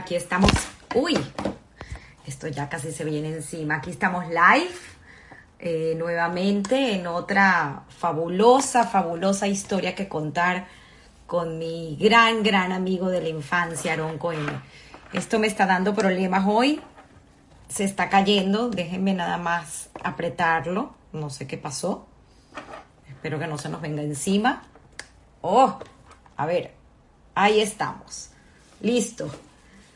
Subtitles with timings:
[0.00, 0.50] aquí estamos.
[0.94, 1.16] Uy,
[2.26, 3.76] esto ya casi se viene encima.
[3.76, 4.74] Aquí estamos live
[5.58, 10.66] eh, nuevamente en otra fabulosa, fabulosa historia que contar
[11.26, 14.46] con mi gran, gran amigo de la infancia, Aaron Cohen.
[15.12, 16.80] Esto me está dando problemas hoy.
[17.68, 18.70] Se está cayendo.
[18.70, 20.94] Déjenme nada más apretarlo.
[21.12, 22.06] No sé qué pasó.
[23.06, 24.62] Espero que no se nos venga encima.
[25.42, 25.78] Oh,
[26.36, 26.74] a ver,
[27.34, 28.30] ahí estamos.
[28.80, 29.30] Listo.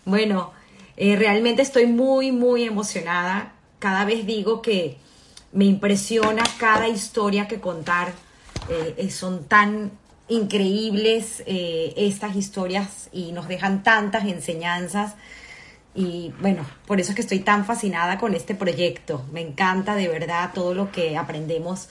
[0.04, 0.52] Bueno,
[0.96, 3.52] eh, realmente estoy muy, muy emocionada.
[3.78, 4.98] Cada vez digo que
[5.52, 8.12] me impresiona cada historia que contar.
[8.68, 9.92] Eh, eh, son tan
[10.28, 15.14] increíbles estas historias y nos dejan tantas enseñanzas.
[15.94, 19.24] Y bueno, por eso es que estoy tan fascinada con este proyecto.
[19.32, 21.88] Me encanta de verdad todo lo que aprendemos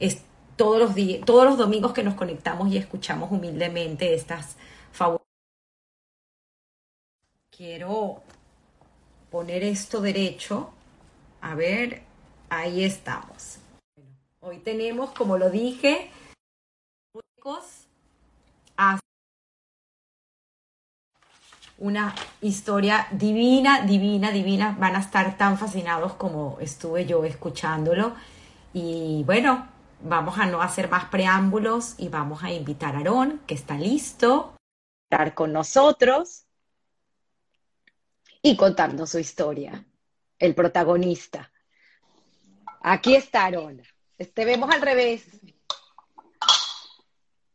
[0.00, 0.18] es,
[0.56, 4.56] todos, los días, todos los domingos que nos conectamos y escuchamos humildemente estas
[4.92, 5.25] favores.
[7.56, 8.20] Quiero
[9.30, 10.74] poner esto derecho.
[11.40, 12.02] A ver,
[12.50, 13.60] ahí estamos.
[14.40, 16.10] Hoy tenemos, como lo dije,
[21.78, 24.76] una historia divina, divina, divina.
[24.78, 28.14] Van a estar tan fascinados como estuve yo escuchándolo.
[28.74, 29.66] Y bueno,
[30.02, 34.52] vamos a no hacer más preámbulos y vamos a invitar a Aarón, que está listo,
[35.10, 36.45] a estar con nosotros
[38.46, 39.84] y contarnos su historia,
[40.38, 41.50] el protagonista.
[42.80, 43.82] Aquí está Aarón.
[44.16, 45.24] Este vemos al revés.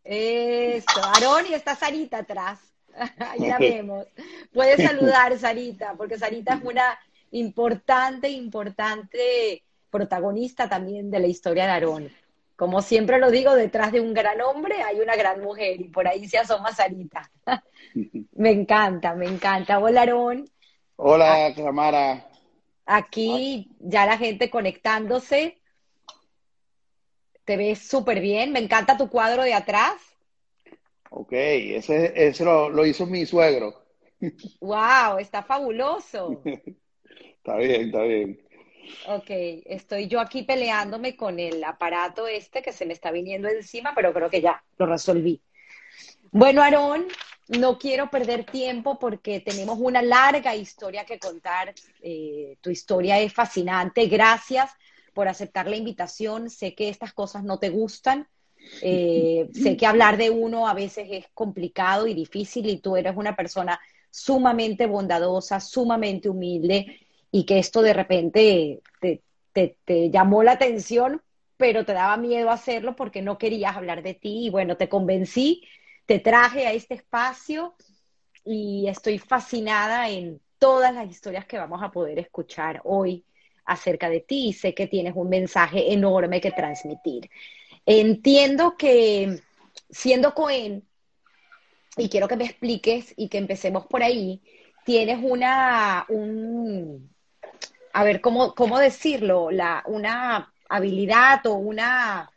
[0.04, 2.60] Eso, Aarón y está Sarita atrás.
[3.20, 4.06] Ahí la vemos.
[4.52, 7.00] Puedes saludar, Sarita, porque Sarita es una
[7.32, 12.12] importante, importante protagonista también de la historia de Aarón.
[12.58, 16.06] Como siempre lo digo, detrás de un gran hombre hay una gran mujer y por
[16.06, 17.32] ahí se asoma Sarita.
[18.34, 19.80] me encanta, me encanta.
[19.80, 20.52] Hola, Aarón.
[21.04, 22.30] Hola, Tamara.
[22.86, 25.58] Aquí ya la gente conectándose.
[27.44, 28.52] Te ves súper bien.
[28.52, 29.96] Me encanta tu cuadro de atrás.
[31.10, 33.84] Ok, ese, ese lo, hizo mi suegro.
[34.62, 35.18] ¡Wow!
[35.18, 36.44] Está fabuloso.
[36.46, 38.40] está bien, está bien.
[39.08, 39.30] Ok,
[39.66, 44.14] estoy yo aquí peleándome con el aparato este que se me está viniendo encima, pero
[44.14, 45.42] creo que ya lo resolví.
[46.30, 47.08] Bueno, Aarón,
[47.60, 51.74] no quiero perder tiempo porque tenemos una larga historia que contar.
[52.02, 54.08] Eh, tu historia es fascinante.
[54.08, 54.72] Gracias
[55.14, 56.50] por aceptar la invitación.
[56.50, 58.28] Sé que estas cosas no te gustan.
[58.82, 63.18] Eh, sé que hablar de uno a veces es complicado y difícil y tú eres
[63.18, 63.80] una persona
[64.10, 67.00] sumamente bondadosa, sumamente humilde
[67.32, 69.24] y que esto de repente te,
[69.84, 71.22] te llamó la atención,
[71.58, 75.64] pero te daba miedo hacerlo porque no querías hablar de ti y bueno, te convencí
[76.12, 77.74] te traje a este espacio
[78.44, 83.24] y estoy fascinada en todas las historias que vamos a poder escuchar hoy
[83.64, 87.30] acerca de ti sé que tienes un mensaje enorme que transmitir.
[87.86, 89.40] Entiendo que
[89.90, 90.86] siendo Cohen,
[91.96, 94.42] y quiero que me expliques y que empecemos por ahí,
[94.84, 97.10] tienes una, un,
[97.94, 99.50] a ver, ¿cómo, cómo decirlo?
[99.50, 102.30] La, una habilidad o una,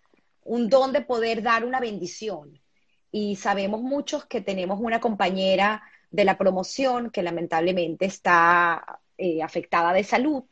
[0.44, 2.60] un don de poder dar una bendición
[3.16, 9.92] y sabemos muchos que tenemos una compañera de la promoción que lamentablemente está eh, afectada
[9.92, 10.42] de salud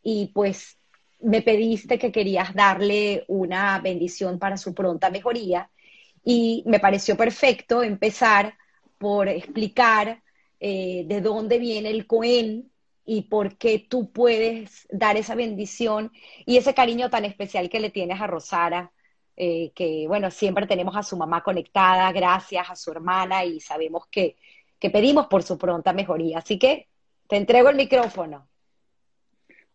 [0.00, 0.78] y pues
[1.20, 5.68] me pediste que querías darle una bendición para su pronta mejoría
[6.24, 8.54] y me pareció perfecto empezar
[8.98, 10.22] por explicar
[10.60, 12.70] eh, de dónde viene el Cohen
[13.04, 16.12] y por qué tú puedes dar esa bendición
[16.46, 18.92] y ese cariño tan especial que le tienes a Rosara
[19.36, 24.06] eh, que bueno, siempre tenemos a su mamá conectada, gracias a su hermana y sabemos
[24.10, 24.36] que,
[24.78, 26.38] que pedimos por su pronta mejoría.
[26.38, 26.88] Así que
[27.28, 28.48] te entrego el micrófono.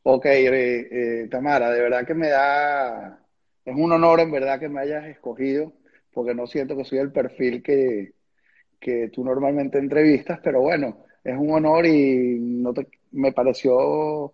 [0.03, 0.87] Ok, eh,
[1.23, 3.19] eh, Tamara, de verdad que me da,
[3.65, 5.73] es un honor en verdad que me hayas escogido,
[6.13, 8.13] porque no siento que soy el perfil que,
[8.79, 12.73] que tú normalmente entrevistas, pero bueno, es un honor y no
[13.11, 14.33] me pareció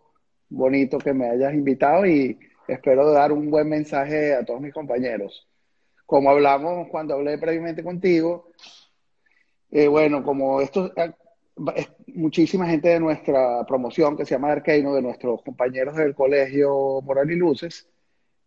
[0.49, 5.47] bonito que me hayas invitado y espero dar un buen mensaje a todos mis compañeros.
[6.05, 8.49] Como hablamos cuando hablé previamente contigo,
[9.71, 11.13] eh, bueno, como esto eh,
[12.07, 17.31] muchísima gente de nuestra promoción que se llama Arqueino, de nuestros compañeros del colegio Moral
[17.31, 17.87] y Luces,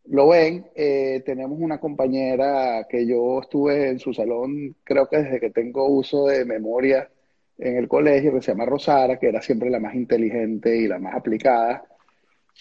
[0.05, 5.41] lo ven, eh, tenemos una compañera que yo estuve en su salón, creo que desde
[5.41, 7.11] que tengo uso de memoria
[7.59, 10.99] en el colegio, que se llama Rosara, que era siempre la más inteligente y la
[10.99, 11.85] más aplicada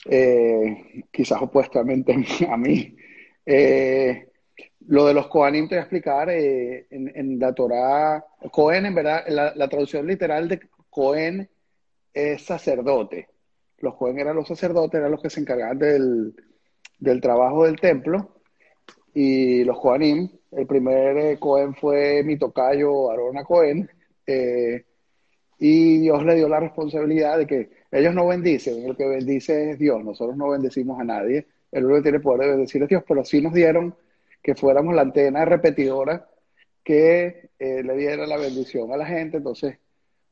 [0.05, 2.15] eh, quizás opuestamente
[2.49, 2.95] a mí.
[3.45, 4.27] Eh,
[4.87, 6.29] lo de los Kohanim te voy a explicar.
[6.29, 10.59] Eh, en, la Torah, Cohen, en verdad, la, traducción literal de
[10.89, 11.49] Cohen
[12.13, 13.29] es sacerdote.
[13.79, 16.35] Los Cohen eran los sacerdotes, eran los que se encargaban del,
[16.99, 18.41] del trabajo del templo.
[19.13, 23.89] Y los Kohanim, el primer eh, Cohen fue mi tocayo Arona Cohen.
[25.59, 29.79] Y Dios le dio la responsabilidad de que ellos no bendicen, el que bendice es
[29.79, 33.03] Dios, nosotros no bendecimos a nadie, el único que tiene poder de bendecir es Dios,
[33.07, 33.95] pero sí nos dieron
[34.41, 36.27] que fuéramos la antena repetidora
[36.83, 39.77] que eh, le diera la bendición a la gente, entonces,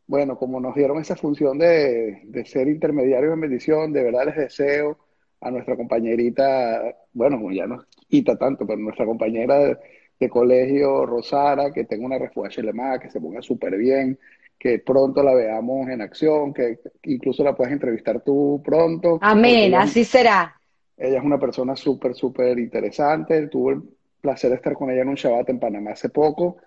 [0.08, 4.38] bueno, como nos dieron esa función de, de ser intermediarios en bendición, de verdad les
[4.38, 4.98] deseo
[5.42, 11.84] a nuestra compañerita, bueno, ya no quita tanto, pero nuestra compañera de, colegio, Rosara, que
[11.84, 14.18] tenga una respuesta más, que se ponga súper bien,
[14.66, 19.20] que pronto la veamos en acción, que incluso la puedas entrevistar tú pronto.
[19.22, 20.60] Amén, así será.
[20.98, 23.46] Ella es una persona súper, súper interesante.
[23.46, 23.84] Tuve el
[24.20, 26.58] placer de estar con ella en un Shabbat en Panamá hace poco.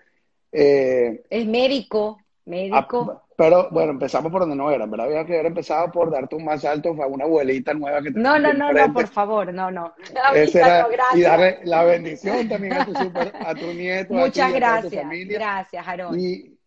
[0.52, 3.10] Eh, es médico, médico.
[3.10, 5.06] Ah, pero bueno, empezamos por donde no era, ¿verdad?
[5.06, 8.20] Había que haber empezado por darte un más alto a una abuelita nueva que te
[8.20, 9.92] No, no, no, no, por favor, no, no.
[11.14, 14.14] y darle la bendición también a tu, super, a tu nieto.
[14.14, 15.04] Muchas gracias.
[15.26, 16.16] Gracias, Aaron.
[16.16, 16.57] Y,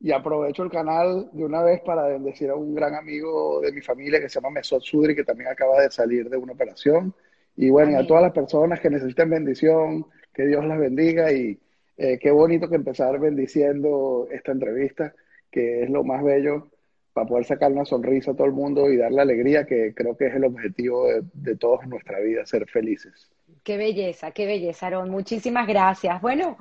[0.00, 3.80] y aprovecho el canal de una vez para bendecir a un gran amigo de mi
[3.80, 7.14] familia que se llama Mesot Sudri, que también acaba de salir de una operación.
[7.56, 11.58] Y bueno, y a todas las personas que necesiten bendición, que Dios las bendiga y
[11.96, 15.12] eh, qué bonito que empezar bendiciendo esta entrevista,
[15.50, 16.68] que es lo más bello
[17.12, 20.16] para poder sacar una sonrisa a todo el mundo y dar la alegría, que creo
[20.16, 23.32] que es el objetivo de, de todos en nuestra vida, ser felices.
[23.68, 25.10] Qué belleza, qué belleza, Aaron.
[25.10, 26.22] Muchísimas gracias.
[26.22, 26.56] Bueno,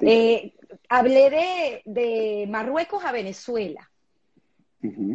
[0.00, 0.54] eh,
[0.88, 3.88] hablé de, Marruecos a Venezuela.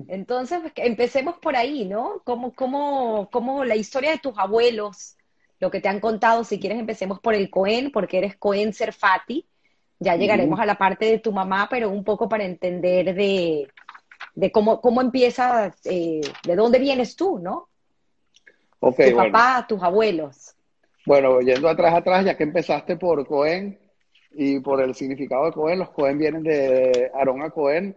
[0.07, 2.21] Entonces, pues, empecemos por ahí, ¿no?
[2.24, 5.18] ¿Cómo, cómo, cómo la historia de tus abuelos,
[5.59, 9.45] lo que te han contado, si quieres empecemos por el Cohen, porque eres Cohen Serfati.
[10.00, 13.68] Ya llegaremos a la parte de tu mamá, pero un poco para entender de,
[14.53, 17.68] cómo, cómo empieza, eh, de dónde vienes tú, ¿no?
[18.80, 20.56] Okay, tu papá, tus abuelos.
[21.06, 23.80] Bueno, yendo atrás, atrás, ya que empezaste por Cohen
[24.31, 27.95] y por el significado de Cohen, los Cohen vienen de Aarón a Cohen.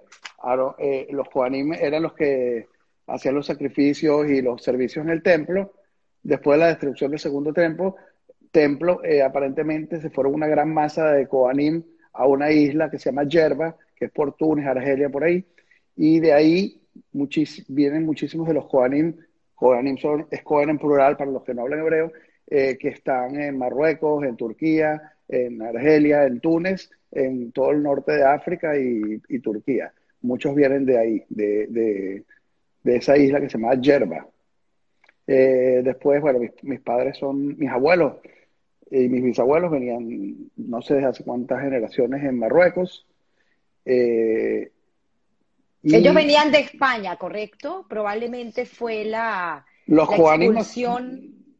[0.78, 2.66] Eh, los Cohenim eran los que
[3.06, 5.72] hacían los sacrificios y los servicios en el templo.
[6.22, 7.96] Después de la destrucción del segundo templo,
[8.50, 11.82] templo eh, aparentemente se fueron una gran masa de Coanim
[12.12, 15.44] a una isla que se llama Yerba, que es por Túnez, Argelia, por ahí.
[15.96, 16.82] Y de ahí
[17.68, 19.16] vienen muchísimos de los Coanim.
[19.54, 22.12] Coanim son, es Cohen en plural para los que no hablan hebreo,
[22.46, 25.00] eh, que están en Marruecos, en Turquía,
[25.30, 29.92] en Argelia, en Túnez, en todo el norte de África y, Turquía.
[30.22, 32.24] Muchos vienen de ahí, de,
[32.84, 34.26] esa isla que se llama Yerba.
[35.26, 38.14] Eh, después, bueno, mis, padres son, mis abuelos
[38.90, 43.06] y mis bisabuelos venían, no sé desde hace cuántas generaciones en Marruecos.
[43.84, 44.72] Eh,
[45.84, 47.86] Ellos venían de España, ¿correcto?
[47.88, 50.36] Probablemente fue la, los la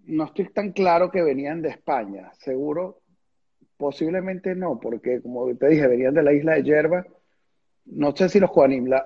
[0.07, 3.00] no estoy tan claro que venían de España, seguro,
[3.81, 7.07] posiblemente no, porque como te dije, venían de la isla de Yerba.
[7.87, 9.05] No sé si los Juanim, la,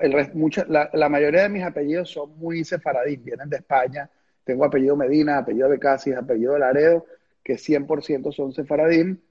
[0.92, 4.10] la, mayoría de mis apellidos son muy sefaradín, vienen de España.
[4.42, 7.06] Tengo apellido Medina, apellido de Casis, apellido Laredo,
[7.44, 9.22] que 100% son sefaradín.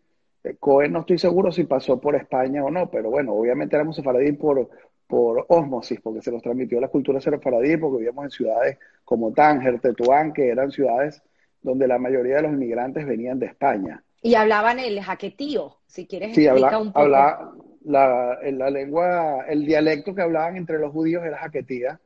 [0.46, 3.98] Eh, Cohen no estoy seguro si pasó por España o no, pero bueno, obviamente éramos
[3.98, 4.70] sefaradín por,
[5.08, 9.82] por osmosis, porque se nos transmitió la cultura sefaradí, porque vivíamos en ciudades como Tánger,
[9.82, 11.22] Tetuán, que eran ciudades
[11.62, 14.04] donde la mayoría de los inmigrantes venían de España.
[14.24, 17.08] Y hablaban el jaquetío, si quieres sí, habla, un poco.
[17.08, 17.52] la,
[17.84, 22.00] la, lengua, el dialecto que hablaban entre los judíos era jaquetía.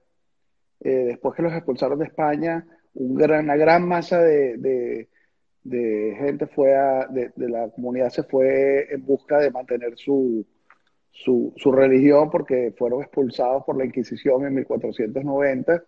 [0.79, 5.07] Eh, después que los expulsaron de España, un gran, una gran masa de,
[5.63, 6.69] gente fue
[7.09, 10.43] de, la comunidad se fue en busca de mantener su,
[11.11, 15.83] su, su, religión porque fueron expulsados por la Inquisición en 1490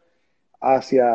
[0.62, 1.12] hacia,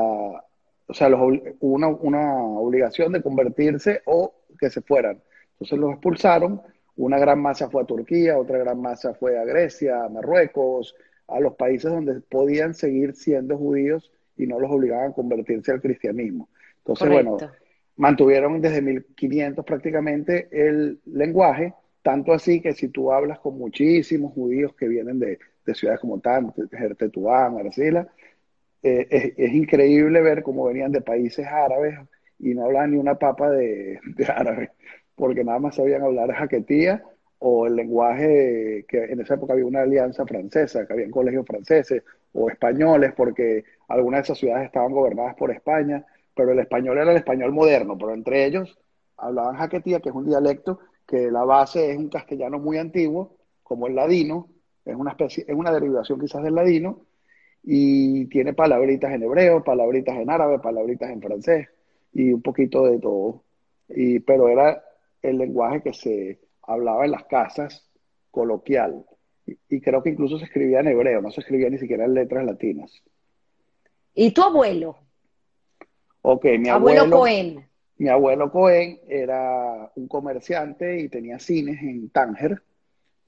[0.86, 5.20] o sea, los, hubo una, una, obligación de convertirse o que se fueran.
[5.52, 6.60] Entonces los expulsaron,
[6.96, 10.94] una gran masa fue a Turquía, otra gran masa fue a Grecia, a Marruecos,
[11.28, 15.80] a los países donde podían seguir siendo judíos y no los obligaban a convertirse al
[15.80, 16.48] cristianismo.
[16.78, 17.36] Entonces, bueno,
[17.96, 24.74] mantuvieron desde 1500 prácticamente el lenguaje, tanto así que si tú hablas con muchísimos judíos
[24.74, 26.54] que vienen de, de ciudades como Tant,
[26.98, 28.08] Tetuán, Arcila,
[28.84, 31.98] eh, es, increíble ver cómo venían de países árabes
[32.38, 33.98] y no hablaban ni una papa de,
[34.28, 34.72] árabe,
[35.16, 37.02] porque nada más sabían hablar jaquetía
[37.38, 42.02] o el lenguaje que en esa época había una alianza francesa, que había colegios franceses
[42.34, 47.10] o españoles, porque algunas de esas ciudades estaban gobernadas por España, pero el español era
[47.10, 48.78] el español moderno, pero entre ellos
[49.16, 53.86] hablaban jaquetía, que es un dialecto que la base es un castellano muy antiguo, como
[53.86, 54.48] el ladino,
[54.84, 57.00] es una especie, es una derivación quizás del ladino,
[57.66, 61.68] y tiene palabritas en hebreo, palabritas en árabe, palabritas en francés,
[62.12, 63.42] y un poquito de todo.
[63.88, 64.84] Y, pero era
[65.22, 67.88] el lenguaje que se hablaba en las casas
[68.30, 69.04] coloquial.
[69.46, 72.44] Y, creo que incluso se escribía en hebreo, no se escribía ni siquiera en letras
[72.44, 73.02] latinas.
[74.14, 74.96] ¿Y tu abuelo?
[76.22, 77.68] Ok, mi abuelo, abuelo Cohen.
[77.96, 82.62] Mi abuelo Cohen era un comerciante y tenía cines en Tánger.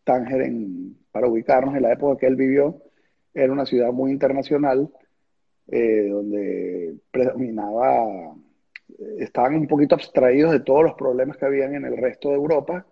[0.05, 2.83] Tánger, en, para ubicarnos en la época que él vivió,
[3.37, 4.91] era una ciudad muy internacional,
[5.69, 8.35] eh, donde predominaba,
[9.19, 12.87] estaban un poquito abstraídos de todos los problemas que habían en el resto de Europa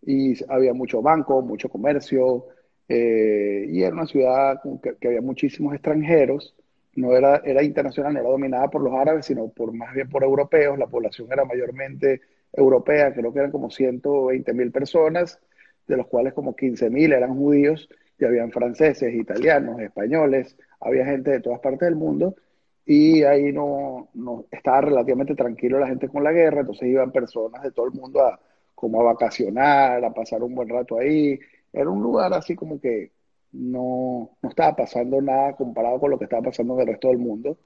[0.00, 2.46] y había mucho banco, mucho comercio,
[2.88, 6.54] eh, y era una ciudad que, había muchísimos extranjeros,
[6.96, 10.22] no era, era internacional, no era dominada por los árabes, sino por más bien por
[10.22, 12.22] europeos, la población era mayormente
[12.52, 15.40] europea, creo que eran como 120 mil personas,
[15.86, 17.88] de los cuales como 15 mil eran judíos,
[18.24, 22.34] y habían franceses, italianos, españoles, había gente de todas partes del mundo,
[22.86, 24.10] y ahí no,
[24.50, 28.20] estaba relativamente tranquilo la gente con la guerra, entonces iban personas de todo el mundo
[28.22, 28.38] a,
[28.74, 31.38] como a vacacionar, a pasar un buen rato ahí.
[31.72, 33.12] Era un lugar así como que
[33.52, 37.18] no, no estaba pasando nada comparado con lo que estaba pasando en el resto del
[37.18, 37.56] mundo.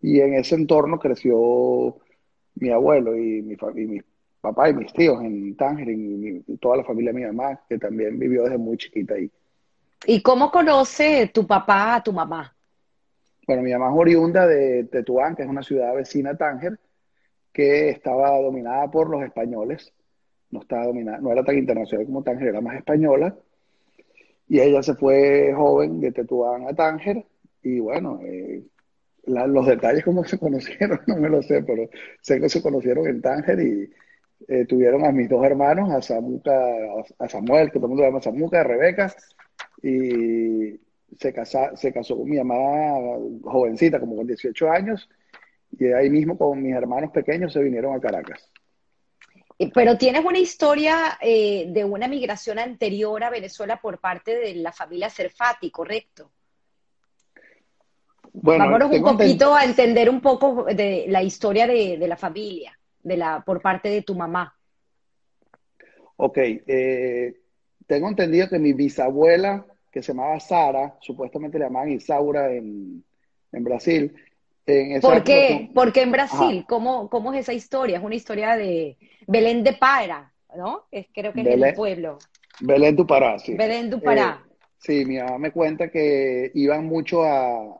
[0.00, 1.96] Y en ese entorno creció
[2.56, 4.00] mi abuelo y mi, y mi
[4.40, 8.18] papá y mis tíos en Tánger y, toda la familia de mi mamá, que también
[8.18, 9.30] vivió desde muy chiquita ahí.
[10.06, 12.54] ¿Y cómo conoce tu papá a tu mamá?
[13.46, 16.78] Bueno, mi mamá es oriunda de Tetuán, que es una ciudad vecina a Tánger,
[17.52, 19.92] que estaba dominada por los españoles
[20.54, 23.36] no estaba dominada, no era tan internacional como Tánger, era más española.
[24.48, 27.24] Y ella se fue joven de Tetuán a Tánger
[27.62, 28.62] y bueno, eh,
[29.26, 31.88] los detalles cómo se conocieron, no me lo sé, pero
[32.20, 33.90] sé que se conocieron en Tánger y
[34.48, 36.52] eh, tuvieron a mis dos hermanos, a, Samuca,
[37.18, 39.12] a Samuel, que todo el mundo llama Samuca, a Rebeca,
[39.84, 40.80] y
[41.18, 45.08] se, casa, se casó con mi mamá jovencita, como con 18 años,
[45.78, 48.50] y ahí mismo con mis hermanos pequeños se vinieron a Caracas.
[49.58, 54.54] Eh, pero tienes una historia eh, de una migración anterior a Venezuela por parte de
[54.54, 56.30] la familia Cerfati, ¿correcto?
[58.32, 63.16] Bueno, Vámonos un poquito a entender un poco de la historia de, la familia, de
[63.18, 64.56] la, por parte de tu mamá.
[66.16, 67.34] Ok, eh,
[67.86, 73.04] tengo entendido que mi bisabuela, que se llamaba Sara, supuestamente le llamaban Isaura en,
[73.52, 74.12] en Brasil,
[75.00, 75.70] ¿Por qué?
[75.74, 77.98] Porque en Brasil, ¿cómo, ¿cómo, es esa historia?
[77.98, 78.96] Es una historia de
[79.26, 80.84] Belén de Para, ¿no?
[80.90, 82.18] Es, creo que es el pueblo.
[82.60, 83.54] Belén du Pará, sí.
[83.54, 84.42] Belén du Pará.
[84.42, 87.78] Eh, sí, mi mamá me cuenta que iban mucho a,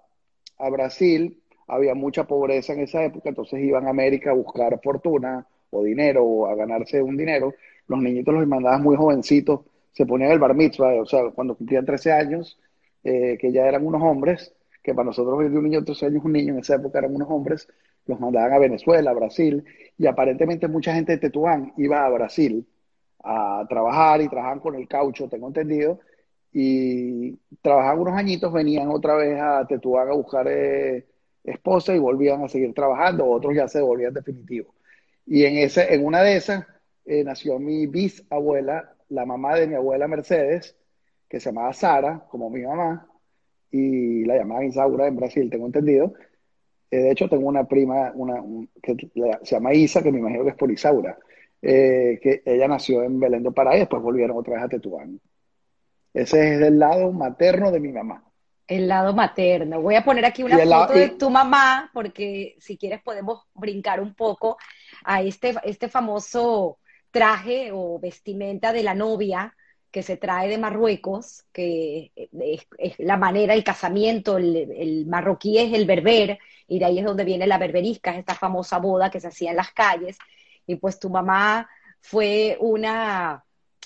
[0.59, 5.47] a, Brasil, había mucha pobreza en esa época, entonces iban a América a buscar fortuna
[5.71, 7.55] o dinero o a ganarse un dinero.
[7.87, 9.61] Los niñitos los mandaban muy jovencitos,
[9.95, 12.59] se ponían el bar mitzvah, o sea, cuando cumplían 13 años,
[13.05, 16.25] eh, que ya eran unos hombres, que para nosotros de un niño de 13 años
[16.25, 17.69] un niño, en esa época eran unos hombres,
[18.07, 19.65] los mandaban a Venezuela, a Brasil,
[19.97, 22.67] y aparentemente mucha gente de Tetuán iba a Brasil
[23.23, 26.01] a trabajar y trabajaban con el caucho, tengo entendido,
[26.53, 31.07] y trabajaban unos añitos, venían otra vez a Tetuán a buscar eh,
[31.45, 34.75] esposa y volvían a seguir trabajando, otros ya se volvían definitivos.
[35.27, 36.67] Y en, ese, en una de esas
[37.07, 40.77] eh, nació mi bisabuela, la mamá de mi abuela Mercedes,
[41.29, 43.09] que se llamaba Sara, como mi mamá,
[43.71, 46.15] y la llamaban Isaura en Brasil, tengo entendido.
[46.91, 48.43] Eh, de hecho, tengo una prima una,
[48.83, 48.95] que
[49.43, 51.19] se llama Isa, que me imagino que es por Isaura,
[51.61, 55.21] eh, que ella nació en Belén do Pará y después volvieron otra vez a Tetuán.
[56.13, 58.23] Ese es el lado materno de mi mamá.
[58.69, 59.81] El lado materno.
[59.83, 64.15] Voy a poner aquí una foto de tu mamá, porque si quieres podemos brincar un
[64.15, 64.57] poco
[65.05, 66.79] a este, este famoso
[67.15, 69.55] traje o vestimenta de la novia
[69.93, 75.87] que se trae de Marruecos, que es, la manera, el casamiento, el, marroquí es el
[75.87, 79.51] berber, y de ahí es donde viene la berberisca, esta famosa boda que se hacía
[79.53, 80.19] en las calles,
[80.67, 83.45] y pues tu mamá fue una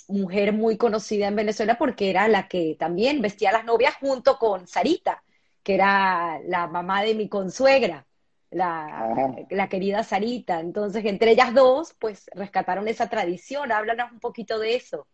[0.09, 4.67] mujer muy conocida en Venezuela porque era la que también vestía las novias junto con
[4.67, 5.23] Sarita,
[5.63, 8.07] que era la mamá de mi consuegra,
[8.51, 10.61] la, la, querida Sarita.
[10.61, 13.73] Entonces, entre ellas dos, pues rescataron esa tradición.
[13.73, 15.07] Háblanos un poquito de eso.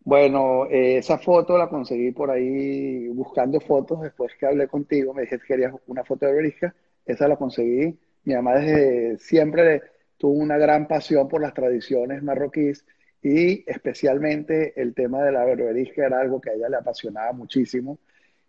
[0.00, 5.14] Bueno, eh, esa foto la conseguí por ahí buscando fotos después que hablé contigo.
[5.14, 6.74] Me dijiste que querías una foto de Berisca.
[7.06, 7.98] Esa la conseguí.
[8.24, 9.82] Mi mamá desde siempre
[10.18, 12.84] tuvo una gran pasión por las tradiciones marroquíes
[13.22, 17.98] y especialmente el tema de la berberisca era algo que a ella le apasionaba muchísimo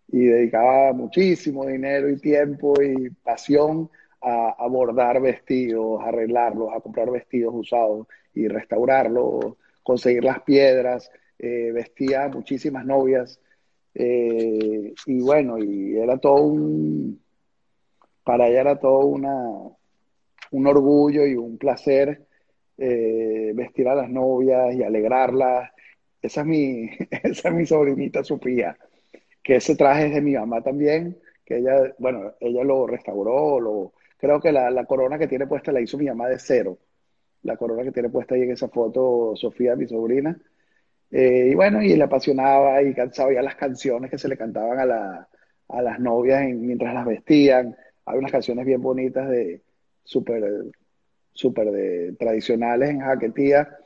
[0.08, 7.10] y dedicaba muchísimo dinero y tiempo y pasión a, bordar vestidos, a arreglarlos, a comprar
[7.10, 13.40] vestidos usados y restaurarlos, conseguir las piedras, eh, vestía muchísimas novias.
[13.94, 17.20] Eh, y bueno, y era todo un,
[18.24, 19.32] para ella era todo una,
[20.50, 22.26] un orgullo y un placer
[22.78, 25.70] eh, vestir a las novias y alegrarlas.
[26.20, 26.90] Esa es mi,
[27.22, 28.76] esa es mi sobrinita Sofía,
[29.46, 33.92] que ese traje es de mi mamá también, que ella, bueno, ella lo restauró, lo,
[34.18, 36.78] creo que la, corona que tiene puesta la hizo mi mamá de cero.
[37.42, 40.36] La corona que tiene puesta ahí en esa foto, Sofía, mi sobrina.
[41.12, 45.28] Eh, y bueno, y le apasionaba y sabía las canciones que se le cantaban a,
[45.68, 47.76] a las novias mientras las vestían.
[48.04, 49.62] Hay unas canciones bien bonitas de
[50.02, 50.42] súper
[51.32, 53.78] super de tradicionales en Jaquetía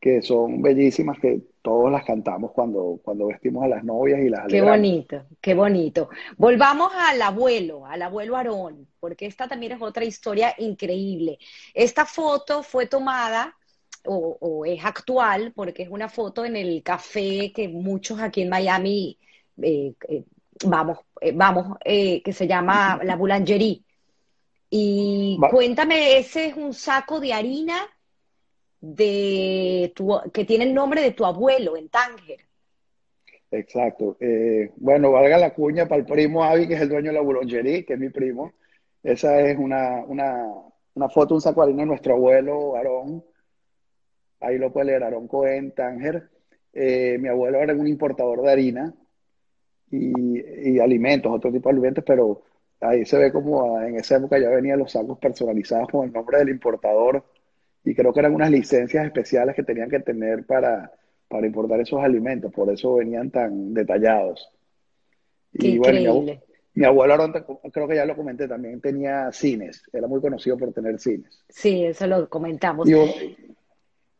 [0.00, 4.48] que son bellísimas, que todos las cantamos cuando, cuando vestimos a las novias y las
[4.48, 6.10] Qué bonito, qué bonito.
[6.36, 11.38] Volvamos al abuelo, al abuelo Aarón, porque esta también es otra historia increíble.
[11.72, 13.56] Esta foto fue tomada
[14.04, 19.18] o, es actual porque es una foto en el café que muchos aquí en Miami
[19.62, 20.24] eh, eh,
[20.66, 23.82] vamos, eh, vamos, que se llama la Boulangerie.
[24.68, 27.88] Y cuéntame, ese es un saco de harina
[28.84, 32.40] de tu, que tiene el nombre de tu abuelo en Tánger.
[33.50, 34.16] Exacto.
[34.20, 37.22] Eh, bueno, valga la cuña para el primo Avi, que es el dueño de la
[37.22, 38.52] boulangerie, que es mi primo.
[39.02, 40.52] Esa es una, una,
[40.94, 43.24] una foto, un saco de nuestro abuelo Aarón.
[44.40, 46.28] Ahí lo puede leer, Aarón Cohen, Tánger.
[46.72, 48.94] Eh, mi abuelo era un importador de harina
[49.90, 52.42] y, y, alimentos, otro tipo de alimentos, pero
[52.80, 56.38] ahí se ve como en esa época ya venían los sacos personalizados con el nombre
[56.38, 57.24] del importador
[57.84, 60.90] y creo que eran unas licencias especiales que tenían que tener para,
[61.28, 64.50] para importar esos alimentos, por eso venían tan detallados.
[65.52, 66.24] y bueno,
[66.74, 67.30] mi, abuelo,
[67.72, 71.44] creo que ya lo comenté, también tenía cines, era muy conocido por tener cines.
[71.48, 72.88] Sí, eso lo comentamos.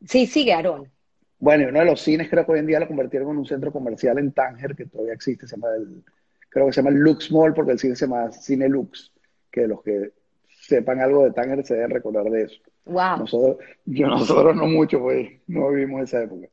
[0.06, 0.90] sí, sigue, Aarón.
[1.38, 3.72] Bueno, uno de los cines creo que hoy en día lo convirtieron en un centro
[3.72, 6.04] comercial en Tánger, que todavía existe, se llama el,
[6.48, 9.12] creo que se llama el Lux Mall, porque el cine se llama Cine Lux,
[9.50, 10.12] que los que
[10.60, 12.60] sepan algo de Tánger se deben recordar de eso.
[12.86, 13.18] Wow.
[13.18, 16.48] Nosotros, yo, nosotros no mucho, pues no vivimos esa época.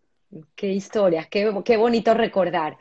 [0.56, 2.78] Qué historias, qué, qué bonito recordar.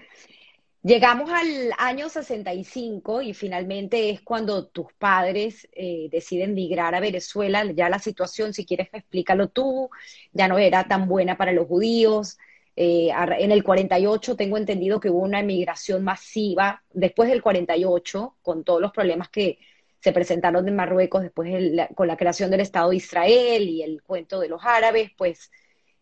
[0.83, 7.65] Llegamos al año 65 y finalmente es cuando tus padres eh, deciden migrar a Venezuela.
[7.75, 9.91] Ya la situación, si quieres, explícalo tú,
[10.33, 12.39] ya no era tan buena para los judíos.
[12.77, 18.65] Eh, en el 48 tengo entendido que hubo una emigración masiva después del 48, con
[18.65, 19.59] todos los problemas que,
[20.01, 21.53] se presentaron en Marruecos después
[21.95, 25.51] con la creación del Estado de Israel y el cuento de los árabes, pues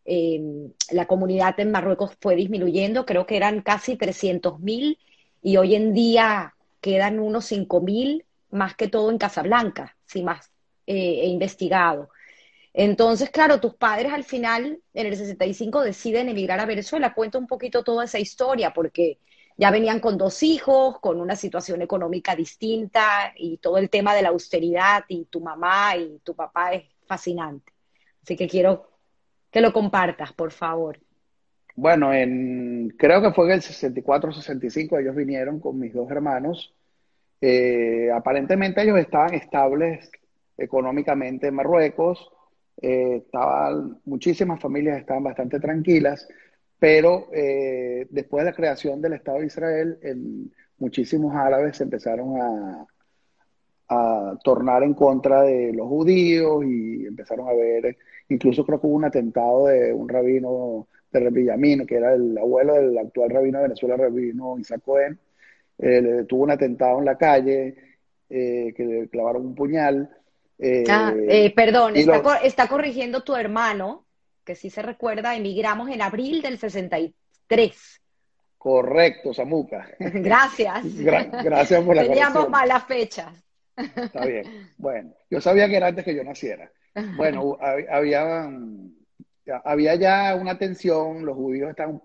[0.04, 4.98] em, la comunidad en Marruecos fue disminuyendo, creo que eran casi 300.000
[5.42, 10.50] y hoy en día quedan unos 5.000, más que todo en Casablanca, si más
[10.86, 12.08] eh, he investigado.
[12.72, 17.12] Entonces, claro, tus padres al final, en el 65, deciden emigrar a Venezuela.
[17.12, 19.18] Cuenta un poquito toda esa historia, porque
[19.58, 24.22] ya venían con dos hijos, con una situación económica distinta y todo el tema de
[24.22, 27.72] la austeridad y tu mamá y tu papá es fascinante.
[28.22, 28.88] Así que quiero
[29.50, 31.00] que lo compartas, por favor.
[31.74, 36.72] Bueno, en, creo que fue en el 64 65 ellos vinieron con mis dos hermanos.
[37.40, 40.08] Eh, aparentemente ellos estaban estables
[40.56, 42.30] económicamente en Marruecos.
[42.80, 46.28] Eh, estaban, muchísimas familias estaban bastante tranquilas
[46.78, 49.98] pero eh, después de la creación del Estado de Israel,
[50.78, 52.86] muchísimos árabes empezaron a,
[54.44, 57.96] tornar en contra de los judíos y empezaron a ver,
[58.28, 62.74] incluso creo que hubo un atentado de un rabino de Villamino, que era el abuelo
[62.74, 65.18] del actual rabino de Venezuela, rabino Isaac Cohen,
[65.78, 67.76] eh, tuvo un atentado en la calle,
[68.28, 70.10] eh, que le clavaron un puñal.
[70.90, 71.14] ah,
[71.56, 74.04] perdón, está corrigiendo tu hermano,
[74.48, 78.00] que sí se recuerda, emigramos en abril del 63.
[78.56, 79.90] Correcto, Samuca.
[79.98, 80.84] Gracias.
[81.44, 83.30] gracias por la Teníamos malas fechas.
[83.76, 84.70] Está bien.
[84.78, 86.72] Bueno, yo sabía que era antes que yo naciera.
[87.18, 87.58] Bueno,
[87.90, 88.50] había,
[89.64, 92.00] había ya una tensión, los judíos están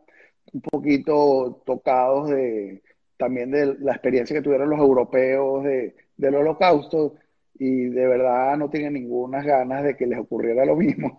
[0.52, 2.84] un poquito tocados de
[3.16, 7.16] también de la experiencia que tuvieron los europeos de, del holocausto
[7.58, 11.16] y de verdad no tienen ninguna ganas de que les ocurriera lo mismo.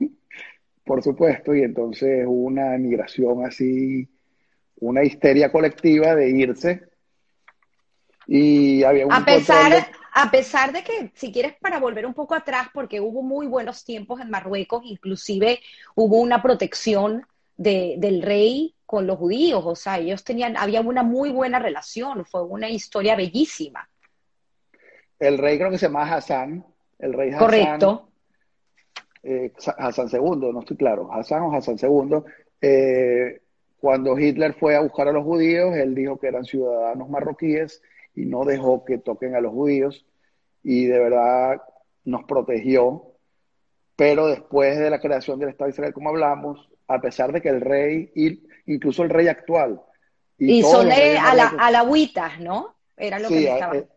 [0.84, 4.08] Por supuesto, y entonces hubo una migración así,
[4.76, 6.82] una histeria colectiva de irse.
[8.26, 12.34] Y había un a pesar, a pesar de que, si quieres, para volver un poco
[12.34, 15.60] atrás, porque hubo muy buenos tiempos en Marruecos, inclusive
[15.94, 21.02] hubo una protección de, del rey con los judíos, o sea, ellos tenían, había una
[21.02, 23.88] muy buena relación, fue una historia bellísima.
[25.18, 26.64] el rey creo que se llama Hassan,
[26.98, 27.38] el rey Hassan.
[27.40, 28.08] Correcto.
[29.26, 32.22] Eh, Hassan II, no estoy claro, Hassan o Hassan II.
[32.60, 33.40] Eh,
[33.80, 37.82] cuando Hitler fue a buscar a los judíos, él dijo que eran ciudadanos marroquíes
[38.14, 40.04] y no dejó que toquen a los judíos
[40.62, 41.62] y de verdad
[42.04, 43.12] nos protegió.
[43.96, 47.48] Pero después de la creación del Estado de Israel, como hablamos, a pesar de que
[47.48, 48.12] el rey,
[48.66, 49.80] incluso el rey actual,
[50.36, 52.74] y, son de alahuitas, ¿no?
[52.96, 53.76] Era lo que estaba...
[53.76, 53.88] Eh,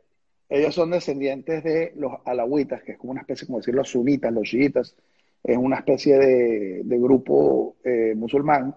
[0.50, 4.32] ellos son descendientes de los alahuitas, que es como una especie, como decir, los sunitas,
[4.32, 4.96] los chiitas,
[5.44, 8.76] es una especie de, grupo eh, musulmán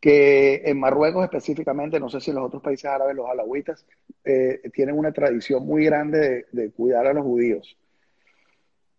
[0.00, 3.84] que en Marruecos específicamente, no sé si en los otros países árabes, los alahuitas
[4.24, 7.76] eh, tienen una tradición muy grande de, cuidar a los judíos.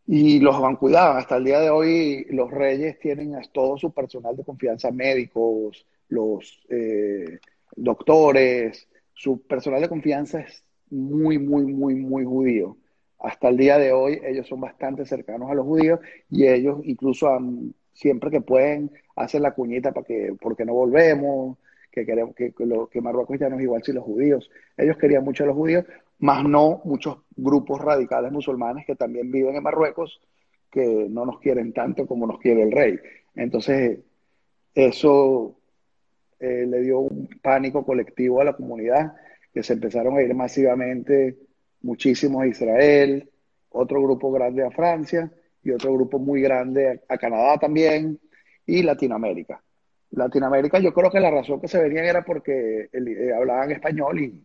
[0.05, 1.13] Y los han cuidado.
[1.13, 5.85] Hasta el día de hoy los reyes tienen a todo su personal de confianza, médicos,
[6.09, 7.39] los eh,
[7.75, 12.77] doctores, su personal de confianza es muy, muy, muy, muy judío.
[13.19, 17.27] Hasta el día de hoy ellos son bastante cercanos a los judíos y ellos incluso
[17.93, 21.57] siempre que pueden hacen la cuñita para que, porque no volvemos,
[21.91, 24.49] que queremos que, que Marruecos ya no es igual si los judíos.
[24.77, 25.85] Ellos querían mucho a los judíos,
[26.19, 30.21] más no muchos grupos radicales musulmanes que también viven en Marruecos
[30.71, 32.99] que no nos quieren tanto como nos quiere el rey.
[33.35, 33.99] Entonces,
[34.75, 35.57] eso
[36.39, 39.13] eh, le dio un pánico colectivo a la comunidad,
[39.53, 41.37] que se empezaron a ir masivamente
[41.81, 43.29] muchísimos a Israel,
[43.69, 45.31] otro grupo grande a Francia
[45.63, 48.19] y otro grupo muy grande a, Canadá también
[48.65, 49.61] y Latinoamérica.
[50.11, 54.43] Latinoamérica yo creo que la razón que se venían era porque eh, hablaban español y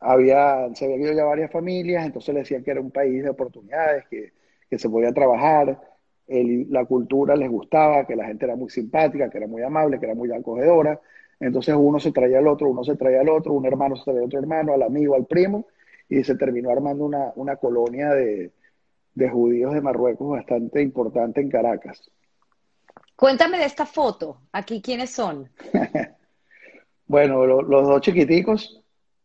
[0.00, 3.30] había, se habían ido ya varias familias, entonces le decían que era un país de
[3.30, 4.32] oportunidades, que,
[4.68, 5.80] que se podía trabajar,
[6.28, 10.06] la cultura les gustaba, que la gente era muy simpática, que era muy amable, que
[10.06, 11.00] era muy acogedora.
[11.40, 14.20] Entonces uno se traía al otro, uno se traía al otro, un hermano se traía
[14.20, 15.66] al otro hermano, al amigo, al primo,
[16.08, 18.52] y se terminó armando una, una colonia de,
[19.14, 22.10] de judíos de Marruecos bastante importante en Caracas.
[23.16, 24.42] Cuéntame de esta foto.
[24.52, 25.50] Aquí, ¿quiénes son?
[27.06, 28.80] bueno, los dos chiquiticos.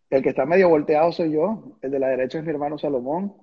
[0.10, 1.78] El que está medio volteado soy yo.
[1.82, 3.36] El de la derecha es mi hermano Salomón.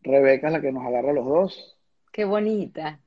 [0.00, 1.78] Rebeca es la que nos agarra los dos.
[2.10, 3.00] Qué bonita.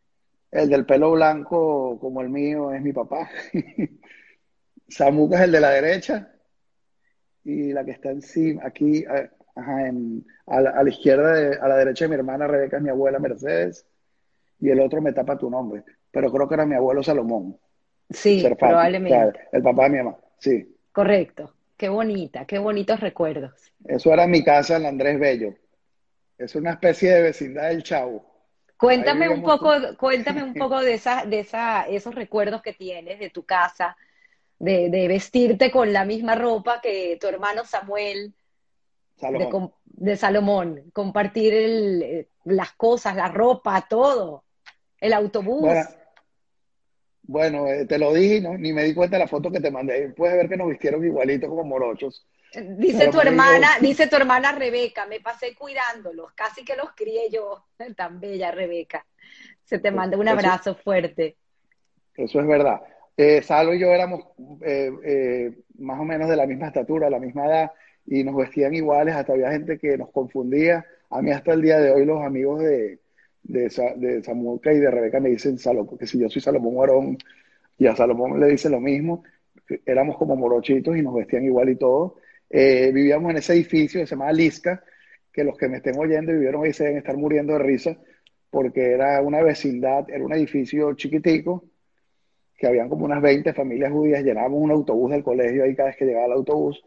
[0.51, 3.29] El del pelo blanco, como el mío, es mi papá.
[4.87, 6.33] Samuca es el de la derecha.
[7.43, 9.05] Y la que está encima, aquí,
[9.67, 13.85] a, la, izquierda, a la derecha de mi hermana Rebeca es mi abuela Mercedes.
[14.59, 15.83] Y el otro me tapa tu nombre.
[16.11, 17.57] Pero creo que era mi abuelo Salomón.
[18.09, 19.39] Sí, probablemente.
[19.51, 20.75] el papá de mi mamá, sí.
[20.91, 21.53] Correcto.
[21.77, 23.71] Qué bonita, qué bonitos recuerdos.
[23.85, 25.53] Eso era mi casa en Andrés Bello.
[26.37, 28.25] Es una especie de vecindad del Chavo.
[28.75, 33.29] Cuéntame un poco, cuéntame un poco de esa, de esa, esos recuerdos que tienes de
[33.29, 33.95] tu casa,
[34.57, 38.33] de, vestirte con la misma ropa que tu hermano Samuel,
[39.85, 44.45] De, Salomón, compartir eh, las cosas, la ropa, todo,
[44.99, 45.69] el autobús.
[47.23, 48.57] Bueno, eh, te lo dije, ¿no?
[48.57, 50.09] ni me di cuenta de la foto que te mandé.
[50.09, 52.25] Puedes ver que nos vistieron igualitos como morochos.
[52.77, 57.65] Dice tu hermana, dice tu hermana Rebeca, me pasé cuidándolos, casi que los crié yo,
[57.95, 59.05] tan bella Rebeca.
[59.63, 61.37] Se te manda un abrazo fuerte.
[62.15, 62.81] Eso es verdad.
[63.15, 64.21] Eh, Salo y yo éramos
[64.65, 67.71] eh, eh, más o menos de la misma estatura, la misma edad,
[68.11, 70.83] y nos vestían iguales, hasta había gente que nos confundía.
[71.11, 72.99] A mí hasta el día de hoy los amigos de,
[73.43, 77.17] de, de y de Rebeca me dicen Salomón, porque si yo soy Salomón Guarón
[77.77, 79.23] y a Salomón le dice lo mismo,
[79.85, 82.15] éramos como morochitos y nos vestían igual y todo.
[82.49, 84.83] Eh, vivíamos en ese edificio que se llamaba Lisca,
[85.31, 87.95] que los que me estén oyendo vivieron ahí se deben estar muriendo de risa,
[88.49, 91.63] porque era una vecindad, era un edificio chiquitico,
[92.57, 95.97] que habían como unas 20 familias judías, llenábamos un autobús del colegio ahí cada vez
[95.97, 96.83] que llegaba el autobús,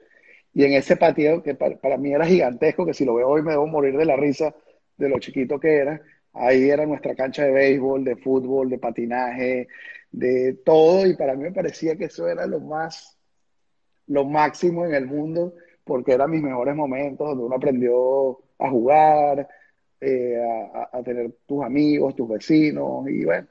[0.54, 3.52] y en ese patio, que para, mí era gigantesco, que si lo veo hoy me
[3.52, 4.54] debo morir de la risa
[4.96, 6.00] de lo chiquito que era,
[6.32, 9.68] ahí era nuestra cancha de béisbol, de fútbol, de patinaje,
[10.10, 13.18] de todo, y para mí me parecía que eso era lo más
[14.06, 19.48] lo máximo en el mundo porque eran mis mejores momentos donde uno aprendió a jugar,
[20.00, 20.40] eh,
[20.92, 23.08] a, tener tus amigos, tus vecinos.
[23.08, 23.48] Y bueno,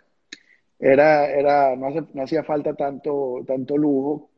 [0.80, 1.88] era, era, no,
[2.24, 4.31] hacía falta tanto, tanto lujo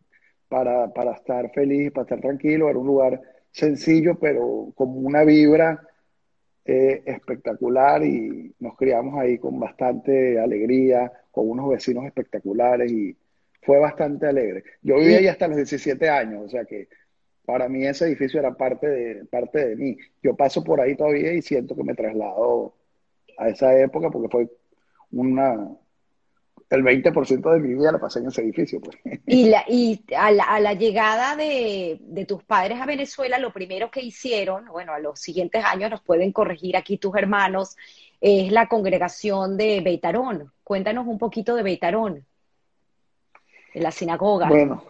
[0.54, 5.82] para, para estar feliz, para estar tranquilo, era un lugar sencillo pero como una vibra
[6.64, 13.18] eh, espectacular y nos criamos ahí con bastante alegría, con unos vecinos espectaculares y
[13.64, 14.64] fue bastante alegre.
[14.84, 16.88] Yo viví ahí hasta los 17 años, o sea que
[17.46, 19.98] para mí ese edificio era parte de, parte de mí.
[20.22, 22.76] Yo paso por ahí todavía y siento que me traslado
[23.40, 24.50] a esa época porque fue
[25.12, 25.68] una...
[26.76, 28.82] el 20% de mi vida la pasé en ese edificio.
[28.82, 28.98] Pues.
[29.28, 33.54] Y, la, y a, la, a la llegada de, de, tus padres a Venezuela, lo
[33.54, 37.78] primero que hicieron, bueno, a los siguientes años nos pueden corregir aquí tus hermanos,
[38.20, 40.52] es la congregación de Beitarón.
[40.64, 42.26] Cuéntanos un poquito de Beitarón,
[43.74, 44.48] de la sinagoga.
[44.48, 44.84] Bueno,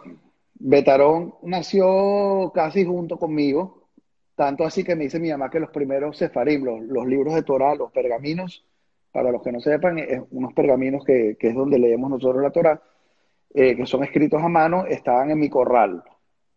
[0.54, 3.88] Betarón nació casi junto conmigo,
[4.36, 7.42] tanto así que me dice mi mamá que los primeros sefarim, los, los libros de
[7.42, 8.64] Torah, los pergaminos,
[9.14, 12.50] para los que no sepan, es unos pergaminos que, que es donde leemos nosotros la
[12.50, 12.82] Torah,
[13.54, 16.02] eh, que son escritos a mano, estaban en mi corral.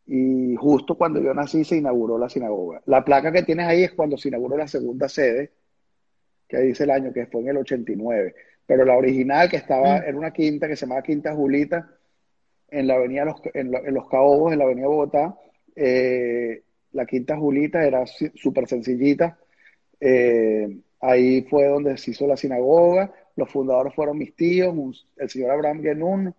[0.07, 2.81] Y justo cuando yo nací se inauguró la sinagoga.
[2.87, 5.51] La placa que tienes ahí es cuando se inauguró la segunda sede,
[6.47, 8.33] que dice el año, que fue en el 89.
[8.65, 10.03] Pero la original, que estaba, mm.
[10.07, 11.87] era una quinta que se llamaba Quinta Julita,
[12.69, 15.37] en la avenida Los, en, en Los Caobos, en la avenida Bogotá.
[15.75, 19.37] Eh, la Quinta Julita era súper sencillita.
[19.99, 23.13] Eh, ahí fue donde se hizo la sinagoga.
[23.35, 26.35] Los fundadores fueron mis tíos, el señor Abraham Genun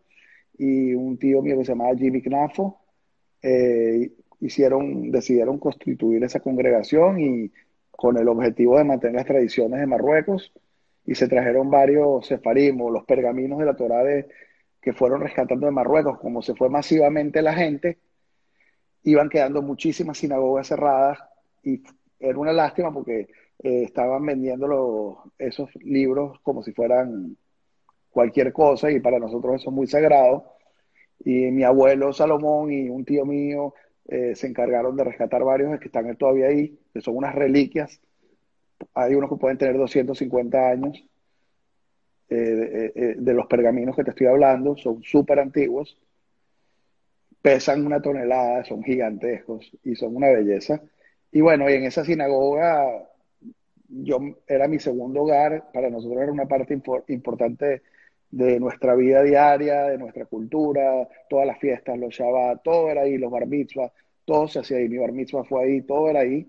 [0.58, 2.80] y un tío mío que se llamaba Jimmy Knafo.
[3.42, 7.52] Eh, hicieron, decidieron constituir esa congregación y
[7.90, 10.52] con el objetivo de mantener las tradiciones de Marruecos
[11.04, 14.28] y se trajeron varios sefarismos, los pergaminos de la Torá de,
[14.80, 17.98] que fueron rescatando de Marruecos, como se fue masivamente la gente,
[19.04, 21.18] iban quedando muchísimas sinagogas cerradas
[21.62, 21.82] y
[22.20, 23.28] era una lástima porque
[23.60, 27.36] eh, estaban vendiendo esos libros como si fueran
[28.10, 30.52] cualquier cosa y para nosotros eso es muy sagrado.
[31.24, 33.74] Y mi abuelo Salomón y un tío mío
[34.06, 38.00] eh, se encargaron de rescatar varios que están todavía ahí, que son unas reliquias.
[38.94, 41.04] Hay unos que pueden tener 250 años
[42.30, 45.98] eh, de los pergaminos que te estoy hablando, son súper antiguos,
[47.42, 50.80] pesan una tonelada, son gigantescos y son una belleza.
[51.32, 53.08] Y bueno, y en esa sinagoga
[53.88, 57.82] yo era mi segundo hogar, para nosotros era una parte importante
[58.30, 63.16] de nuestra vida diaria, de nuestra cultura, todas las fiestas, los Shabbat, todo era ahí,
[63.16, 63.90] los bar mitzvah,
[64.24, 66.46] todo se hacía ahí, mi bar mitzvah fue ahí, todo era ahí.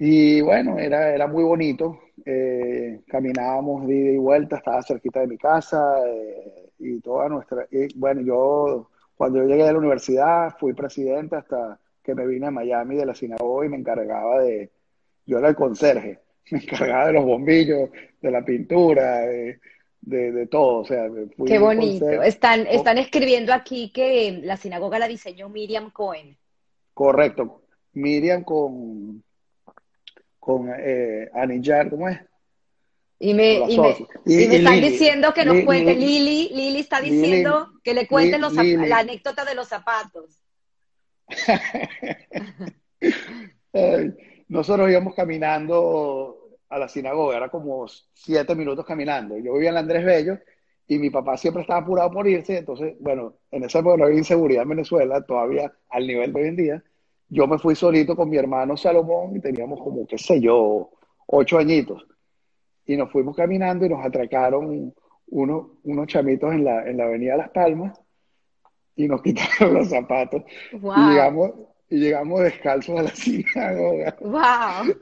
[0.00, 5.26] Y bueno, era, era muy bonito, eh, caminábamos de ida y vuelta, estaba cerquita de
[5.26, 7.66] mi casa eh, y toda nuestra...
[7.70, 12.46] Y bueno, yo cuando yo llegué a la universidad fui presidente hasta que me vine
[12.46, 14.70] a Miami de la sinagoga y me encargaba de,
[15.28, 16.18] yo era el conserje,
[16.50, 19.60] me encargaba de los bombillos, de la pintura, de,
[20.00, 20.78] de, todo.
[20.78, 21.06] O sea,
[21.46, 22.10] Qué bonito.
[22.22, 26.36] Están, están escribiendo aquí que la sinagoga la diseñó Miriam Cohen.
[26.94, 27.62] Correcto.
[27.92, 29.22] Miriam con,
[30.40, 32.18] con eh, Anillar, ¿cómo es?
[33.20, 37.72] Y me, y me, y, me están diciendo que nos cuente, Lili, Lili está diciendo
[37.82, 40.40] que le cuenten los, la anécdota de los zapatos.
[44.48, 46.36] nosotros íbamos caminando
[46.68, 49.36] a la sinagoga, era como siete minutos caminando.
[49.38, 50.38] Yo vivía en Andrés Bello
[50.86, 54.18] y mi papá siempre estaba apurado por irse, entonces, bueno, en esa época no había
[54.18, 56.84] inseguridad en Venezuela, todavía al nivel de hoy en día.
[57.28, 60.90] Yo me fui solito con mi hermano Salomón y teníamos como, qué sé yo,
[61.26, 62.06] ocho añitos.
[62.86, 64.94] Y nos fuimos caminando y nos atracaron
[65.26, 68.00] unos, unos chamitos en la, en la avenida Las Palmas
[68.96, 70.42] y nos quitaron los zapatos.
[70.72, 71.52] Y llegamos,
[71.90, 74.16] y llegamos descalzos a la sinagoga.
[74.20, 74.96] ¡Wow!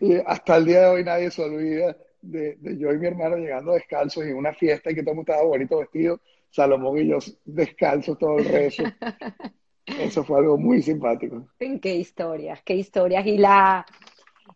[0.00, 3.72] Y, hasta el día de hoy nadie se olvida de, yo y mi hermano llegando
[3.72, 6.20] descalzos en una fiesta y que todo el mundo estaba bonito vestido,
[6.50, 8.84] Salomón y yo descalzos todo el resto.
[9.86, 11.46] Eso fue algo muy simpático.
[11.58, 13.24] Qué historias, qué historias.
[13.24, 13.86] Y la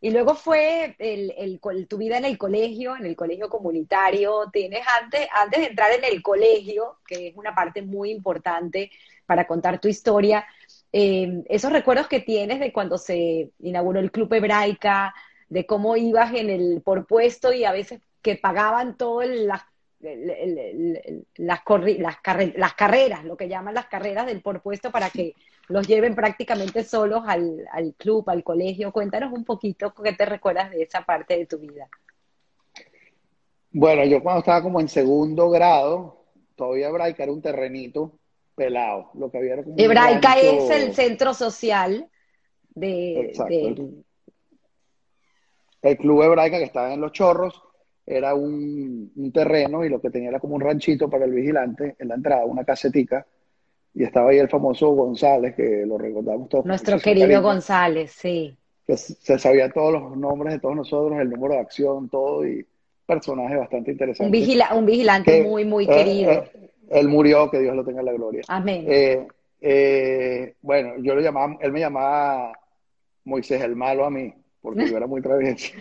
[0.01, 4.49] y luego fue el, el, tu vida en el colegio, en el colegio comunitario.
[4.51, 8.90] Tienes antes, antes de entrar en el colegio, que es una parte muy importante
[9.27, 10.45] para contar tu historia,
[10.92, 15.14] eh, esos recuerdos que tienes de cuando se inauguró el Club Hebraica,
[15.48, 19.62] de cómo ibas en el por puesto y a veces que pagaban todo las,
[20.00, 25.35] las, las, carreras, lo que llaman las carreras del por puesto para que
[25.68, 28.92] los lleven prácticamente solos al, al club, al colegio.
[28.92, 31.88] Cuéntanos un poquito qué te recuerdas de esa parte de tu vida.
[33.72, 36.24] Bueno, yo cuando estaba como en segundo grado,
[36.57, 38.19] todavía Hebraica era un terrenito
[38.61, 39.11] pelado.
[39.14, 42.07] Lo que había Hebraica es el centro social
[42.75, 43.33] de,
[45.81, 47.62] El club Hebraica que estaba en Los Chorros
[48.05, 52.09] era un, terreno y lo que tenía era como un ranchito para el vigilante en
[52.09, 53.27] la entrada, una casetica.
[53.94, 56.66] Y estaba ahí el famoso González, que lo recordamos todos.
[56.66, 58.55] Nuestro querido González, sí.
[58.87, 62.66] Que se sabía todos los nombres de todos nosotros, el número de acción, todo, y
[63.07, 64.27] personaje bastante interesante.
[64.27, 66.31] Un, vigilante muy, muy eh, querido.
[66.33, 68.42] Eh, él murió, que Dios lo tenga en la gloria.
[68.48, 68.85] Amén.
[68.88, 69.26] Eh,
[69.61, 72.53] eh, bueno, yo lo llamaba, él me llamaba
[73.24, 75.72] Moisés el malo a mí, porque yo era muy travieso.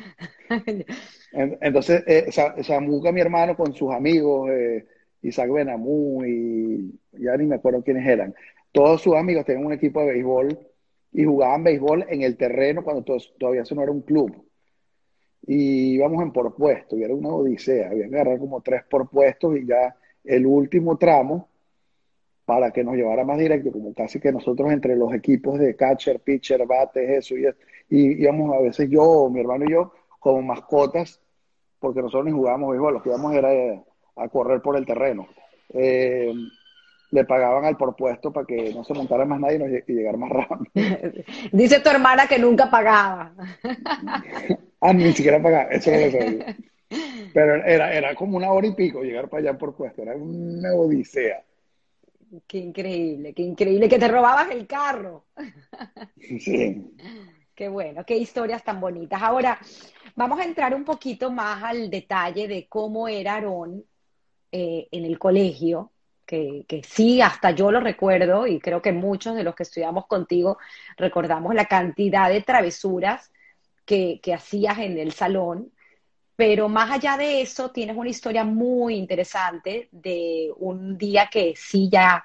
[1.32, 2.32] Entonces, eh,
[2.64, 4.86] Samuca, mi hermano, con sus amigos, eh,
[5.22, 8.34] Isaac Benamú y ya ni me acuerdo quiénes eran,
[8.72, 10.60] todos sus amigos tenían un equipo de béisbol
[11.12, 13.04] y jugaban béisbol en el terreno cuando
[13.38, 14.46] todavía eso no era un club.
[15.48, 19.10] Y íbamos en por puesto, y era una odisea, había que agarrar como tres por
[19.10, 21.48] puestos y ya el último tramo
[22.46, 26.20] para que nos llevara más directo, como casi que nosotros entre los equipos de catcher,
[26.20, 27.46] pitcher, bates, eso y,
[27.90, 31.22] y íbamos a veces yo, mi hermano y yo, como mascotas,
[31.80, 33.50] porque nosotros ni jugábamos béisbol, lo que íbamos era
[34.16, 35.28] a correr por el terreno.
[35.74, 36.34] Eh,
[37.12, 40.72] le pagaban al propuesto para que no se montara más nadie y, llegar más rápido.
[41.52, 43.34] Dice tu hermana que nunca pagaba.
[44.82, 46.58] ah, ni siquiera pagaba, eso no lo sabía.
[47.34, 50.74] Pero era, era como una hora y pico llegar para allá por puesto, era una
[50.74, 51.44] odisea.
[52.48, 55.26] Qué increíble, qué increíble, que te robabas el carro.
[56.40, 56.96] Sí.
[57.56, 59.22] Qué bueno, qué historias tan bonitas.
[59.22, 59.60] Ahora,
[60.16, 63.84] vamos a entrar un poquito más al detalle de cómo era Aarón
[64.52, 65.92] eh, en el colegio,
[66.26, 70.60] que, sí, hasta yo lo recuerdo y creo que muchos de los que estudiamos contigo
[70.96, 73.32] recordamos la cantidad de travesuras
[73.84, 75.72] que, que hacías en el salón,
[76.40, 81.90] pero más allá de eso tienes una historia muy interesante de un día que sí
[81.92, 82.24] ya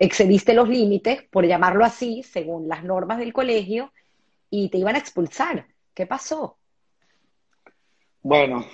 [0.00, 3.92] excediste los límites, por llamarlo así, según las normas del colegio,
[4.50, 5.64] y te iban a expulsar.
[5.94, 6.56] ¿Qué pasó?
[8.20, 8.66] Bueno,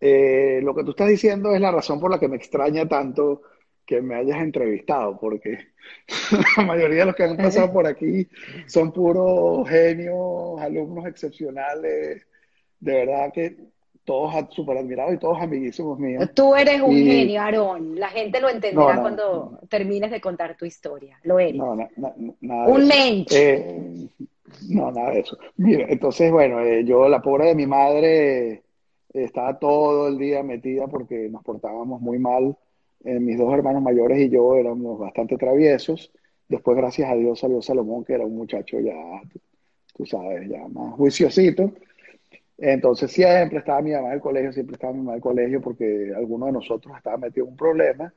[0.00, 3.42] eh, lo que tú estás diciendo es la razón por la que me extraña tanto
[3.84, 5.72] que me hayas entrevistado, porque
[6.56, 8.28] la mayoría de los que han pasado por aquí
[8.68, 12.24] son puros genios, alumnos excepcionales,
[12.78, 13.77] de verdad que
[14.08, 16.30] todos súper admirados y todos amiguísimos míos.
[16.32, 18.00] Tú eres un genio, Aarón.
[18.00, 21.18] La gente lo entenderá cuando termines de contar tu historia.
[21.24, 21.56] Lo eres.
[21.56, 21.76] No,
[22.40, 23.34] nada un mensch.
[23.34, 24.08] Eh,
[24.70, 25.36] no, nada de eso.
[25.58, 28.62] Mira, entonces, bueno, eh, yo, la pobre de mi madre,
[29.12, 32.56] estaba todo el día metida porque nos portábamos muy mal.
[33.04, 36.10] Eh, mis dos hermanos mayores y yo éramos bastante traviesos.
[36.48, 38.94] Después, gracias a Dios, salió Salomón, que era un muchacho ya,
[39.94, 41.74] tú, sabes, ya más juiciosito.
[42.58, 45.60] Entonces siempre estaba mi mamá en el colegio, siempre estaba mi mamá en el colegio
[45.60, 48.12] porque alguno de nosotros estaba metido en un problema.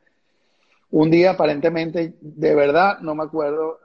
[0.89, 3.79] Un día aparentemente, de verdad, no me acuerdo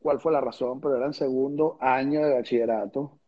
[0.00, 3.18] cuál fue la razón, pero era en segundo año de bachillerato.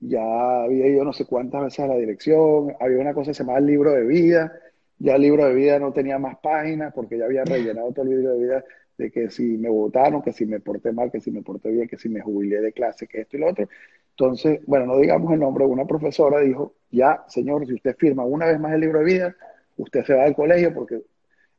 [0.00, 3.42] Ya había ido no sé cuántas veces a la dirección, había una cosa que se
[3.42, 4.52] llamaba el libro de vida,
[4.98, 8.10] ya el libro de vida no tenía más páginas porque ya había rellenado todo el
[8.10, 8.64] libro de vida
[8.98, 11.88] de que si me votaron, que si me porté mal, que si me porté bien,
[11.88, 13.68] que si me jubilé de clase, que esto y lo otro.
[14.10, 18.46] Entonces, bueno, no digamos el nombre, una profesora dijo, ya, señor, si usted firma una
[18.46, 19.36] vez más el libro de vida,
[19.76, 21.02] usted se va del colegio porque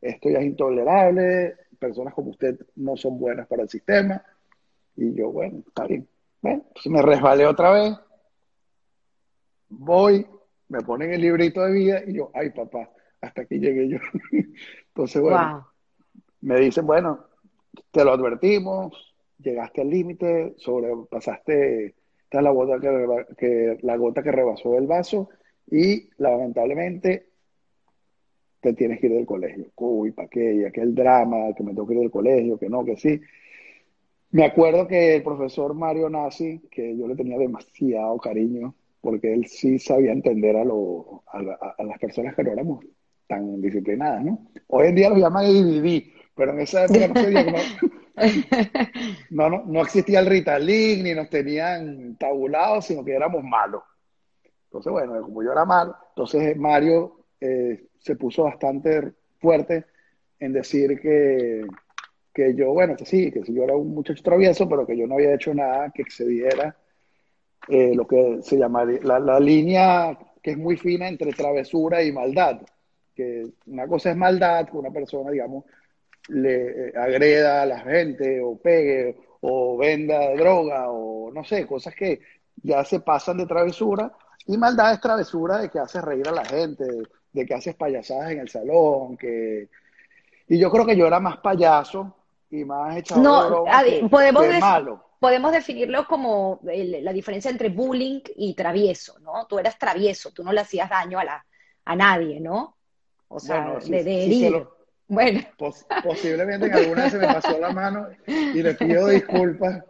[0.02, 4.24] esto ya es intolerable, personas como usted no son buenas para el sistema.
[4.96, 6.08] Y yo, bueno, está bien.
[6.42, 7.94] Bueno, pues me resbalé otra vez,
[9.70, 10.26] voy,
[10.70, 12.90] me ponen el librito de vida y yo, ay papá,
[13.22, 13.98] hasta aquí llegué yo.
[14.88, 15.68] Entonces, bueno,
[16.42, 17.27] me dicen, bueno,
[17.92, 24.32] te lo advertimos, llegaste al límite, sobrepasaste, esta es la gota que, la gota que
[24.32, 25.30] rebasó el vaso
[25.70, 27.30] y lamentablemente
[28.60, 29.68] te tienes que ir del colegio.
[29.76, 30.56] Uy, ¿para qué?
[30.56, 33.22] Y aquel drama, que me tengo que ir del colegio, que no, que sí.
[34.32, 39.46] Me acuerdo que el profesor Mario Nassi, que yo le tenía demasiado cariño, porque él
[39.46, 42.86] sí sabía entender a, a, las personas que no éramos
[43.28, 44.48] tan disciplinadas, ¿no?
[44.68, 47.10] Hoy en día los llaman ADD, pero en esa época
[49.30, 53.84] no, no, no, existía el Ritalin, ni nos tenían tabulados, sino que éramos malos.
[54.66, 59.86] Entonces, bueno, como yo era malo, entonces Mario eh, se puso bastante fuerte
[60.40, 61.66] en decir que,
[62.34, 65.16] que yo, bueno, que sí, que yo era un muchacho travieso, pero que yo no
[65.16, 66.76] había hecho nada que excediera
[67.68, 72.12] eh, lo que se llama la, la, línea que es muy fina entre travesura y
[72.12, 72.62] maldad.
[73.16, 75.66] Que una cosa es maldad, que una persona, digamos,
[76.30, 81.94] le eh, agreda a la gente o pegue o venda droga o no sé, cosas
[81.96, 82.22] que
[82.64, 84.12] ya se pasan de travesura.
[84.46, 86.86] Y maldad es travesura de que haces reír a la gente,
[87.34, 89.70] de, que haces payasadas en el salón, que...
[90.48, 92.16] Y yo creo que yo era más payaso
[92.50, 93.66] y más echado no,
[94.10, 99.46] podemos malo podemos definirlo como la diferencia entre bullying y travieso, ¿no?
[99.48, 101.46] Tú eras travieso, tú no le hacías daño a, la,
[101.86, 102.78] a nadie, ¿no?
[103.28, 104.68] O sea, de, herir.
[105.08, 105.42] Bueno.
[106.04, 109.84] posiblemente en alguna se me pasó la mano y le pido disculpas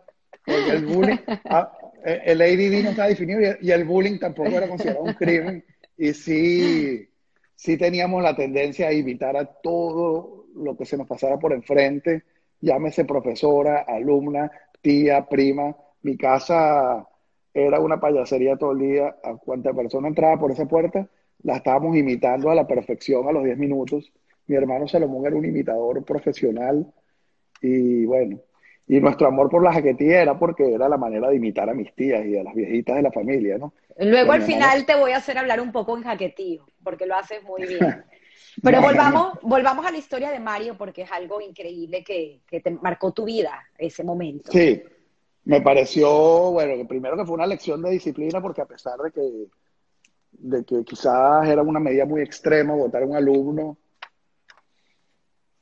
[0.45, 1.71] porque el bullying, ah,
[2.05, 5.65] eh, el ADD no está definido y el bullying tampoco era considerado un crimen
[5.97, 7.09] y sí,
[7.55, 12.23] sí teníamos la tendencia a evitar a todo lo que se nos pasara por enfrente,
[12.61, 14.51] llámese profesora, alumna,
[14.81, 15.75] tía, prima.
[16.03, 17.07] Mi casa
[17.53, 19.15] era una payasería todo el día.
[19.23, 21.07] A cuanta persona entraba por esa puerta,
[21.43, 24.11] la estábamos imitando a la perfección a los 10 minutos.
[24.47, 26.85] Mi hermano Salomón era un imitador profesional
[27.61, 28.39] y bueno,
[28.87, 31.93] y nuestro amor por la jaquetía era porque era la manera de imitar a mis
[31.93, 33.73] tías y a las viejitas de la familia, ¿no?
[33.99, 37.43] Luego al final te voy a hacer hablar un poco en jaquetío, porque lo haces
[37.43, 37.79] muy bien.
[38.63, 42.71] Pero volvamos, volvamos a la historia de Mario, porque es algo increíble que, que te
[42.71, 44.51] marcó tu vida ese momento.
[44.51, 44.81] Sí,
[45.43, 49.47] me pareció, bueno, primero que fue una lección de disciplina, porque a pesar de que,
[50.31, 53.77] de que quizás era una medida muy extrema votar a un alumno,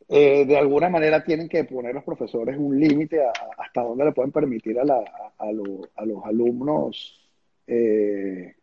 [0.08, 3.22] eh, de alguna manera tienen que poner los profesores un límite
[3.58, 5.03] hasta dónde le pueden permitir a, la,
[5.38, 7.20] a, los alumnos
[7.66, 8.53] eh,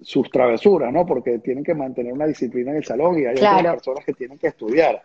[0.00, 1.04] sus travesuras, ¿no?
[1.04, 4.38] Porque tienen que mantener una disciplina en el salón y hay otras personas que tienen
[4.38, 5.02] que estudiar.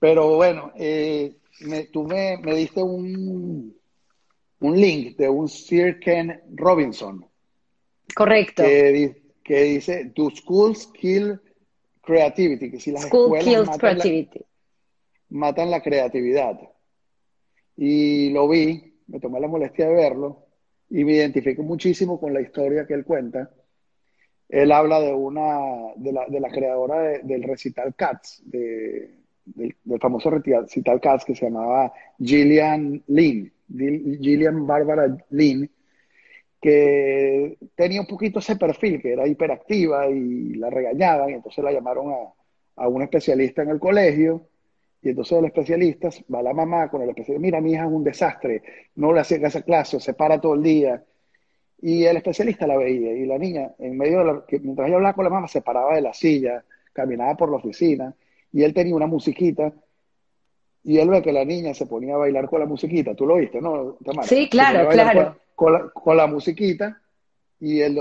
[0.00, 3.76] Pero bueno, eh, me, tú me, me, diste un,
[4.58, 7.24] un link de un Sir Ken Robinson.
[8.12, 8.64] Correcto.
[8.64, 11.40] Que, que dice, Do schools kill
[12.02, 14.26] creativity, que si las escuelas matan La,
[15.30, 16.58] matan la creatividad.
[17.76, 20.46] Y lo vi, me tomé la molestia de verlo
[20.90, 23.50] y me identifico muchísimo con la historia que él cuenta.
[24.48, 25.58] Él habla de una,
[25.96, 31.46] de la, de la creadora del recital Cats, de, del, famoso recital Cats que se
[31.46, 35.70] llamaba Gillian Lynn, Gillian Barbara Lynn,
[36.62, 41.72] que tenía un poquito ese perfil, que era hiperactiva y la regañaban, y entonces la
[41.72, 42.32] llamaron a,
[42.76, 44.46] a un especialista en el colegio,
[45.02, 48.04] y entonces el especialista va la mamá con el especialista, mira, mi hija es un
[48.04, 48.62] desastre,
[48.94, 51.04] no le hace esa clase, se para todo el día.
[51.80, 54.98] Y el especialista la veía, y la niña, en medio de la, que mientras ella
[54.98, 58.14] hablaba con la mamá, se paraba de la silla, caminaba por la oficina,
[58.52, 59.72] y él tenía una musiquita,
[60.84, 63.14] y él ve que la niña se ponía a bailar con la musiquita.
[63.14, 67.00] ¿Tú lo viste, no, Sí, claro, claro con la, musiquita
[67.60, 67.98] y el,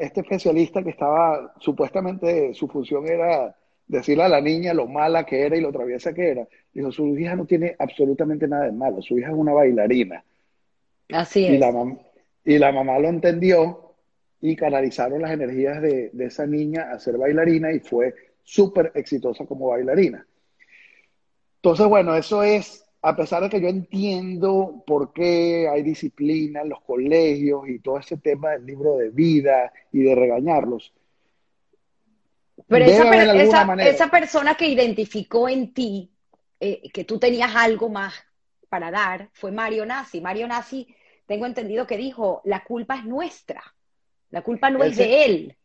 [0.00, 3.56] este especialista que estaba, supuestamente su función era
[3.86, 6.46] decirle a la niña lo mala que era y lo traviesa que era.
[6.72, 10.24] Dijo, su hija no tiene absolutamente nada de malo, su hija es una bailarina.
[11.10, 11.52] Así es.
[11.52, 11.96] Y la,
[12.44, 13.94] y la mamá lo entendió
[14.40, 19.46] y canalizaron las energías de, de esa niña a ser bailarina y fue súper exitosa
[19.46, 20.26] como bailarina.
[21.62, 26.68] Entonces, bueno, eso es a pesar de que yo entiendo por qué hay disciplina en
[26.68, 30.92] los colegios y todo ese tema del libro de vida y de regañarlos.
[32.66, 36.10] Pero esa, persona que identificó en ti
[36.58, 38.14] eh, que tú tenías algo más
[38.68, 40.20] para dar fue Mario Nassi.
[40.20, 40.86] Mario Nassi,
[41.26, 43.62] tengo entendido que dijo, la culpa es nuestra,
[44.30, 45.56] la culpa no es de él.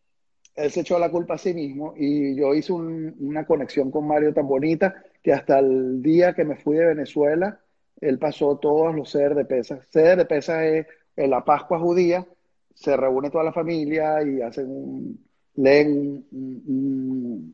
[0.55, 4.33] Él se echó la culpa a sí mismo y yo hice una conexión con Mario
[4.33, 4.95] tan bonita
[5.28, 7.59] que hasta el día que me fui de Venezuela,
[7.99, 9.86] él pasó todos los ceder de pesas.
[9.91, 12.25] Ceder de pesas es en la Pascua judía,
[12.73, 15.19] se reúne toda la familia y hacen un,
[15.55, 17.53] leen un,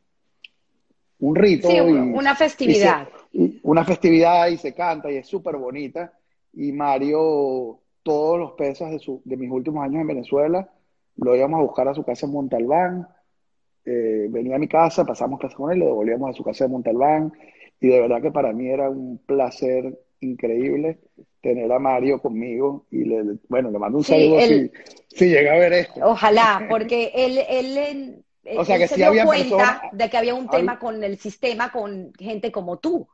[1.18, 1.68] un, rito.
[1.68, 3.08] Sí, una festividad.
[3.64, 6.12] una festividad y se canta y es súper bonita.
[6.52, 10.70] Y Mario, todos los pesas de, su, de mis últimos años en Venezuela,
[11.16, 13.08] lo íbamos a buscar a su casa en Montalbán.
[13.84, 16.70] Eh, venía a mi casa, pasamos casa con él, lo devolvíamos a su casa de
[16.70, 17.32] Montalbán
[17.80, 20.98] y de verdad que para mí era un placer increíble
[21.40, 24.40] tener a Mario conmigo y le, bueno, le mando un saludo
[25.08, 26.00] si, llega a ver esto.
[26.02, 28.24] Ojalá, porque él, él,
[28.56, 32.12] o sea, que se dio cuenta de que había un tema con el sistema, con
[32.18, 33.06] gente como tú.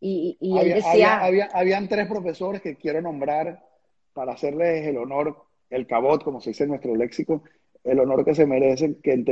[0.00, 1.20] Y, y él decía...
[1.20, 3.62] Había, habían tres profesores que quiero nombrar
[4.14, 5.36] para hacerles el honor,
[5.70, 7.42] el cabot, como se dice en nuestro léxico,
[7.84, 9.22] el honor que se merecen, que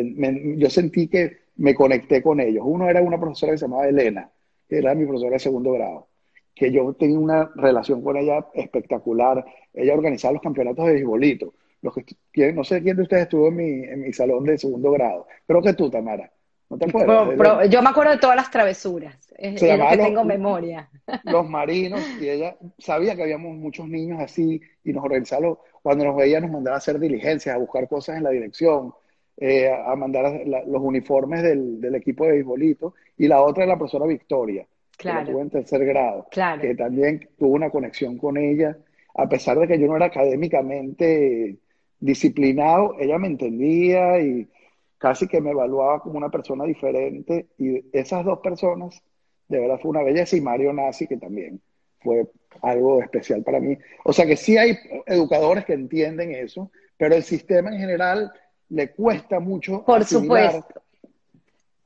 [0.56, 2.64] yo sentí que me conecté con ellos.
[2.66, 4.30] Uno era una profesora que se llamaba Elena,
[4.78, 6.08] era mi profesora de segundo grado,
[6.54, 9.44] que yo tenía una relación con ella espectacular.
[9.72, 11.54] Ella organizaba los campeonatos de bisbolito.
[11.82, 11.94] Los
[12.32, 15.26] que, no sé quién de ustedes estuvo en mi, en mi salón de segundo grado.
[15.46, 16.30] Creo que tú, Tamara.
[16.70, 17.68] ¿No te acuerdas?
[17.68, 19.16] yo me acuerdo de todas las travesuras.
[19.36, 20.88] Es, lo que tengo memoria.
[21.24, 26.16] Los marinos, y ella sabía que habíamos muchos niños así, y nos organizaba, cuando nos
[26.16, 28.94] veía, nos mandaba a hacer diligencias, a buscar cosas en la dirección.
[29.36, 33.78] Eh, a mandar los uniformes del, del, equipo de bisbolito, y la otra es la
[33.78, 34.66] profesora Victoria,
[34.98, 35.24] claro.
[35.24, 36.26] que tuvo en tercer grado,
[36.60, 38.76] que también tuvo una conexión con ella,
[39.14, 41.56] a pesar de que yo no era académicamente
[41.98, 44.46] disciplinado, ella me entendía y
[44.98, 49.02] casi que me evaluaba como una persona diferente, y esas dos personas,
[49.48, 51.62] de verdad fue una belleza, y Mario Nazi, que también
[52.00, 52.26] fue
[52.60, 53.76] algo especial para mí.
[54.04, 54.76] O sea que sí hay
[55.06, 58.30] educadores que entienden eso, pero el sistema en general
[58.70, 59.84] le cuesta mucho.
[59.84, 60.82] Por supuesto.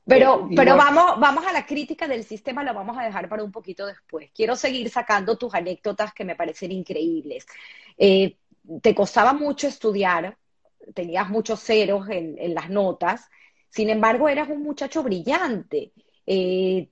[0.07, 3.43] Pero, eh, pero vamos, vamos a la crítica del sistema, la vamos a dejar para
[3.43, 4.29] un poquito después.
[4.33, 7.45] Quiero seguir sacando tus anécdotas que me parecen increíbles.
[7.97, 8.37] Eh,
[8.81, 10.37] te costaba mucho estudiar,
[10.93, 13.29] tenías muchos ceros en, en las notas,
[13.75, 15.91] sin embargo, eras un muchacho brillante.
[16.25, 16.87] Eh,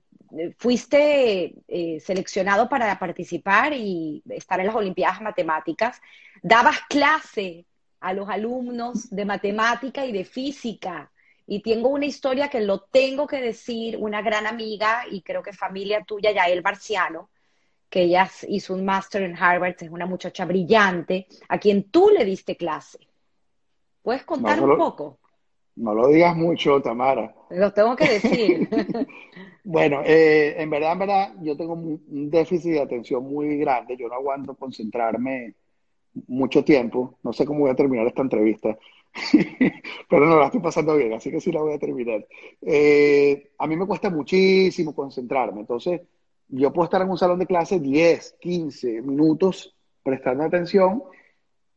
[0.58, 6.02] fuiste eh, seleccionado para participar y estar en las Olimpiadas Matemáticas.
[6.42, 7.64] Dabas clase
[8.04, 11.10] a los alumnos de matemática y de física.
[11.46, 15.54] Y tengo una historia que lo tengo que decir, una gran amiga y creo que
[15.54, 17.30] familia tuya, Yael Marciano,
[17.88, 22.26] que ella hizo un máster en Harvard, es una muchacha brillante, a quien tú le
[22.26, 22.98] diste clase.
[24.02, 25.18] ¿Puedes contar un poco?
[25.76, 27.34] No lo digas mucho, Tamara.
[27.50, 28.68] Lo tengo que decir.
[29.64, 33.96] bueno, eh, en verdad, en verdad, yo tengo un déficit de atención muy grande.
[33.96, 35.54] Yo no aguanto concentrarme
[36.26, 37.18] mucho tiempo.
[37.22, 38.76] No sé cómo voy a terminar esta entrevista,
[40.08, 42.26] pero no la estoy pasando bien, así que sí la voy a terminar.
[42.62, 45.60] Eh, a mí me cuesta muchísimo concentrarme.
[45.60, 46.02] Entonces,
[46.48, 51.02] yo puedo estar en un salón de clase 10, 15 minutos prestando atención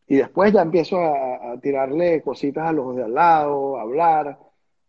[0.07, 4.37] y después ya empiezo a, tirarle cositas a los de al lado, a hablar.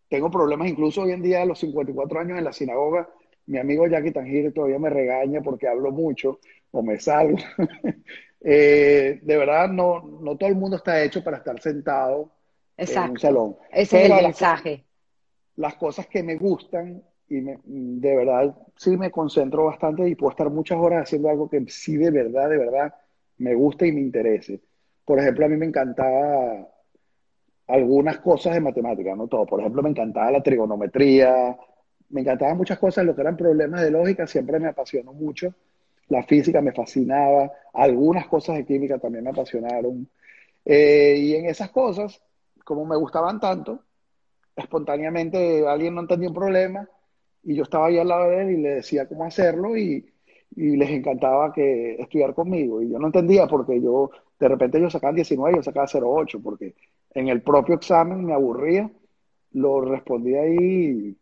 [0.07, 3.09] Tengo problemas incluso hoy en día a los 54 años en la sinagoga.
[3.47, 6.39] Mi amigo Jackie Tangir todavía me regaña porque hablo mucho
[6.71, 7.37] o me salgo.
[8.41, 12.31] Eh, de verdad, no, no todo el mundo está hecho para estar sentado
[12.77, 13.57] en un salón.
[13.71, 14.85] Ese es el mensaje.
[15.55, 20.49] Las, cosas que me gustan y de verdad sí me concentro bastante y puedo estar
[20.49, 22.93] muchas horas haciendo algo que sí de verdad, de verdad
[23.37, 24.61] me gusta y me interese.
[25.05, 26.67] Por ejemplo, a mí me encantaba
[27.67, 29.45] algunas cosas de matemáticas, no todo.
[29.45, 31.57] Por ejemplo, me encantaba la trigonometría,
[32.09, 35.53] me encantaban muchas cosas, lo que eran problemas de lógica siempre me apasionó mucho.
[36.09, 40.09] La física me fascinaba, algunas cosas de química también me apasionaron.
[40.65, 42.21] Eh, y en esas cosas,
[42.63, 43.83] como me gustaban tanto,
[44.55, 46.87] espontáneamente alguien no entendía un problema
[47.43, 50.05] y yo estaba ahí al lado de él y le decía cómo hacerlo y,
[50.55, 52.81] y les encantaba que estudiar conmigo.
[52.81, 56.41] Y yo no entendía porque yo de repente ellos sacaban 19 y yo sacaba 0,8
[56.41, 56.75] porque
[57.13, 58.89] en el propio examen me aburría,
[59.51, 61.17] lo respondí ahí,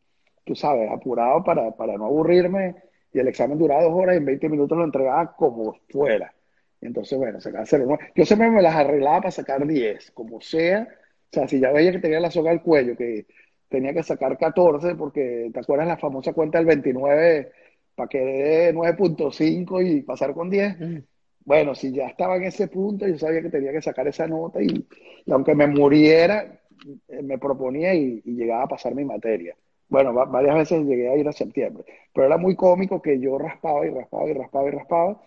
[0.45, 2.75] tú sabes, apurado para, para no aburrirme
[3.13, 6.33] y el examen duraba dos horas y en 20 minutos lo entregaba como fuera.
[6.81, 8.11] Entonces, bueno, sacaba 0,9.
[8.15, 10.87] Yo siempre me las arreglaba para sacar 10, como sea.
[10.91, 13.25] O sea, si ya veía que tenía la soga al cuello, que
[13.67, 17.51] tenía que sacar 14, porque te acuerdas la famosa cuenta del 29
[17.95, 21.03] para que dé 9.5 y pasar con 10.
[21.43, 24.61] Bueno, si ya estaba en ese punto, yo sabía que tenía que sacar esa nota
[24.61, 24.85] y,
[25.31, 26.59] aunque me muriera,
[27.07, 29.55] eh, me proponía y, llegaba a pasar mi materia.
[29.89, 33.85] Bueno, varias veces llegué a ir a septiembre, pero era muy cómico que yo raspaba
[33.85, 35.21] y raspaba y raspaba y raspaba,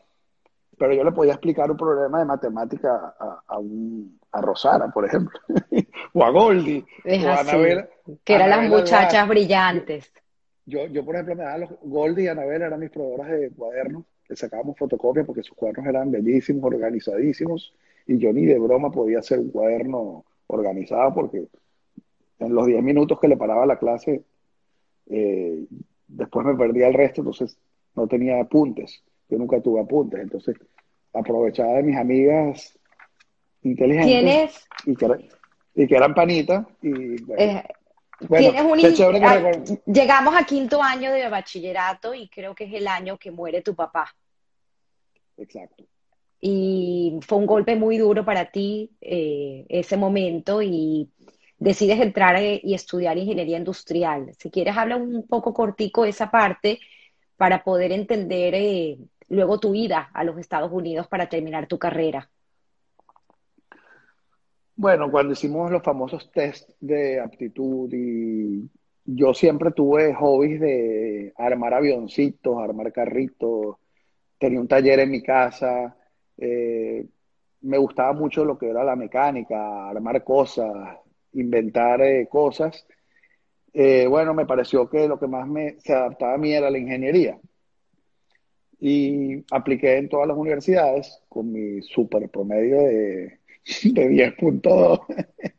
[0.76, 3.42] pero yo le podía explicar un problema de matemática a,
[4.32, 5.38] a, Rosara, por ejemplo,
[6.14, 7.88] o a Goldie, o a Anabel.
[8.24, 10.12] Que eran las muchachas brillantes.
[10.66, 14.04] Yo, yo, por ejemplo, me daba los Goldie y Anabel eran mis proveedoras de cuadernos
[14.30, 17.74] le sacábamos fotocopias porque sus cuadernos eran bellísimos, organizadísimos,
[18.06, 21.48] y yo ni de broma podía hacer un cuaderno organizado porque
[22.38, 24.22] en los 10 minutos que le paraba la clase,
[25.10, 25.66] eh,
[26.06, 27.58] después me perdía el resto, entonces
[27.94, 29.02] no tenía apuntes.
[29.28, 30.56] Yo nunca tuve apuntes, entonces
[31.12, 32.78] aprovechaba de mis amigas
[33.62, 35.06] inteligentes y que,
[35.74, 37.62] y que, eran panitas y eh,
[38.28, 39.52] Ah,
[39.86, 43.74] llegamos a quinto año de bachillerato y creo que es el año que muere tu
[43.74, 44.14] papá.
[45.38, 45.84] Exacto.
[46.38, 51.10] Y fue un golpe muy duro para ti eh, ese momento y
[51.60, 54.32] decides entrar eh, y estudiar ingeniería industrial.
[54.36, 56.80] Si quieres, habla un poco cortico esa parte
[57.36, 58.98] para poder entender eh,
[59.28, 62.28] luego tu ida a los Estados Unidos para terminar tu carrera.
[64.74, 68.66] Bueno, cuando hicimos los famosos test de aptitud y
[69.04, 73.76] yo siempre tuve hobbies de armar avioncitos, armar carritos,
[74.38, 75.94] tenía un taller en mi casa,
[76.38, 77.06] eh,
[77.60, 80.96] me gustaba mucho lo que era la mecánica, armar cosas,
[81.32, 82.86] inventar eh, cosas.
[83.72, 86.78] Eh, bueno, me pareció que lo que más me, se adaptaba a mí era la
[86.78, 87.38] ingeniería.
[88.80, 93.40] Y apliqué en todas las universidades con mi super promedio de
[93.84, 95.00] de 10.2.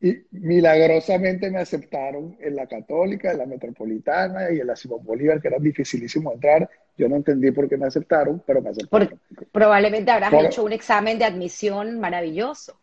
[0.00, 5.40] y milagrosamente me aceptaron en la Católica, en la Metropolitana y en la Simón Bolívar,
[5.40, 6.68] que era dificilísimo entrar.
[6.96, 9.20] Yo no entendí por qué me aceptaron, pero me aceptaron.
[9.52, 12.78] probablemente habrás hecho un examen de admisión maravilloso.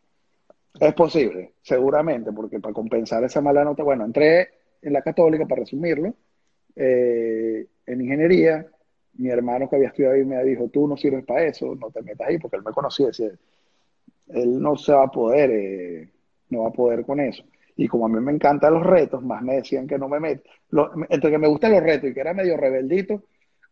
[0.79, 4.49] Es posible, seguramente, porque para compensar esa mala nota, bueno, entré
[4.81, 6.13] en la Católica, para resumirlo,
[6.75, 8.65] eh, en ingeniería.
[9.13, 12.03] Mi hermano que había estudiado ahí me dijo, tú no sirves para eso, no te
[12.03, 13.07] metas ahí, porque él me conocía,
[14.27, 16.09] él no se va a poder, eh,
[16.49, 17.43] no va a poder con eso.
[17.75, 20.49] Y como a mí me encantan los retos, más me decían que no me meto.
[21.09, 23.23] entre que me gustan los retos y que era medio rebeldito,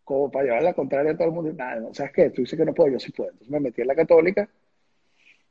[0.03, 2.29] como para llevar la contraria a todo el mundo, nada, no, ¿sabes qué?
[2.29, 3.31] Tú dices que no puedo, yo sí puedo.
[3.31, 4.49] Entonces me metí en la católica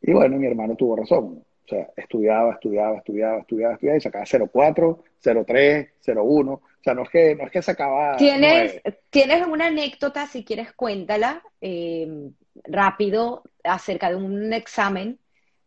[0.07, 1.43] Y bueno, mi hermano tuvo razón.
[1.65, 6.53] O sea, estudiaba, estudiaba, estudiaba, estudiaba, estudiaba y sacaba 0,4, 0,3, 0,1.
[6.53, 8.17] O sea, no es que, no es que sacaba.
[8.17, 12.29] ¿Tienes, ¿Tienes una anécdota, si quieres, cuéntala eh,
[12.65, 15.19] rápido acerca de un examen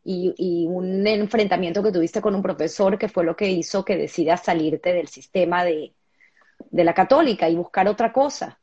[0.03, 3.97] y, y, un enfrentamiento que tuviste con un profesor que fue lo que hizo que
[3.97, 5.93] decidas salirte del sistema de,
[6.69, 8.59] de la católica y buscar otra cosa?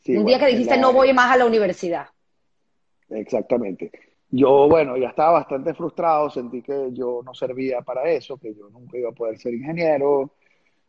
[0.00, 2.06] Sí, un día que dijiste, no voy más a la universidad.
[3.10, 3.90] Exactamente.
[4.36, 8.68] Yo, bueno, ya estaba bastante frustrado, sentí que yo no servía para eso, que yo
[8.68, 10.32] nunca iba a poder ser ingeniero.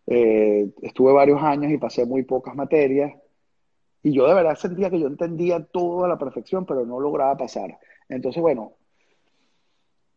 [0.08, 3.14] Eh, estuve varios años y pasé muy pocas materias.
[4.02, 7.38] Y yo de verdad sentía que yo entendía todo a la perfección, pero no lograba
[7.38, 7.78] pasar.
[8.10, 8.74] Entonces, bueno,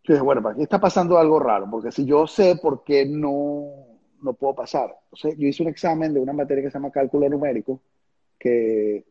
[0.06, 4.32] dije, bueno, aquí está pasando algo raro, porque si yo sé por qué no, no
[4.32, 4.96] puedo pasar.
[5.12, 7.82] Entonces, yo hice un examen de una materia que se llama cálculo numérico,
[8.38, 9.04] que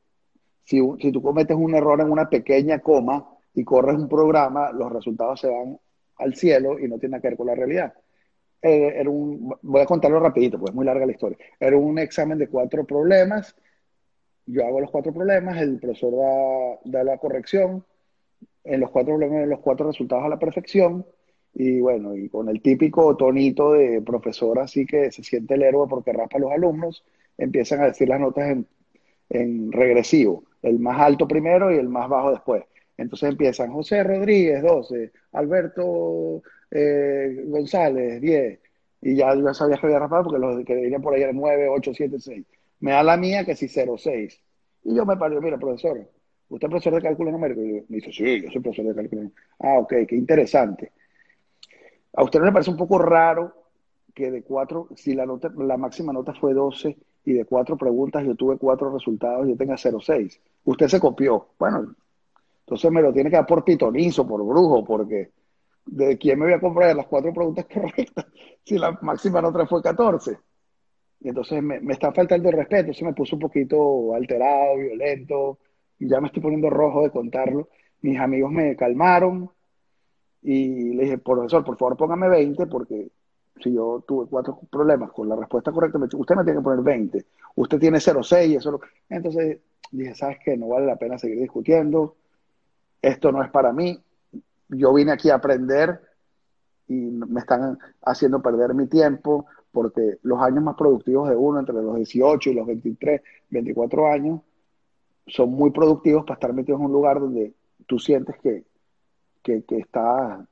[0.64, 4.92] si, si tú cometes un error en una pequeña coma, y corres un programa, los
[4.92, 5.80] resultados se van
[6.18, 7.92] al cielo y no tiene que ver con la realidad.
[8.62, 11.40] Eh, era un, voy a contarlo rapidito, pues es muy larga la historia.
[11.60, 13.56] Era un examen de cuatro problemas.
[14.46, 17.84] Yo hago los cuatro problemas, el profesor da, da la corrección,
[18.64, 21.04] en los cuatro problemas, los cuatro resultados a la perfección.
[21.56, 25.88] Y bueno, y con el típico tonito de profesor así que se siente el héroe
[25.90, 27.04] porque raspa a los alumnos,
[27.40, 28.68] empiezan a decir las notas en,
[29.30, 32.64] en regresivo, el más alto primero y el más bajo después.
[32.98, 36.42] Entonces empiezan José Rodríguez, 12, Alberto
[36.72, 38.60] eh, González, 10.
[39.02, 41.68] Y ya, ya sabía que había raspado porque los que venían por ahí eran 9,
[41.70, 42.46] 8, 7, 6.
[42.80, 44.42] Me da la mía que sí 0, 6.
[44.86, 46.10] Y yo me paro, mira, profesor,
[46.50, 47.62] ¿usted es profesor de cálculo numérico?
[47.62, 49.42] Y me dice, sí, yo soy profesor de cálculo numérico.
[49.60, 50.92] Ah, ok, qué interesante.
[52.14, 53.54] ¿A usted no le parece un poco raro
[54.16, 58.26] que de cuatro, si la, nota, la máxima nota fue 12 y de cuatro preguntas
[58.26, 60.40] yo tuve cuatro resultados, yo tenga 0,6?
[60.64, 61.50] Usted se copió.
[61.60, 61.96] Bueno,
[62.68, 65.32] entonces me lo tiene que dar por pitonizo, por brujo, porque
[65.86, 68.26] ¿de quién me voy a comprar las cuatro preguntas correctas
[68.66, 70.38] si la máxima nota fue 14?
[71.22, 75.60] Y entonces me, está faltando el respeto, se me puso un poquito alterado, violento,
[75.98, 77.70] ya me estoy poniendo rojo de contarlo.
[78.02, 79.50] Mis amigos me calmaron
[80.42, 83.08] y le dije, profesor, por favor póngame 20 porque
[83.64, 87.26] si yo tuve cuatro problemas con la respuesta correcta, usted me tiene que poner 20.
[87.56, 88.82] Usted tiene 0,6, eso.
[89.08, 89.60] Entonces
[89.90, 90.58] dije, ¿sabes qué?
[90.58, 92.18] No vale la pena seguir discutiendo
[93.02, 94.02] esto no es para mí,
[94.70, 96.02] yo vine aquí a aprender
[96.88, 101.76] y me están haciendo perder mi tiempo porque los años más productivos de uno, entre
[101.76, 104.42] los 18 y los 23, 24 años,
[105.28, 107.54] son muy productivos para estar metidos en un lugar donde
[107.86, 108.64] tú sientes que,
[109.44, 110.46] que, está...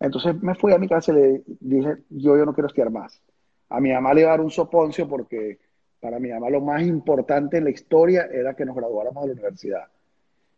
[0.00, 3.22] Entonces me fui a mi casa y le dije, yo, yo no quiero estudiar más.
[3.68, 5.60] A mi mamá le iba a dar un soponcio porque
[6.00, 9.34] para mi mamá lo más importante en la historia era que nos graduáramos de la
[9.34, 9.84] universidad.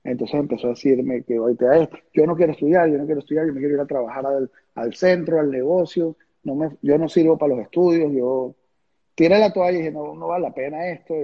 [0.04, 3.54] Entonces empezó a decirme que esto, yo no quiero estudiar, yo no quiero estudiar, yo
[3.54, 4.26] me quiero ir a trabajar
[4.74, 8.54] al, centro, al negocio, no me, yo no sirvo para los estudios, yo
[9.14, 11.14] tiré la toalla y dije, no, no vale la pena esto.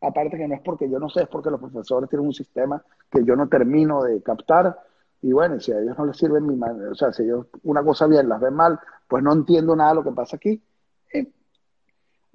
[0.00, 2.82] aparte que no es porque yo no sé, es porque los profesores tienen un sistema
[3.10, 4.78] que yo no termino de captar.
[5.20, 8.06] Y bueno, si a ellos no les sirve mi o sea, si ellos una cosa
[8.06, 10.60] bien las ven mal, pues no entiendo nada de lo que pasa aquí.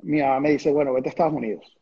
[0.04, 1.76] mi mamá me dice, bueno, vete a Estados Unidos.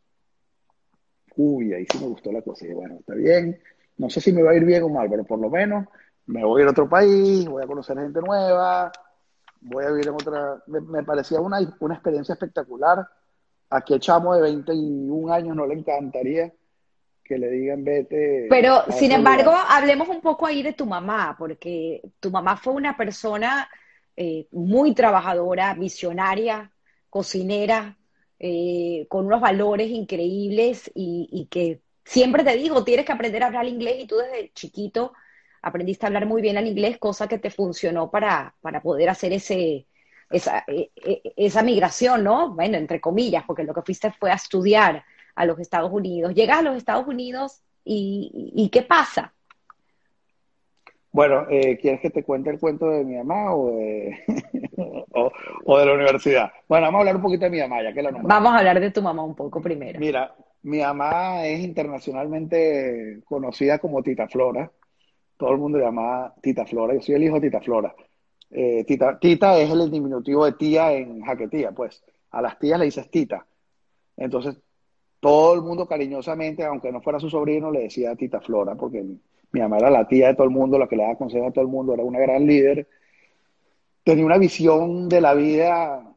[1.36, 2.66] Uy, ahí sí me gustó la cosa.
[2.66, 3.60] Y bueno, está bien,
[3.98, 5.88] no sé si me va a ir bien o mal, pero por lo menos
[6.28, 8.92] me voy a ir a otro país, voy a conocer gente nueva,
[9.62, 10.64] voy a vivir en otra...
[10.68, 13.08] Me, parecía una, una experiencia espectacular.
[13.70, 16.52] A qué chamo de 21 años no le encantaría
[17.26, 18.46] que le digan vete.
[18.50, 22.96] Pero, sin embargo, hablemos un poco ahí de tu mamá, porque tu mamá fue una
[22.96, 23.68] persona
[24.16, 26.72] eh, muy trabajadora, visionaria,
[27.10, 27.98] cocinera,
[28.38, 33.48] eh, con unos valores increíbles y, y, que siempre te digo, tienes que aprender a
[33.48, 35.14] hablar inglés y tú desde chiquito
[35.62, 39.34] aprendiste a hablar muy bien el inglés, cosa que te funcionó para, para poder hacer
[39.34, 39.88] ese,
[40.30, 42.54] esa, e, e, esa migración, ¿no?
[42.54, 45.04] Bueno, entre comillas, porque lo que fuiste fue a estudiar
[45.36, 46.34] a los Estados Unidos.
[46.36, 49.34] Llegas a los Estados Unidos y, y ¿qué pasa?
[51.16, 54.20] Bueno, eh, ¿quieres que te cuente el cuento de mi mamá o de,
[55.66, 56.52] o, de la universidad?
[56.68, 58.82] Bueno, vamos a hablar un poquito de mi mamá, ya que la Vamos a hablar
[58.82, 59.98] de tu mamá un poco primero.
[59.98, 60.36] Mira,
[60.66, 64.72] mi mamá es internacionalmente conocida como Tita Flora.
[65.38, 66.96] Todo el mundo le llama Tita Flora.
[66.96, 67.96] Yo soy el hijo de Tita Flora.
[68.50, 72.04] Eh, tita, es el diminutivo de tía en jaquetía, pues.
[72.32, 73.46] A las tías le dices tita.
[74.18, 74.58] Entonces,
[75.20, 79.60] todo el mundo cariñosamente, aunque no fuera su sobrino, le decía Tita Flora, porque mi
[79.62, 81.64] mamá era la tía de todo el mundo, la que le daba consejos a todo
[81.64, 82.88] el mundo, era una gran líder.
[84.04, 86.12] Tenía una visión de la vida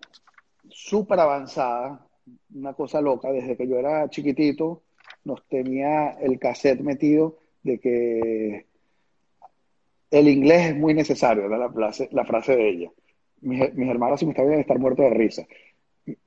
[0.71, 2.08] súper avanzada,
[2.55, 4.83] una cosa loca, desde que yo era chiquitito,
[5.25, 8.67] nos tenía el cassette metido de que
[10.11, 12.93] el inglés es muy necesario, era la frase, la frase de ella.
[13.41, 15.47] Mis, mis hermanos, si me estaban a estar muertos de risa.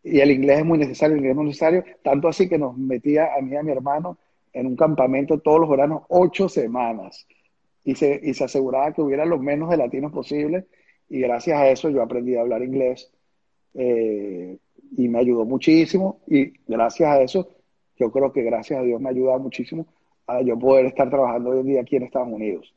[0.03, 2.77] Y el inglés es muy necesario, el inglés es muy necesario, tanto así que nos
[2.77, 4.17] metía a mí y a mi hermano
[4.53, 7.25] en un campamento todos los veranos, ocho semanas,
[7.83, 10.65] y se, y se aseguraba que hubiera lo menos de latinos posible,
[11.09, 13.11] y gracias a eso yo aprendí a hablar inglés,
[13.73, 14.57] eh,
[14.97, 17.49] y me ayudó muchísimo, y gracias a eso,
[17.97, 19.85] yo creo que gracias a Dios me ha ayudado muchísimo
[20.27, 22.73] a yo poder estar trabajando hoy en día aquí en Estados Unidos.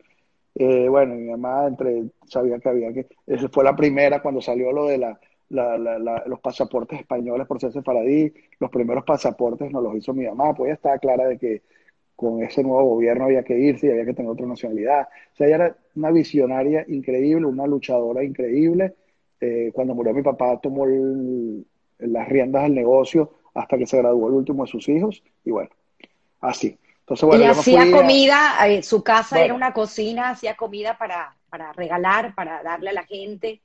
[0.54, 4.70] Eh, bueno, mi mamá entre, sabía que había que, esa fue la primera cuando salió
[4.72, 9.82] lo de la, la, la, los pasaportes españoles por ser sefaradí, los primeros pasaportes nos
[9.82, 11.62] los hizo mi mamá, pues ella estaba clara de que
[12.16, 15.08] con ese nuevo gobierno había que irse y había que tener otra nacionalidad.
[15.32, 18.94] O sea, ella era una visionaria increíble, una luchadora increíble.
[19.40, 20.86] Eh, cuando murió mi papá tomó
[21.98, 25.70] las riendas del negocio hasta que se graduó el último de sus hijos y bueno,
[26.40, 26.78] así.
[27.00, 31.72] Entonces, bueno, y hacía comida, eh, su casa era una cocina, hacía comida para, para
[31.74, 33.60] regalar, para darle a la gente.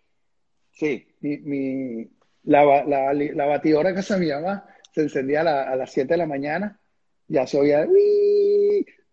[0.72, 2.10] Sí, mi, mi,
[2.44, 6.26] la, la, la, batidora que de mi mamá se encendía a, las 7 de la
[6.26, 6.80] mañana,
[7.28, 7.88] ya se oía,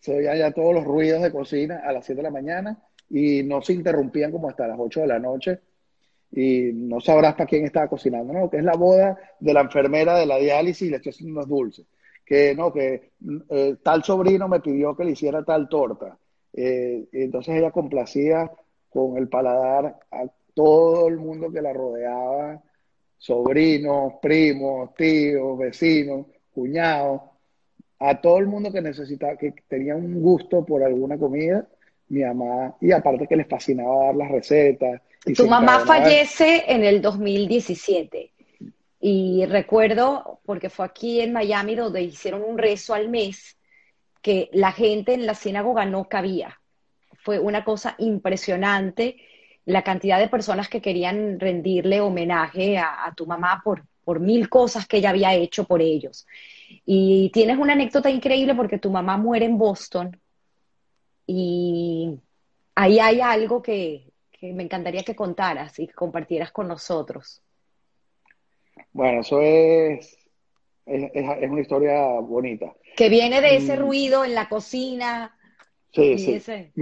[0.01, 3.43] se oía ya todos los ruidos de cocina a las 7 de la mañana y
[3.45, 5.61] no se interrumpían como hasta las 8 de la noche
[6.33, 8.51] y no sabrás para quién estaba cocinando, ¿no?
[8.51, 11.49] Que es la boda de la enfermera de la diálisis y le estoy haciendo unos
[11.49, 11.87] dulces.
[12.25, 13.13] Que no, que
[13.51, 16.19] eh, tal sobrino me pidió que le hiciera tal torta.
[16.53, 18.51] Eh, entonces ella complacía
[18.89, 20.25] con el paladar a
[20.55, 22.63] todo el mundo que la rodeaba,
[23.19, 27.21] sobrinos, primos, tíos, vecinos, cuñados,
[27.99, 31.67] a todo el mundo que necesitaba, que tenía un gusto por alguna comida,
[32.09, 35.03] mi mamá, y aparte que les fascinaba dar las recetas.
[35.35, 38.33] Tu mamá fallece en el 2017.
[39.01, 43.57] Y recuerdo, porque fue aquí en Miami donde hicieron un rezo al mes,
[44.23, 46.61] que la gente en la sinagoga no cabía.
[47.19, 49.17] Fue una cosa impresionante
[49.65, 54.87] la cantidad de personas que querían rendirle homenaje a, tu mamá por, por mil cosas
[54.87, 56.27] que ella había hecho por ellos.
[56.85, 60.19] Y tienes una anécdota increíble porque tu mamá muere en Boston
[61.27, 62.17] y
[62.77, 64.06] ahí hay algo que,
[64.53, 67.43] me encantaría que contaras y que compartieras con nosotros.
[68.93, 70.17] Bueno, eso es,
[70.87, 72.75] es, una historia bonita.
[72.97, 73.81] Que viene de ese mm.
[73.81, 75.37] ruido en la cocina.
[75.93, 76.73] Sí, sí.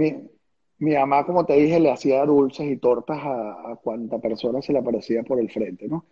[0.77, 4.73] Mi mamá, como te dije, le hacía dulces y tortas a, a cuanta persona se
[4.73, 6.05] le aparecía por el frente, ¿no?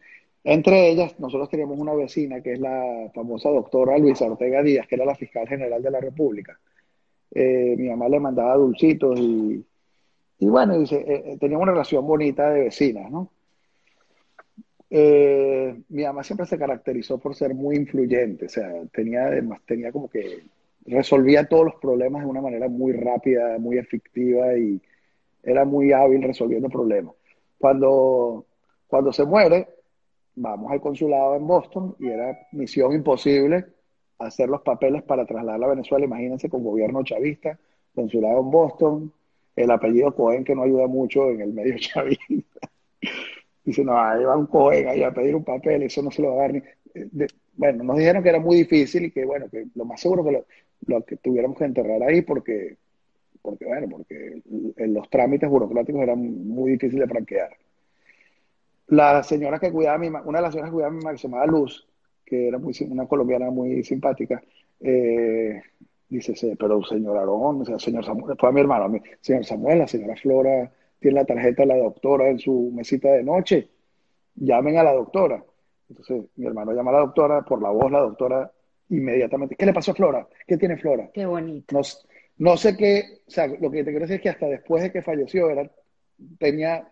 [0.43, 4.95] Entre ellas, nosotros teníamos una vecina que es la famosa doctora Luisa Ortega Díaz, que
[4.95, 6.59] era la fiscal general de la República.
[7.31, 9.65] Eh, mi mamá le mandaba dulcitos y,
[10.43, 13.29] y bueno, dice, eh, eh, teníamos una relación bonita de vecinas, ¿no?
[15.89, 20.07] mi mamá siempre se caracterizó por ser muy influyente, o sea, tenía, además, tenía como
[20.07, 20.43] que
[20.85, 24.79] resolvía todos los problemas de una manera muy rápida, muy efectiva y
[25.41, 27.15] era muy hábil resolviendo problemas.
[27.57, 28.45] Cuando,
[28.87, 29.67] cuando se muere,
[30.35, 33.65] vamos al consulado en Boston y era misión imposible
[34.19, 36.05] hacer los papeles para trasladarla a Venezuela.
[36.05, 37.57] Imagínense con gobierno chavista,
[37.95, 39.13] consulado en Boston,
[39.55, 42.69] el apellido Cohen que no ayuda mucho en el medio chavista.
[43.63, 46.35] Dice, no, ahí va un Cohen ahí a pedir un papel, eso no se lo
[46.35, 46.61] va a dar ni...
[47.55, 50.31] bueno, nos dijeron que era muy difícil y que, bueno, que lo más seguro que
[50.31, 50.45] lo,
[50.87, 52.77] lo que tuviéramos que enterrar ahí porque,
[53.41, 54.41] porque bueno, porque
[54.77, 57.49] los trámites burocráticos eran muy difíciles de franquear.
[58.87, 61.17] La señora que cuidaba a mi una de las señoras que cuidaba a mi que
[61.17, 61.87] se llamaba Luz,
[62.25, 64.43] que era muy, una colombiana muy simpática,
[64.81, 65.61] eh,
[66.17, 69.45] dice, pero señor Arón, o sea, señor Samuel, fue a mi hermano, a mi, señor
[69.45, 73.67] Samuel, la señora Flora tiene la tarjeta de la doctora en su mesita de noche,
[74.35, 75.43] llamen a la doctora.
[75.89, 78.51] Entonces mi hermano llama a la doctora, por la voz la doctora
[78.89, 79.55] inmediatamente.
[79.55, 80.27] ¿Qué le pasó a Flora?
[80.47, 81.09] ¿Qué tiene Flora?
[81.13, 81.75] Qué bonito.
[81.75, 81.81] No,
[82.37, 84.91] no sé qué, o sea, lo que te quiero decir es que hasta después de
[84.91, 85.69] que falleció, era,
[86.39, 86.87] tenía,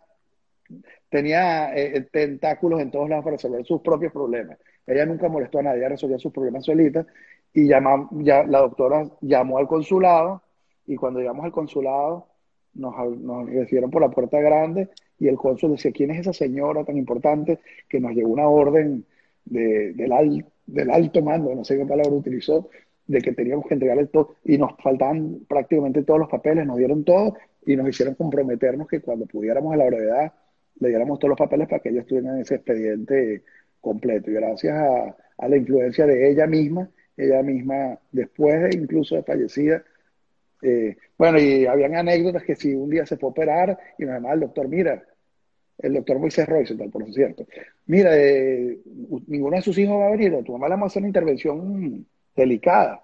[1.10, 4.58] tenía eh, tentáculos en todos lados para resolver sus propios problemas.
[4.86, 7.06] Ella nunca molestó a nadie, ella resolvía sus problemas solita
[7.54, 10.42] y llama, ya, la doctora llamó al consulado
[10.88, 12.28] y cuando llegamos al consulado
[12.74, 14.90] nos, nos recibieron por la puerta grande
[15.20, 19.06] y el cónsul decía, ¿quién es esa señora tan importante que nos llegó una orden
[19.46, 22.70] de, del, del alto mando, no sé qué palabra utilizó,
[23.08, 27.04] de que teníamos que entregarle todo y nos faltaban prácticamente todos los papeles, nos dieron
[27.04, 27.36] todo
[27.66, 30.34] y nos hicieron comprometernos que cuando pudiéramos a la brevedad
[30.80, 33.44] le diéramos todos los papeles para que ellos tuvieran ese expediente
[33.80, 34.32] completo.
[34.32, 36.90] Y gracias a, la influencia de ella misma,
[37.26, 39.84] ella misma, después de incluso de fallecida,
[40.62, 44.16] eh, bueno, y habían anécdotas que si un día se fue a operar y nos
[44.16, 45.04] llamaba el doctor, mira,
[45.80, 47.46] el doctor Moisés Royce, por cierto,
[47.88, 48.80] mira, eh,
[49.28, 52.06] ninguno de sus hijos va a venir, tu mamá le vamos a hacer una intervención
[52.36, 53.04] delicada.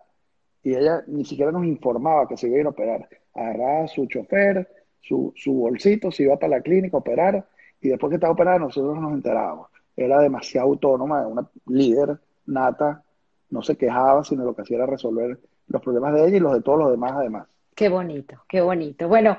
[0.63, 3.07] Y ella ni siquiera nos informaba que se iba a ir a operar.
[3.33, 4.67] Agarraba a su chofer,
[4.99, 7.47] su, su bolsito, se iba para la clínica a operar
[7.81, 9.69] y después que estaba operada nosotros nos enterábamos.
[9.95, 13.03] Era demasiado autónoma, una líder nata,
[13.49, 16.53] no se quejaba, sino lo que hacía era resolver los problemas de ella y los
[16.53, 17.47] de todos los demás además.
[17.75, 19.07] Qué bonito, qué bonito.
[19.07, 19.37] Bueno,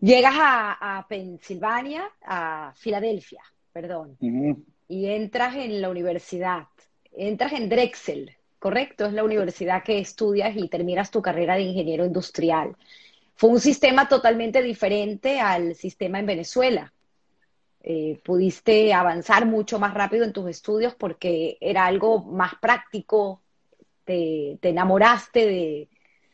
[0.00, 3.42] llegas a, a Pensilvania, a Filadelfia,
[3.72, 4.16] perdón,
[4.88, 6.68] y entras en la universidad,
[7.12, 9.06] entras en Drexel, ¿correcto?
[9.06, 12.76] Es la universidad que estudias y terminas tu carrera de ingeniero industrial.
[13.34, 16.92] Fue un sistema totalmente diferente al sistema en Venezuela.
[17.88, 23.42] Eh, pudiste avanzar mucho más rápido en tus estudios porque era algo más práctico,
[24.04, 25.88] te, enamoraste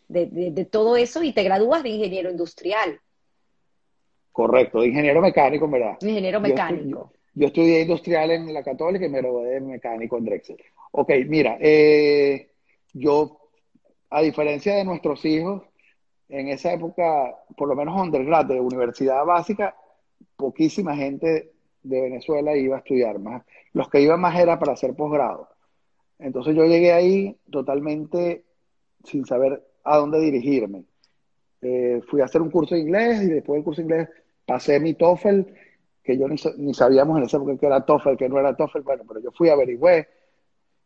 [0.09, 2.99] de, todo eso y te gradúas de ingeniero industrial.
[4.33, 5.99] Correcto, de ingeniero mecánico, ¿verdad?
[6.01, 7.13] Ingeniero mecánico.
[7.35, 10.57] Yo, estudié industrial en la Católica y me gradué de mecánico en Drexel.
[10.93, 12.49] Ok, mira, eh,
[12.95, 13.51] yo,
[14.09, 15.65] a diferencia de nuestros hijos,
[16.31, 19.77] en esa época, por lo menos undergrad, de universidad básica,
[20.43, 23.45] poquísima gente de Venezuela iba a estudiar más.
[23.72, 25.49] Los que iban más era para hacer posgrado.
[26.18, 28.45] Entonces yo llegué ahí totalmente
[29.05, 30.84] sin saber a dónde dirigirme.
[31.61, 34.09] Eh, fui a hacer un curso de inglés y después del curso de inglés
[34.45, 35.43] pasé mi TOEFL,
[36.03, 39.05] que yo ni, sabíamos en esa época que era TOEFL, que no era TOEFL, bueno,
[39.07, 40.09] pero yo fui averigüé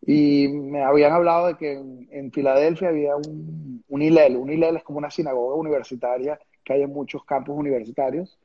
[0.03, 4.37] y me habían hablado de que en, Filadelfia había un, un ILEL.
[4.37, 8.39] Un ILEL es como una sinagoga universitaria que hay en muchos campus universitarios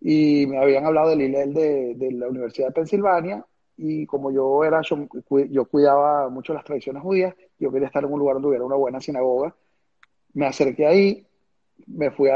[0.00, 3.44] y me habían hablado del ILEL de, de la Universidad de Pensilvania
[3.78, 5.06] y como yo era yo,
[5.70, 9.00] cuidaba mucho las tradiciones judías, yo quería estar en un lugar donde hubiera una buena
[9.00, 9.54] sinagoga.
[10.34, 11.26] Me acerqué ahí,
[11.86, 12.28] me fui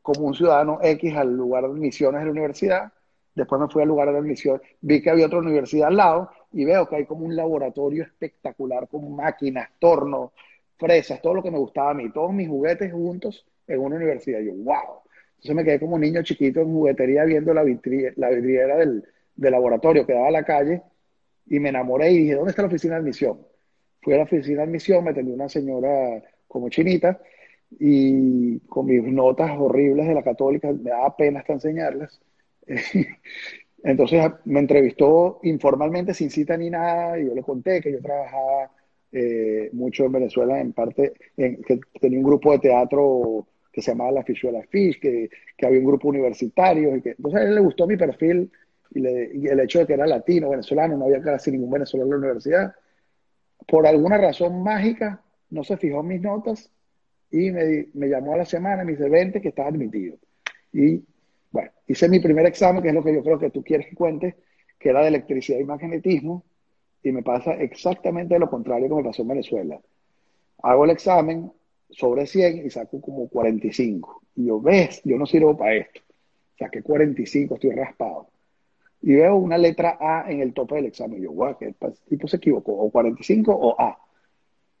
[0.00, 2.92] como un ciudadano X al lugar de admisiones de la universidad,
[3.34, 6.64] después me fui al lugar de admisión, vi que había otra universidad al lado y
[6.64, 10.32] veo que hay como un laboratorio espectacular con máquinas, tornos,
[10.78, 14.40] fresas, todo lo que me gustaba a mí, todos mis juguetes juntos en una universidad.
[14.40, 15.02] Yo, wow.
[15.38, 19.04] Entonces me quedé como un niño chiquito en juguetería viendo la, la vidriera del,
[19.36, 20.82] laboratorio que daba a la calle
[21.46, 23.38] y me enamoré y dije, ¿dónde está la oficina de admisión?
[24.02, 27.20] Fui a la oficina de admisión, me atendió una señora como chinita
[27.78, 32.20] y con mis notas horribles de la católica, me daba pena hasta enseñarlas.
[33.84, 38.72] Entonces me entrevistó informalmente, sin cita ni nada, y yo le conté que yo trabajaba
[39.12, 43.46] eh, mucho en Venezuela, en parte, que tenía un grupo de teatro
[43.78, 46.96] que se llamaba La Fichuela Fish, que, que había un grupo universitario.
[46.96, 48.50] Y que, entonces a él le gustó mi perfil
[48.92, 52.26] y, el hecho de que era latino, venezolano, no había casi ningún venezolano en la
[52.26, 52.74] universidad.
[53.68, 56.72] Por alguna razón mágica, no se fijó en mis notas
[57.30, 60.16] y me, me llamó a la semana y me dice, vente que estás admitido.
[60.72, 61.04] Y
[61.52, 63.94] bueno, hice mi primer examen, que es lo que yo creo que tú quieres que
[63.94, 64.36] cuente,
[64.78, 66.44] que era de electricidad y magnetismo,
[67.02, 69.80] y me pasa exactamente lo contrario que me pasó en Venezuela.
[70.62, 71.52] Hago el examen,
[71.90, 74.22] sobre 100 y saco como 45.
[74.36, 76.00] Y yo, ves, yo no sirvo para esto.
[76.58, 78.28] Saqué 45, estoy raspado.
[79.00, 81.20] Y veo una letra A en el tope del examen.
[81.20, 81.76] Y yo, guau, que el
[82.08, 83.98] tipo se equivocó, o 45 o A.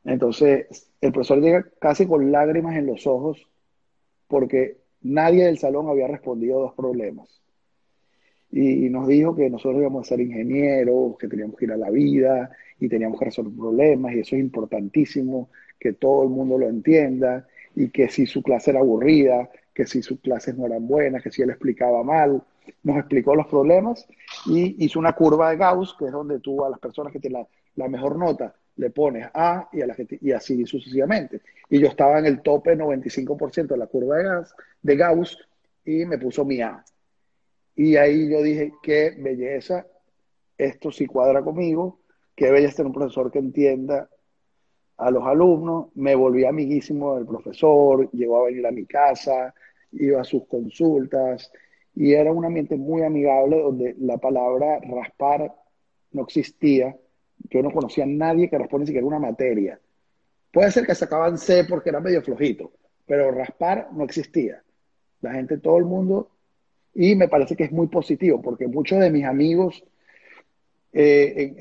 [0.04, 3.48] Entonces, el profesor llega casi con lágrimas en los ojos
[4.26, 7.42] porque nadie del salón había respondido dos problemas.
[8.50, 11.90] Y nos dijo que nosotros íbamos a ser ingenieros, que teníamos que ir a la
[11.90, 16.68] vida y teníamos que resolver problemas, y eso es importantísimo, que todo el mundo lo
[16.68, 21.22] entienda y que si su clase era aburrida, que si sus clases no eran buenas,
[21.22, 22.42] que si él explicaba mal,
[22.82, 24.06] nos explicó los problemas
[24.46, 27.46] y hizo una curva de Gauss, que es donde tú a las personas que tienen
[27.76, 31.42] la, mejor nota le pones A y, a la y así sucesivamente.
[31.70, 35.38] Y yo estaba en el tope 95% de la curva de Gauss, de Gauss
[35.84, 36.84] y me puso mi A.
[37.78, 39.86] Y ahí yo dije, qué belleza,
[40.58, 42.00] esto sí cuadra conmigo,
[42.34, 44.10] qué belleza tener un profesor que entienda
[44.96, 49.54] a los alumnos, me volví amiguísimo del profesor, llegó a venir a mi casa,
[49.92, 51.52] iba a sus consultas
[51.94, 55.54] y era un ambiente muy amigable donde la palabra raspar
[56.10, 56.96] no existía.
[57.48, 59.80] Yo no conocía a nadie que raspara ni siquiera una materia.
[60.50, 62.72] Puede ser que sacaban C porque era medio flojito,
[63.06, 64.64] pero raspar no existía.
[65.20, 66.32] La gente, todo el mundo,
[67.00, 69.84] y me parece que es muy positivo porque muchos de mis amigos
[70.92, 71.54] eh,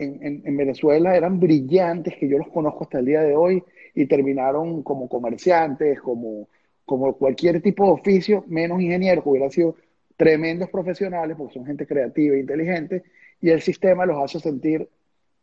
[0.43, 3.63] en, Venezuela eran brillantes, que yo los conozco hasta el día de hoy,
[3.93, 6.47] y terminaron como comerciantes, como,
[6.85, 9.75] como cualquier tipo de oficio, menos ingenieros, que hubieran sido
[10.15, 13.03] tremendos profesionales, porque son gente creativa e inteligente,
[13.39, 14.89] y el sistema los hace sentir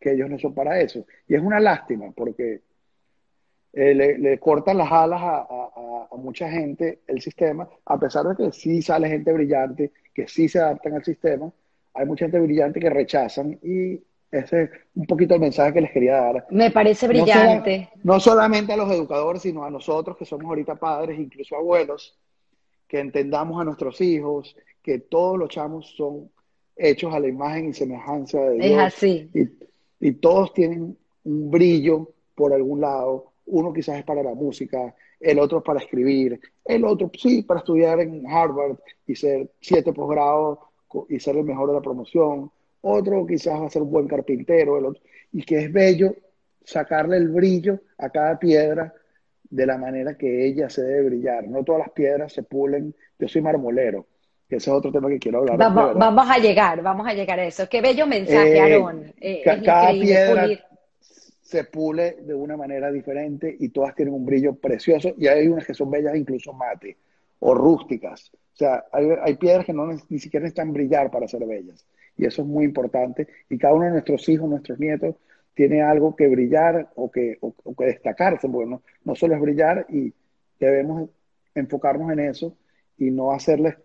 [0.01, 1.07] que ellos no son para eso.
[1.29, 2.63] Y es una lástima, porque
[3.77, 5.47] eh, le, cortan las alas a,
[6.11, 10.49] a, mucha gente el sistema, a pesar de que sí sale gente brillante, que sí
[10.49, 11.53] se adaptan al sistema,
[11.93, 14.01] hay mucha gente brillante que rechazan y
[14.31, 16.47] ese es un poquito el mensaje que les quería dar.
[16.51, 17.91] Me parece brillante.
[18.03, 22.17] No, solamente a los educadores, sino a nosotros que somos ahorita padres, incluso abuelos,
[22.89, 26.31] que entendamos a nuestros hijos, que todos los chamos son
[26.77, 28.67] hechos a la imagen y semejanza de Dios.
[28.67, 29.31] Es así.
[29.35, 33.34] Y, y todos tienen un brillo por algún lado.
[33.47, 37.61] Uno quizás es para la música, el otro es para escribir, el otro sí para
[37.61, 38.77] estudiar en Harvard
[39.07, 40.59] y ser siete posgrados
[41.09, 42.51] y ser el mejor de la promoción.
[42.81, 46.15] Otro quizás va a ser un buen carpintero, el otro, y que es bello
[46.65, 48.93] sacarle el brillo a cada piedra
[49.43, 51.47] de la manera que ella se debe brillar.
[51.47, 52.95] No todas las piedras se pulen.
[53.19, 54.07] Yo soy marmolero,
[54.49, 55.57] que ese es otro tema que quiero hablar.
[55.57, 57.69] Vamos, vamos a llegar, vamos a llegar a eso.
[57.69, 59.13] Qué bello mensaje, eh, Aarón.
[59.21, 60.49] Eh, cada piedra
[61.55, 65.15] se pule de una manera diferente y todas tienen un brillo precioso.
[65.17, 66.97] Y hay unas que son bellas incluso mate
[67.39, 68.33] o rústicas.
[68.35, 71.87] O sea, hay, hay piedras que no ni siquiera necesitan brillar para ser bellas.
[72.17, 73.29] Y eso es muy importante.
[73.49, 75.15] Y cada uno de nuestros hijos, nuestros nietos
[75.55, 79.87] tiene algo que brillar o que, o, que destacarse, porque no, no, solo es brillar
[79.89, 80.13] y
[80.59, 81.09] debemos
[81.55, 82.57] enfocarnos en eso
[82.99, 83.77] y no hacerles,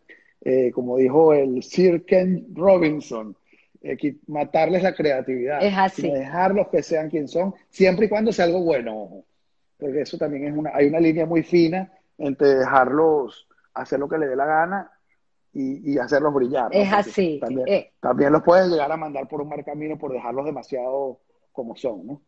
[0.41, 3.35] eh, como dijo el Sir Ken Robinson,
[4.27, 6.09] matarles la creatividad, es así.
[6.09, 9.23] dejarlos que sean quien son, siempre y cuando sea algo bueno,
[9.77, 14.17] porque eso también es una, hay una línea muy fina entre dejarlos hacer lo que
[14.17, 14.91] les dé la gana
[15.53, 16.69] y, y hacerlos brillar.
[16.71, 17.39] Es así.
[17.39, 21.19] También, eh, también, los puedes llegar a mandar por un mal camino por dejarlos demasiado
[21.51, 22.21] como son, ¿no?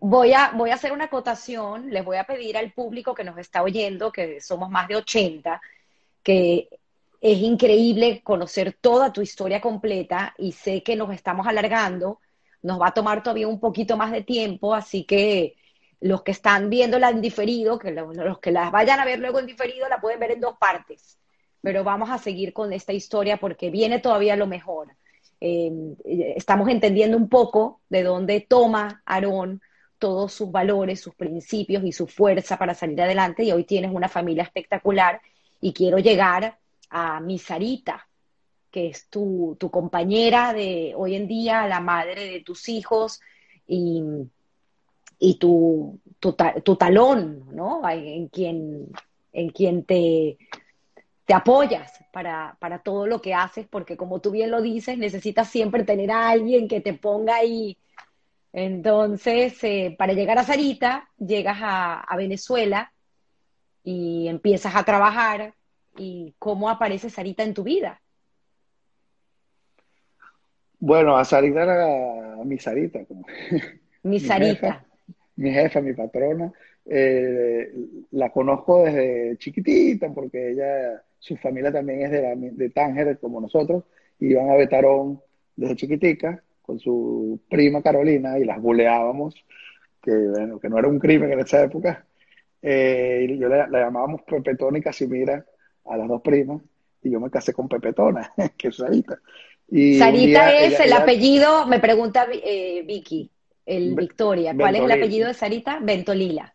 [0.00, 3.36] voy, a, voy a hacer una acotación, les voy a pedir al público que nos
[3.36, 5.60] está oyendo, que somos más de 80,
[6.22, 6.68] que
[7.22, 12.18] es increíble conocer toda tu historia completa y sé que nos estamos alargando,
[12.62, 15.54] nos va a tomar todavía un poquito más de tiempo, así que
[16.00, 19.46] los que están viéndola en diferido, que los, que las vayan a ver luego en
[19.46, 21.16] diferido, la pueden ver en dos partes,
[21.60, 24.88] pero vamos a seguir con esta historia porque viene todavía lo mejor.
[25.38, 29.62] Em, estamos entendiendo un poco de dónde toma Aarón
[29.98, 34.08] todos sus valores, sus principios y su fuerza para salir adelante y hoy tienes una
[34.08, 35.20] familia espectacular
[35.60, 36.58] y quiero llegar
[36.92, 38.06] a mi Sarita,
[38.70, 43.20] que es tu, compañera de hoy en día, la madre de tus hijos
[43.66, 44.02] y,
[45.18, 47.88] y tu, tu, talón, ¿no?
[47.88, 48.88] En quien,
[49.32, 50.38] en quien te,
[51.24, 55.48] te apoyas para, para, todo lo que haces, porque como tú bien lo dices, necesitas
[55.48, 57.78] siempre tener a alguien que te ponga ahí.
[58.52, 62.92] Entonces, eh, para llegar a Sarita, llegas a, a, Venezuela
[63.82, 65.54] y empiezas a trabajar.
[65.96, 68.00] ¿Y cómo aparece Sarita en tu vida?
[70.78, 73.04] Bueno, a Sarita era mi Sarita.
[73.04, 73.24] Como.
[74.02, 74.84] Mi Sarita.
[75.36, 76.52] mi jefa, mi patrona.
[76.84, 77.72] Eh,
[78.10, 83.84] la conozco desde chiquitita porque ella su familia también es de, de Tánger, como nosotros,
[84.18, 85.20] y iban a Betarón
[85.54, 89.34] desde chiquitica con su prima Carolina y las buleábamos,
[90.02, 92.04] que, bueno, que no era un crimen en esa época.
[92.60, 95.44] Eh, y yo la, llamábamos Pepetona y Casimira
[95.84, 96.62] a las dos primas,
[97.02, 99.18] y yo me casé con Pepetona, que es Sarita.
[99.68, 103.30] Y Sarita es el apellido, me pregunta eh, Vicky,
[103.64, 105.78] el Victoria, ¿cuál es el apellido de Sarita?
[105.80, 106.54] Ventolila.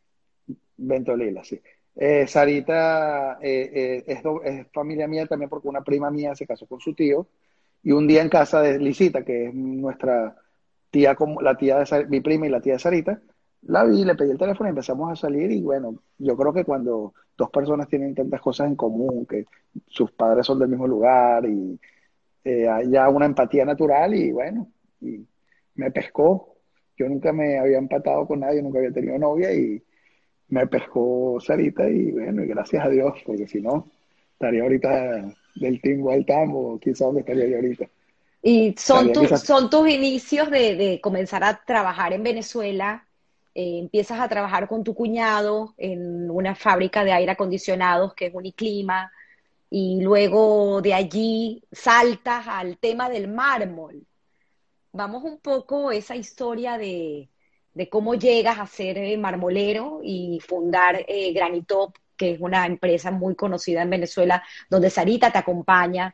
[0.78, 1.60] Ventolila, sí.
[2.00, 6.80] Eh, Sarita eh, eh, es, familia mía también porque una prima mía se casó con
[6.80, 7.28] su tío
[7.82, 10.36] y un día en casa de Lisita, que es nuestra
[10.92, 13.20] tía, como la tía de mi prima y la tía de Sarita,
[13.64, 16.64] la vi, le pedí el teléfono y empezamos a salir y bueno, yo creo que
[16.64, 19.46] cuando dos personas tienen tantas cosas en común, que
[19.88, 21.80] sus padres son del mismo lugar y
[22.46, 24.68] hay ya una empatía natural y bueno,
[25.02, 25.26] y
[25.76, 26.56] me pescó.
[26.98, 29.82] Yo nunca me había empatado con nadie, nunca había tenido novia y
[30.50, 33.88] me pescó Sarita y bueno, y gracias a Dios, porque si no,
[34.34, 37.86] estaría ahorita del tingo al tambo, quién sabe dónde estaría yo ahorita.
[38.42, 43.07] Y son, son tus inicios de, de, comenzar a trabajar en Venezuela,
[43.60, 48.34] eh, empiezas a trabajar con tu cuñado en una fábrica de aire acondicionados que es
[48.36, 49.12] Uniclima,
[49.68, 54.06] y luego de allí saltas al tema del mármol.
[54.92, 57.30] Vamos un poco esa historia de,
[57.90, 63.34] cómo llegas a ser eh, marmolero y fundar eh, Granitop, que es una empresa muy
[63.34, 66.14] conocida en Venezuela, donde Sarita te acompaña,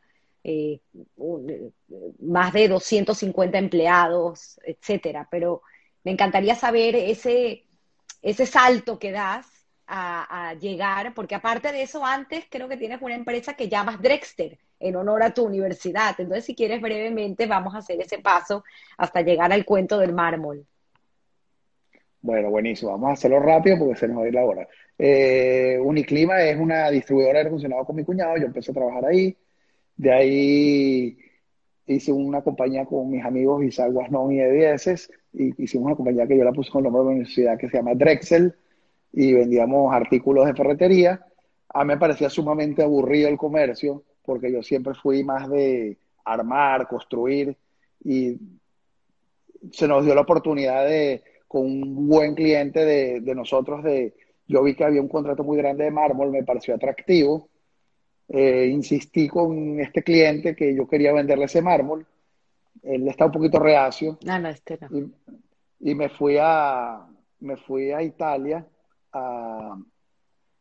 [2.19, 5.27] más de 250 empleados, etcétera.
[5.29, 5.61] Pero
[6.03, 7.63] me encantaría saber ese,
[8.21, 9.47] ese salto que das
[9.87, 14.57] a, llegar, porque aparte de eso, antes creo que tienes una empresa que llamas Drexter,
[14.79, 16.15] en honor a tu universidad.
[16.17, 18.63] Entonces, si quieres brevemente, vamos a hacer ese paso
[18.97, 20.65] hasta llegar al cuento del mármol.
[22.21, 22.91] Bueno, buenísimo.
[22.91, 24.67] Vamos a hacerlo rápido porque se nos va a ir la hora.
[24.97, 28.37] Eh, Uniclima es una distribuidora de aire con mi cuñado.
[28.37, 29.37] Yo empecé a trabajar ahí.
[29.95, 31.17] De ahí
[31.88, 35.11] hice una compañía con mis amigos Isaac Guasnón y Edieses.
[35.34, 37.69] Y hicimos una compañía que yo la puse con el nombre de la universidad que
[37.69, 38.55] se llama Drexel.
[39.11, 41.25] Y vendíamos artículos de ferretería.
[41.69, 46.88] a mí me parecía sumamente aburrido el comercio, porque yo siempre fui más de armar,
[46.88, 47.57] construir,
[48.03, 48.38] y
[49.71, 54.13] se nos dio la oportunidad de, con un buen cliente de, de nosotros, de,
[54.47, 57.49] yo vi que había un contrato muy grande de mármol, me pareció atractivo,
[58.34, 62.03] eh, insistí con este cliente que yo quería venderle ese mármol,
[62.81, 64.88] él está un poquito reacio, No, no, este no.
[65.79, 67.05] y, y me fui a,
[67.41, 68.65] me fui a Italia
[69.13, 69.77] a,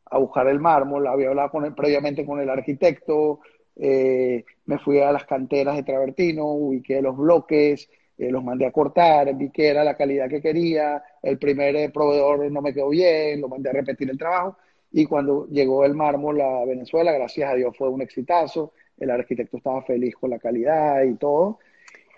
[0.04, 3.40] a buscar el mármol, había hablado con él, previamente con el arquitecto,
[3.76, 8.70] eh, me fui a las canteras de Travertino, ubiqué los bloques, eh, los mandé a
[8.70, 13.40] cortar, vi que era la calidad que quería, el primer proveedor no me quedó bien,
[13.40, 14.58] lo mandé a repetir el trabajo,
[14.92, 19.56] y cuando llegó el mármol a Venezuela, gracias a Dios fue un exitazo, el arquitecto
[19.56, 21.58] estaba feliz con la calidad y todo.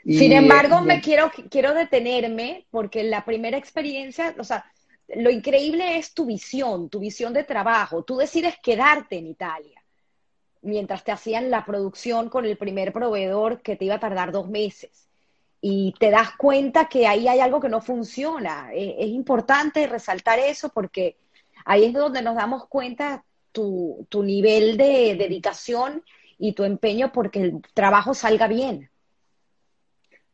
[0.03, 4.65] Y, Sin embargo, eh, me quiero, quiero detenerme porque la primera experiencia, o sea,
[5.15, 8.03] lo increíble es tu visión, tu visión de trabajo.
[8.03, 9.81] Tú decides quedarte en Italia
[10.61, 14.49] mientras te hacían la producción con el primer proveedor que te iba a tardar dos
[14.49, 15.09] meses.
[15.61, 18.71] Y te das cuenta que ahí hay algo que no funciona.
[18.75, 21.17] Es, es importante resaltar eso porque
[21.65, 26.03] ahí es donde nos damos cuenta tu, tu nivel de dedicación
[26.39, 28.91] y tu empeño porque el trabajo salga bien.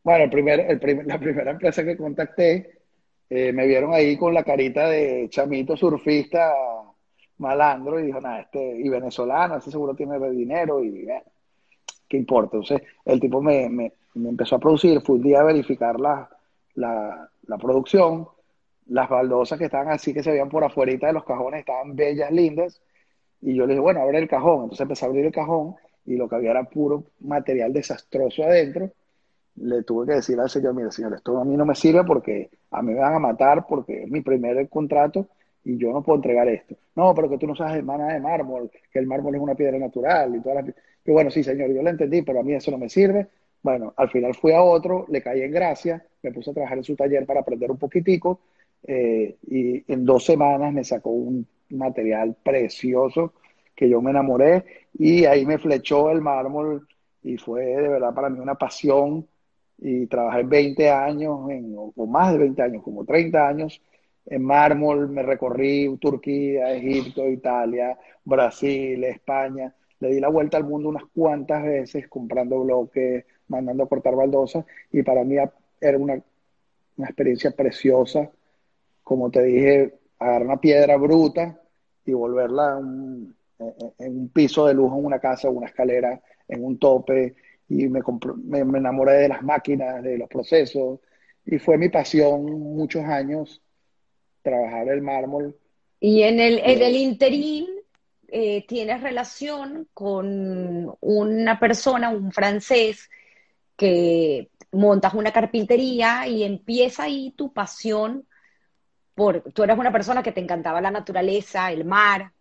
[0.02, 2.78] Bueno, el primer, el primer- la primera empresa que contacté,
[3.28, 6.52] eh, me vieron ahí con la carita de chamito surfista
[7.38, 11.22] malandro y dijo, nada, este, y venezolano, este seguro tiene dinero y bueno,
[12.08, 12.56] ¿qué importa?
[12.56, 16.28] Entonces, el tipo me, me- me empezó a producir, fui un día a verificar la,
[16.74, 18.28] la, la producción,
[18.90, 22.30] las baldosas que estaban así, que se veían por afuerita de los cajones, estaban bellas,
[22.32, 22.82] lindas,
[23.40, 24.64] y yo le dije, bueno, abre el cajón.
[24.64, 28.90] Entonces empecé a abrir el cajón y lo que había era puro material desastroso adentro.
[29.56, 32.50] Le tuve que decir al señor, mire, señor, esto a mí no me sirve porque
[32.72, 35.28] a mí me van a matar porque es mi primer contrato
[35.64, 36.74] y yo no puedo entregar esto.
[36.96, 39.54] No, pero que tú no sabes de nada de mármol, que el mármol es una
[39.54, 40.74] piedra natural y todas las...
[41.04, 43.28] Y bueno, sí, señor, yo lo entendí, pero a mí eso no me sirve.
[43.62, 46.84] Bueno, al final fui a otro, le caí en gracia, me puse a trabajar en
[46.84, 48.40] su taller para aprender un poquitico
[48.84, 53.34] eh, y en dos semanas me sacó un material precioso
[53.74, 54.64] que yo me enamoré
[54.94, 56.86] y ahí me flechó el mármol
[57.22, 59.26] y fue de verdad para mí una pasión.
[59.82, 61.38] Y trabajé 20 años,
[61.96, 63.80] o más de 20 años, como 30 años
[64.26, 70.88] en mármol, me recorrí Turquía, Egipto, Italia, Brasil, España, le di la vuelta al mundo
[70.88, 74.64] unas cuantas veces comprando bloques, mandando a cortar baldosas.
[74.92, 75.36] Y para mí
[75.80, 76.22] era una,
[76.96, 78.30] una experiencia preciosa,
[79.10, 81.60] como te dije, agarrar una piedra bruta
[82.06, 86.78] y volverla un, en un piso de lujo, en una casa, una escalera, en un
[86.78, 87.34] tope,
[87.68, 88.02] y me,
[88.44, 91.00] me, me, enamoré de las máquinas, de los procesos,
[91.44, 93.60] y fue mi pasión muchos años
[94.42, 95.58] trabajar el mármol.
[95.98, 97.66] Y en el, en el interín
[98.28, 103.10] eh, tienes relación con una persona, un francés,
[103.76, 108.28] que montas una carpintería y empieza ahí tu pasión
[109.20, 112.32] por, tú eras una persona que te encantaba la naturaleza, el mar,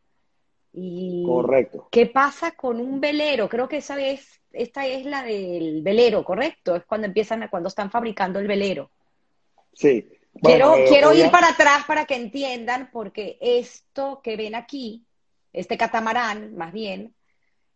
[0.72, 1.90] y Correcto.
[1.92, 3.50] ¿qué pasa con un velero?
[3.50, 6.78] Creo que esa es, esta es la del velero, ¿correcto?
[6.78, 8.92] Es cuando empiezan, cuando están fabricando el velero.
[9.74, 10.08] Sí.
[10.32, 15.04] Bueno, quiero eh, quiero ir para atrás para que entiendan, porque esto que ven aquí,
[15.52, 17.14] este catamarán, más bien,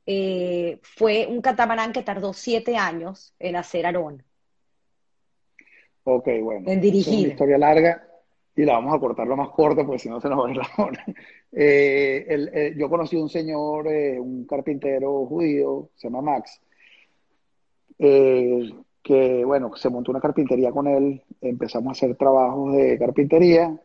[0.06, 4.24] eh, fue un catamarán que tardó siete años en hacer Aarón.
[6.06, 6.72] Ok, bueno.
[6.72, 7.20] En Es dirigir.
[7.26, 8.08] una historia larga
[8.56, 10.52] y la vamos a cortar lo más corto porque si no se nos va a
[10.52, 11.06] ir la hora.
[11.56, 16.60] Eh, el- eh, yo conocí un señor, eh, un carpintero judío, se llama Max,
[18.00, 18.72] eh,
[19.02, 23.78] que bueno, se montó una carpintería con él, empezamos a hacer trabajos de carpintería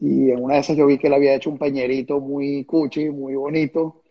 [0.00, 3.10] y en una de esas yo vi que él había hecho un pañerito muy cuchi,
[3.10, 4.02] muy bonito.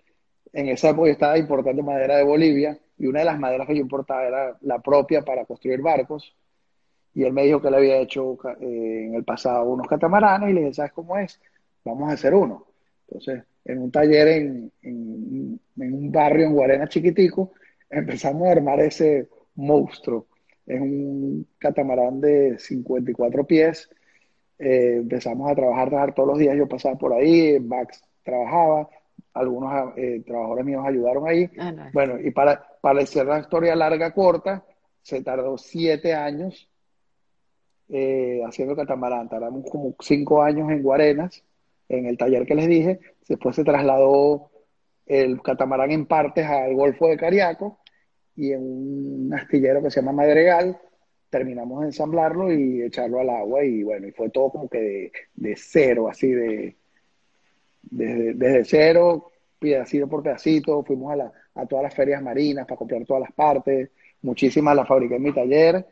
[0.54, 3.76] En esa época yo estaba importando madera de Bolivia y una de las maderas que
[3.76, 6.36] yo importaba era la propia para construir barcos.
[7.18, 10.54] Y él me dijo que él había hecho eh, en el pasado unos catamaranes y
[10.54, 11.42] le dije, ¿sabes cómo es?
[11.84, 12.68] Vamos a hacer uno.
[13.08, 17.54] Entonces, en un taller en, en, en un barrio en Guarena chiquitico,
[17.90, 20.28] empezamos a armar ese monstruo.
[20.64, 23.90] Es un catamarán de 54 pies.
[24.60, 26.56] Eh, empezamos a trabajar, trabajar todos los días.
[26.56, 28.90] Yo pasaba por ahí, Max trabajaba,
[29.34, 31.50] algunos eh, trabajadores míos ayudaron ahí.
[31.58, 31.84] Ah, no.
[31.94, 34.64] Bueno, y para, para hacer la historia larga, corta,
[35.02, 36.70] se tardó siete años
[37.90, 39.30] eh, haciendo catamarán.
[39.30, 41.44] Tardamos como cinco años en Guarenas,
[41.90, 43.00] en el taller que les dije.
[43.28, 44.50] Después se trasladó
[45.06, 47.80] el catamarán en partes al Golfo de Cariaco
[48.36, 50.78] y en un astillero que se llama Madregal
[51.30, 55.12] terminamos de ensamblarlo y echarlo al agua y bueno, y fue todo como que de,
[55.36, 56.76] de cero, así de
[57.82, 62.78] desde, desde cero, pedacito por pedacito, fuimos a, la, a todas las ferias marinas para
[62.78, 63.90] comprar todas las partes,
[64.22, 65.86] muchísimas las fabriqué en mi taller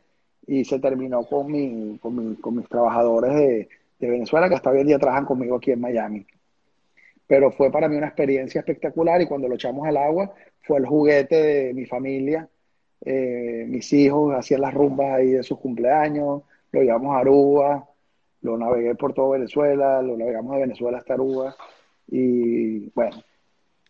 [0.48, 3.70] y se terminó con, mi, con, mi, con mis trabajadores de,
[4.00, 6.26] de, Venezuela que hasta hoy en día trabajan conmigo aquí en Miami.
[7.28, 10.86] Pero fue para mí una experiencia espectacular y cuando lo echamos al agua fue el
[10.86, 12.48] juguete de mi familia.
[13.04, 17.88] Eh, mis hijos hacían las rumbas ahí de sus cumpleaños, lo llevamos a Aruba,
[18.42, 21.56] lo navegué por todo Venezuela, lo navegamos de Venezuela hasta Aruba
[22.08, 23.18] y bueno.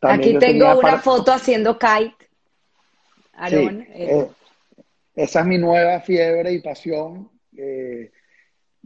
[0.02, 2.26] Aquí tengo una foto haciendo kite.
[3.34, 3.82] Aaron.
[3.82, 4.28] Sí, eh, eh,
[5.16, 7.30] esa es mi nueva fiebre y pasión.
[7.58, 8.12] Eh,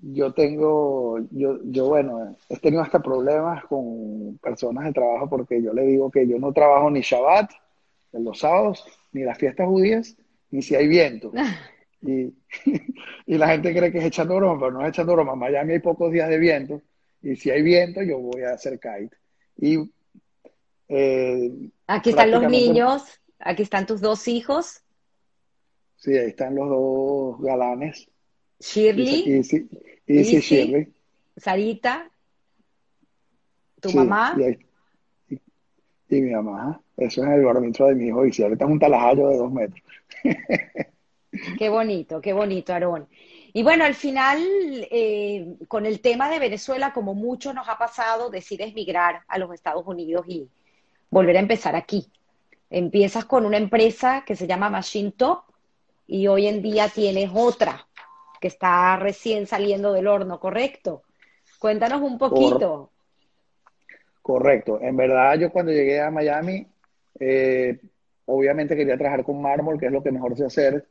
[0.02, 5.74] yo tengo, yo, yo, bueno, he tenido hasta problemas con personas de trabajo porque yo
[5.74, 7.52] le digo que yo no trabajo ni Shabbat,
[8.14, 10.16] en los sábados, ni las fiestas judías,
[10.52, 11.32] ni si hay viento.
[12.02, 12.34] Y,
[13.26, 15.34] y la gente cree que es echando broma, pero no es echando broma.
[15.34, 16.82] En Miami hay pocos días de viento
[17.22, 19.18] y si hay viento yo voy a hacer kite.
[19.58, 19.92] Y,
[20.88, 21.52] eh,
[21.88, 23.04] aquí están los niños,
[23.38, 24.82] aquí están tus dos hijos.
[26.00, 28.08] Sí, ahí están los dos galanes.
[28.60, 29.42] Shirley.
[30.08, 30.94] Y, Shirley.
[31.36, 32.10] Sarita.
[33.82, 34.36] Tu mamá.
[35.30, 36.82] Y, mi mamá.
[36.98, 38.26] Eso es el barómetro de mi hijo.
[38.26, 39.82] Y si ahorita es un talajallo de dos metros.
[41.60, 43.08] Qué bonito, qué bonito, Aarón.
[43.54, 44.40] Y bueno, al final,
[44.90, 49.54] eh, con el tema de Venezuela, como mucho nos ha pasado, decides migrar a los
[49.54, 50.50] Estados Unidos y
[51.12, 52.08] volver a empezar aquí.
[52.72, 55.49] Empiezas con una empresa que se llama Machine Top
[56.12, 57.86] y hoy en día tienes otra
[58.42, 61.04] que está recién saliendo del horno, ¿correcto?
[61.60, 62.90] Cuéntanos un poquito.
[64.20, 64.80] Correcto.
[64.82, 66.66] En verdad, yo cuando llegué a Miami,
[67.20, 67.80] eh,
[68.26, 70.88] obviamente quería trabajar con mármol, que es lo que mejor sé hacer.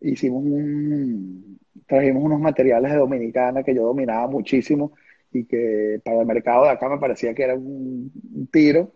[0.00, 4.92] Hicimos un, trajimos unos materiales de Dominicana que yo dominaba muchísimo
[5.30, 8.10] y que para el mercado de acá me parecía que era un,
[8.50, 8.92] tiro.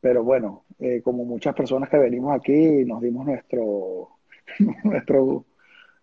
[0.00, 4.11] Pero bueno, eh, como muchas personas que venimos aquí, nos dimos nuestro,
[4.84, 5.44] nuestro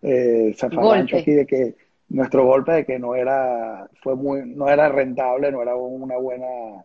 [0.02, 1.74] eh, aquí de que
[2.10, 6.84] nuestro golpe de que no era, fue muy, no era rentable, no era una buena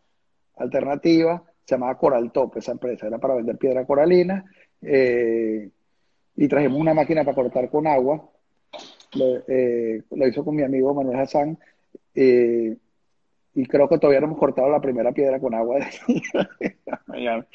[0.57, 1.43] alternativa.
[1.65, 4.45] Se llamaba Coral Top esa empresa, era para vender piedra coralina.
[4.81, 5.69] Eh,
[6.37, 8.29] y trajimos una máquina para cortar con agua.
[9.15, 11.57] Lo, eh, lo hizo con mi amigo Manuel Hassan.
[12.13, 12.77] Eh,
[13.55, 15.85] y creo que todavía no hemos cortado la primera piedra con agua de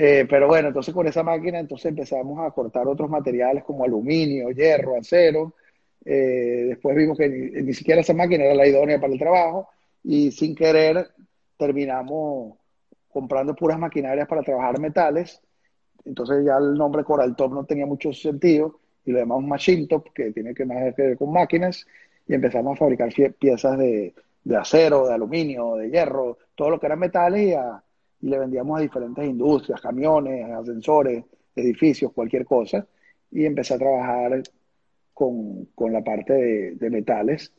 [0.00, 4.50] Eh, pero bueno, entonces con esa máquina entonces empezamos a cortar otros materiales como aluminio,
[4.50, 5.54] hierro, acero.
[6.04, 9.68] Eh, después vimos que ni, siquiera esa máquina era la idónea para el trabajo
[10.04, 11.10] y sin querer
[11.56, 12.56] terminamos
[13.08, 15.42] comprando puras maquinarias para trabajar metales.
[16.04, 20.12] Entonces ya el nombre Coral Top no tenía mucho sentido y lo llamamos Machine Top,
[20.12, 21.88] que tiene que más que ver con máquinas,
[22.28, 24.14] y empezamos a fabricar piezas de,
[24.44, 27.82] de acero, de aluminio, de hierro, todo lo que eran metales y a,
[28.20, 31.24] y le vendíamos a diferentes industrias, camiones, ascensores,
[31.54, 32.86] edificios, cualquier cosa,
[33.30, 34.42] y empecé a trabajar
[35.12, 37.52] con, con la parte de, de, metales.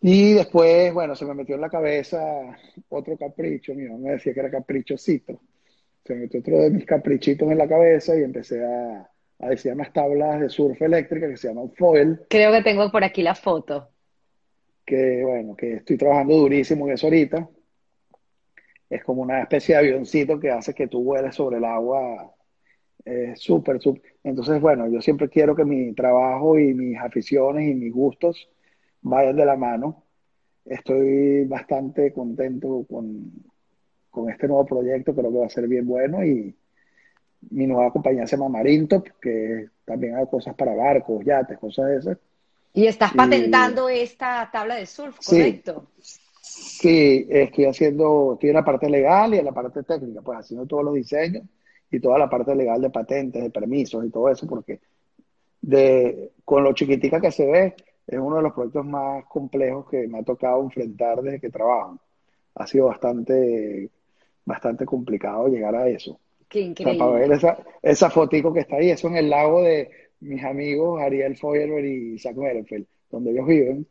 [0.00, 2.20] Y después, bueno, se me metió en la cabeza
[2.88, 5.40] otro capricho, mi me decía que era caprichosito.
[6.04, 9.08] Se me metió otro de mis caprichitos en la cabeza y empecé a,
[9.38, 12.20] a decir unas tablas de surf eléctrica que se llaman foil.
[12.28, 13.88] Creo que tengo por aquí la foto.
[14.84, 17.48] Que bueno, que estoy trabajando durísimo en eso ahorita
[18.92, 22.30] es como una especie de avioncito que hace que tú vueles sobre el agua.
[23.02, 24.02] Es súper, súper.
[24.22, 28.50] Entonces, bueno, yo siempre quiero que mi trabajo y mis aficiones y mis gustos
[29.00, 30.04] vayan de la mano.
[30.66, 33.32] Estoy bastante contento con,
[34.10, 36.54] con este nuevo proyecto, creo que va a ser bien bueno y
[37.50, 41.96] mi nueva compañía se llama Marintop, que también hago cosas para barcos, yates, cosas de
[41.96, 42.18] esas.
[42.74, 45.88] Y estás patentando esta tabla de surf, ¿correcto?
[45.98, 46.21] Sí,
[46.54, 50.66] Sí, estoy haciendo, estoy en la parte legal y en la parte técnica, pues haciendo
[50.66, 51.44] todos los diseños
[51.90, 54.80] y toda la parte legal de patentes, de permisos y todo eso, porque
[55.62, 57.74] de, con lo chiquitica que se ve,
[58.06, 61.98] es uno de los proyectos más complejos que me ha tocado enfrentar desde que trabajo.
[62.54, 63.88] Ha sido bastante,
[64.44, 66.20] bastante complicado llegar a eso.
[66.50, 66.98] Qué increíble.
[66.98, 71.00] para ver esa, esa fotico que está ahí, eso en el lago de mis amigos
[71.00, 73.86] Ariel Feuerberg y Zach Merenfeld, donde ellos viven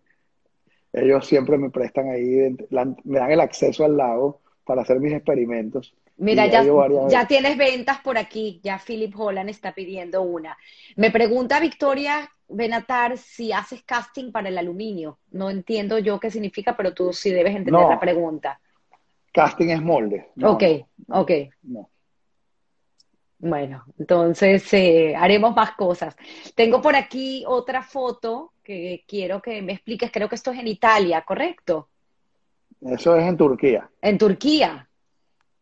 [0.94, 2.56] ellos siempre me prestan ahí,
[3.04, 5.94] me dan el acceso al lago para hacer mis experimentos.
[6.18, 6.64] Mira, ya,
[7.10, 10.56] ya tienes ventas por aquí, ya Philip Holland está pidiendo una.
[10.96, 15.18] Me pregunta Victoria Benatar si haces casting para el aluminio.
[15.32, 18.60] No entiendo yo qué significa, pero tú sí debes entender la pregunta.
[19.34, 20.28] Casting es molde.
[20.44, 20.64] ok,
[21.08, 21.32] ok.
[23.44, 26.16] Bueno, entonces eh, haremos más cosas.
[26.54, 30.12] Tengo por aquí otra foto que quiero que me expliques.
[30.12, 31.90] Creo que esto es en Italia, ¿correcto?
[32.82, 33.90] Eso es en Turquía.
[34.00, 34.88] En Turquía.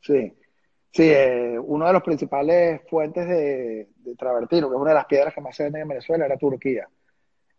[0.02, 0.34] Sí,
[0.92, 5.06] sí, eh, uno de los principales fuentes de, de, travertino, que es una de las
[5.06, 6.86] piedras que más se venden en Venezuela, era Turquía.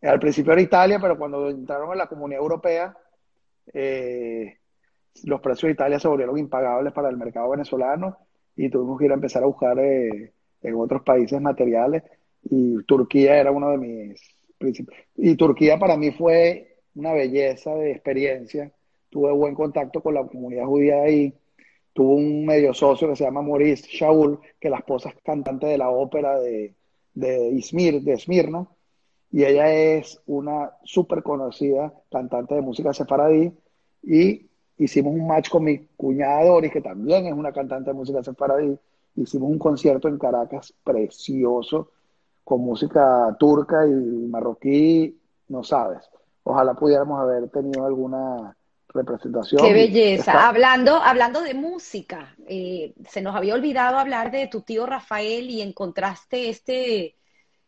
[0.03, 2.95] Al principio era Italia, pero cuando entraron en la comunidad europea,
[3.73, 4.59] eh,
[5.25, 8.19] los precios de Italia se volvieron impagables para el mercado venezolano
[8.57, 10.33] y tuvimos que ir a empezar a buscar eh,
[10.63, 12.03] en otros países materiales
[12.43, 14.21] y Turquía era uno de mis
[14.59, 15.05] principales.
[15.17, 18.73] Y Turquía para mí fue una belleza de experiencia.
[19.09, 21.35] Tuve buen contacto con la comunidad judía ahí.
[21.93, 25.79] Tuve un medio socio que se llama Maurice Shaul, que la esposa es cantante de
[25.79, 26.75] la ópera de,
[27.15, 28.69] de Izmir, de Esmirna,
[29.33, 33.53] y ella es una súper conocida cantante de música sefaradí,
[34.03, 34.50] y
[34.81, 38.77] hicimos un match con mi cuñada Doris, que también es una cantante de música sefaradí,
[39.15, 41.91] hicimos un concierto en Caracas precioso,
[42.43, 46.09] con música turca y marroquí, no sabes.
[46.43, 48.57] Ojalá pudiéramos haber tenido alguna
[48.89, 49.63] representación.
[49.63, 50.49] Qué belleza.
[50.49, 55.61] Hablando, hablando de música, eh, se nos había olvidado hablar de tu tío Rafael y
[55.61, 57.17] encontraste este,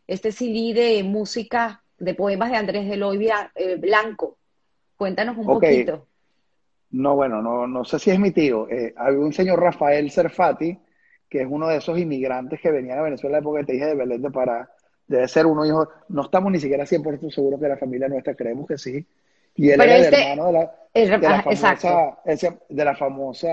[0.07, 4.39] este CD de música de poemas de Andrés Eloy eh, Blanco.
[4.97, 5.85] Cuéntanos un okay.
[5.85, 6.07] poquito.
[6.93, 8.69] No, bueno, no, no sé si es mi tío.
[8.69, 10.79] Eh, había un señor Rafael Cerfati,
[11.29, 13.73] que es uno de esos inmigrantes que venían a Venezuela en la época que te
[13.73, 14.71] dije de Belén de Pará.
[15.07, 18.67] Debe ser uno hijo, no estamos ni siquiera 100% seguros que la familia nuestra, creemos
[18.67, 19.05] que sí.
[19.57, 22.85] Y él Pero era este, el hermano de la, el, de, la famosa, ese, de
[22.85, 23.49] la famosa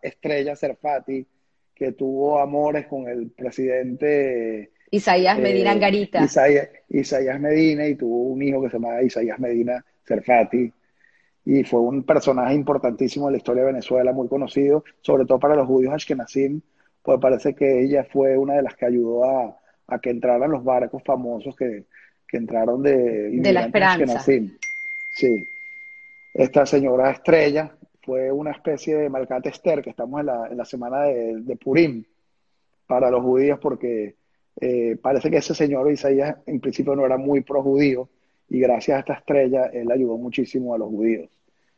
[0.00, 1.26] estrella Cerfati,
[1.74, 6.22] que tuvo amores con el presidente Isaías Medina eh, Angarita.
[6.22, 10.72] Isaías, Isaías Medina, y tuvo un hijo que se llamaba Isaías Medina Cerfati
[11.44, 15.56] y fue un personaje importantísimo en la historia de Venezuela, muy conocido, sobre todo para
[15.56, 16.60] los judíos ashkenazim,
[17.02, 19.58] pues parece que ella fue una de las que ayudó a,
[19.88, 21.84] a que entraran los barcos famosos que,
[22.26, 24.04] que entraron de, de la esperanza.
[24.04, 24.56] Ashkenazim.
[25.14, 25.44] Sí.
[26.32, 30.64] Esta señora Estrella fue una especie de Malcat Esther, que estamos en la, en la
[30.64, 32.04] semana de, de, Purim
[32.86, 34.16] para los judíos, porque
[34.60, 38.08] eh, parece que ese señor Isaías en principio no era muy pro judío,
[38.54, 41.28] y gracias a esta estrella él ayudó muchísimo a los judíos.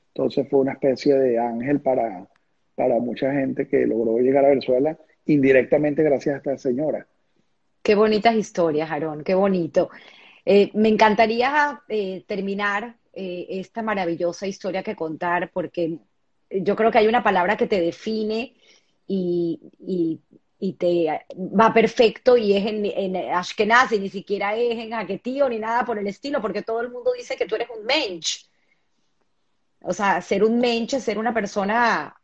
[0.08, 2.28] Entonces fue una especie de ángel para,
[2.74, 7.06] para mucha gente que logró llegar a Venezuela indirectamente gracias a esta señora.
[7.82, 9.88] Qué bonitas historias, Aarón, qué bonito.
[10.44, 15.98] Eh, me encantaría eh, terminar eh, esta maravillosa historia que contar porque
[16.50, 18.52] yo creo que hay una palabra que te define
[19.06, 20.20] y, y,
[20.58, 25.58] y te va perfecto y es en, en Ashkenazi, ni siquiera es en Haketío ni
[25.58, 28.46] nada por el estilo, porque todo el mundo dice que tú eres un mensch.
[29.82, 32.16] O sea, ser un mensch es ser una persona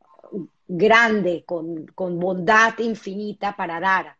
[0.66, 4.16] grande, con, con bondad infinita para dar.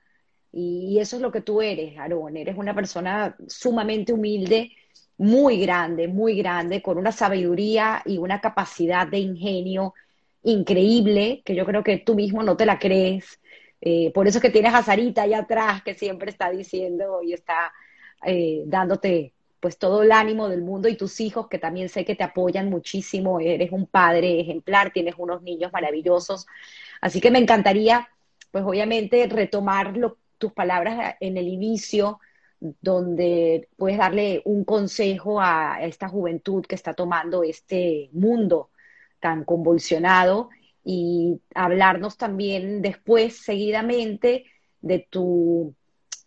[0.52, 2.36] Y, y, eso es lo que tú eres, Aarón.
[2.36, 4.72] Eres una persona sumamente humilde,
[5.16, 9.94] muy grande, muy grande, con una sabiduría y una capacidad de ingenio
[10.42, 13.40] increíble, que yo creo que tú mismo no te la crees.
[13.84, 17.32] Eh, por eso es que tienes a Sarita allá atrás, que siempre está diciendo y
[17.32, 17.72] está
[18.24, 22.14] eh, dándote pues todo el ánimo del mundo y tus hijos que también sé que
[22.14, 26.46] te apoyan muchísimo, eres un padre ejemplar, tienes unos niños maravillosos,
[27.00, 28.08] así que me encantaría
[28.52, 32.20] pues obviamente retomar lo, tus palabras en el inicio,
[32.60, 38.70] donde puedes darle un consejo a esta juventud que está tomando este mundo
[39.18, 40.50] tan convulsionado
[40.84, 44.44] y hablarnos también después, seguidamente,
[44.80, 45.74] de tu,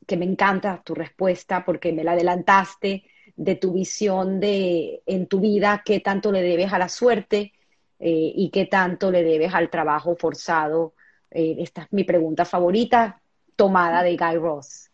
[0.07, 3.03] que me encanta tu respuesta porque me la adelantaste,
[3.35, 7.51] de tu visión de en tu vida, qué tanto le debes a la suerte
[7.99, 10.93] eh, y qué tanto le debes al trabajo forzado.
[11.31, 13.21] Eh, esta es mi pregunta favorita,
[13.55, 14.89] tomada de Guy Ross.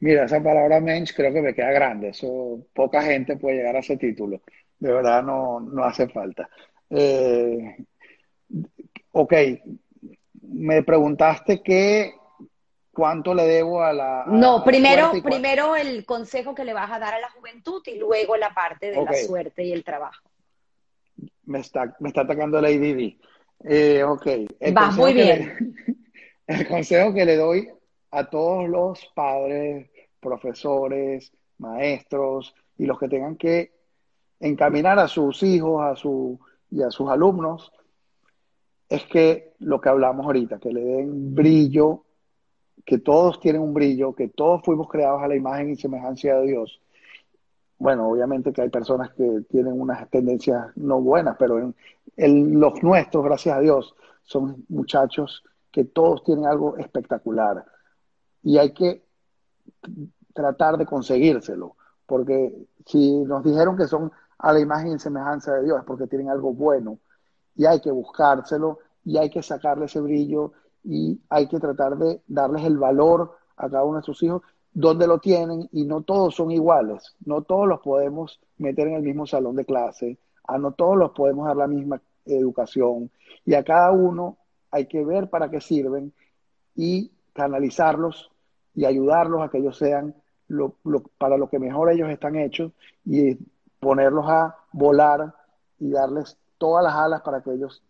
[0.00, 2.08] Mira, esa palabra mensch creo que me queda grande.
[2.10, 4.42] Eso, poca gente puede llegar a ese título.
[4.78, 6.48] De verdad no, no hace falta.
[6.90, 7.76] Eh,
[9.12, 9.32] ok,
[10.42, 12.14] me preguntaste que
[12.92, 14.22] cuánto le debo a la...
[14.22, 17.98] A no, primero, primero el consejo que le vas a dar a la juventud y
[17.98, 19.20] luego la parte de okay.
[19.20, 20.28] la suerte y el trabajo.
[21.44, 23.16] Me está, me está atacando la IDD.
[23.64, 24.26] Eh, ok.
[24.60, 25.74] El Vas muy bien.
[26.46, 27.68] Le, el consejo que le doy
[28.10, 29.90] a todos los padres,
[30.20, 33.72] profesores, maestros y los que tengan que
[34.40, 36.38] encaminar a sus hijos a su,
[36.70, 37.72] y a sus alumnos
[38.88, 42.04] es que lo que hablamos ahorita, que le den brillo,
[42.84, 46.46] que todos tienen un brillo, que todos fuimos creados a la imagen y semejanza de
[46.46, 46.80] Dios.
[47.78, 51.74] Bueno, obviamente que hay personas que tienen unas tendencias no buenas, pero en,
[52.16, 57.64] en los nuestros, gracias a Dios, son muchachos que todos tienen algo espectacular.
[58.42, 59.04] Y hay que
[60.32, 62.54] tratar de conseguírselo, porque
[62.86, 66.30] si nos dijeron que son a la imagen y semejanza de Dios es porque tienen
[66.30, 66.98] algo bueno
[67.58, 70.52] y hay que buscárselo y hay que sacarle ese brillo
[70.84, 75.08] y hay que tratar de darles el valor a cada uno de sus hijos donde
[75.08, 79.26] lo tienen y no todos son iguales, no todos los podemos meter en el mismo
[79.26, 83.10] salón de clase, a no todos los podemos dar la misma educación.
[83.44, 84.38] Y a cada uno
[84.70, 86.12] hay que ver para qué sirven
[86.76, 88.30] y canalizarlos
[88.74, 90.14] y ayudarlos a que ellos sean
[90.46, 90.76] lo,
[91.18, 92.70] para lo que mejor ellos están hechos
[93.04, 93.36] y
[93.80, 95.34] ponerlos a volar
[95.80, 97.82] y darles todas las alas para que ellos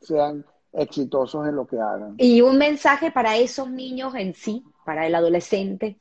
[0.00, 2.14] sean exitosos en lo que hagan.
[2.18, 5.96] Y un mensaje para esos niños en sí, para el adolescente,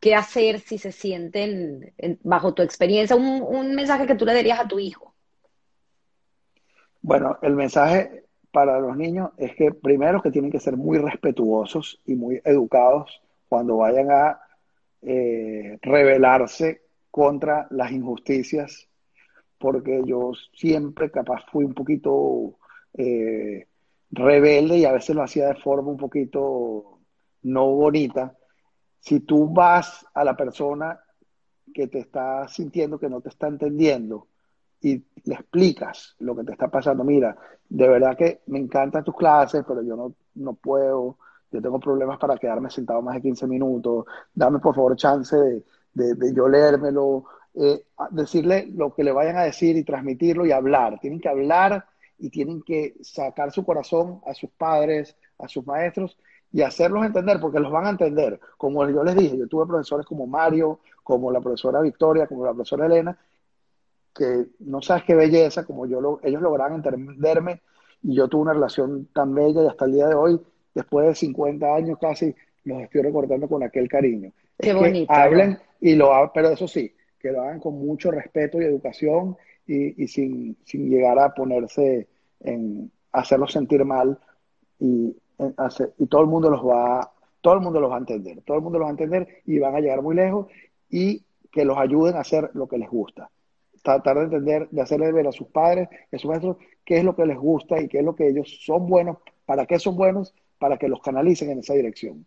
[0.00, 4.60] qué hacer si se sienten, bajo tu experiencia, un, un mensaje que tú le darías
[4.60, 5.14] a tu hijo.
[7.00, 12.00] Bueno, el mensaje para los niños es que primero que tienen que ser muy respetuosos
[12.06, 14.40] y muy educados cuando vayan a
[15.02, 18.88] eh, rebelarse contra las injusticias,
[19.64, 22.58] porque yo siempre capaz fui un poquito
[22.92, 23.66] eh,
[24.10, 26.98] rebelde y a veces lo hacía de forma un poquito
[27.44, 28.36] no bonita.
[29.00, 31.00] Si tú vas a la persona
[31.72, 34.28] que te está sintiendo que no te está entendiendo
[34.82, 37.34] y le explicas lo que te está pasando, mira,
[37.66, 41.16] de verdad que me encantan tus clases, pero yo no, no puedo,
[41.50, 44.04] yo tengo problemas para quedarme sentado más de 15 minutos,
[44.34, 47.24] dame por favor chance de, de, yo leérmelo,
[47.54, 50.98] eh, decirle lo que le vayan a decir y transmitirlo y hablar.
[51.00, 51.84] Tienen que hablar
[52.18, 56.16] y tienen que sacar su corazón a sus padres, a sus maestros
[56.52, 58.38] y hacerlos entender, porque los van a entender.
[58.56, 62.52] Como yo les dije, yo tuve profesores como Mario, como la profesora Victoria, como la
[62.52, 63.18] profesora Elena,
[64.14, 67.60] que no sabes qué belleza, como yo lo, ellos lograron entenderme
[68.02, 70.40] y yo tuve una relación tan bella y hasta el día de hoy
[70.74, 74.32] después de 50 años casi, los estoy recordando con aquel cariño.
[74.58, 75.12] Qué bonito.
[75.12, 76.94] hablen y lo pero eso sí,
[77.24, 79.34] que lo hagan con mucho respeto y educación
[79.66, 82.06] y, sin, llegar a ponerse
[82.40, 84.18] en hacerlos sentir mal
[84.78, 85.16] y,
[85.98, 87.10] y todo el mundo los va
[87.40, 89.58] todo el mundo los va a entender, todo el mundo los va a entender y
[89.58, 90.48] van a llegar muy lejos
[90.90, 93.30] y que los ayuden a hacer lo que les gusta.
[93.82, 97.04] Tratar de entender, de hacerle ver a sus padres y a sus maestros qué es
[97.04, 99.96] lo que les gusta y qué es lo que ellos son buenos, para qué son
[99.96, 102.26] buenos para que los canalicen en esa dirección.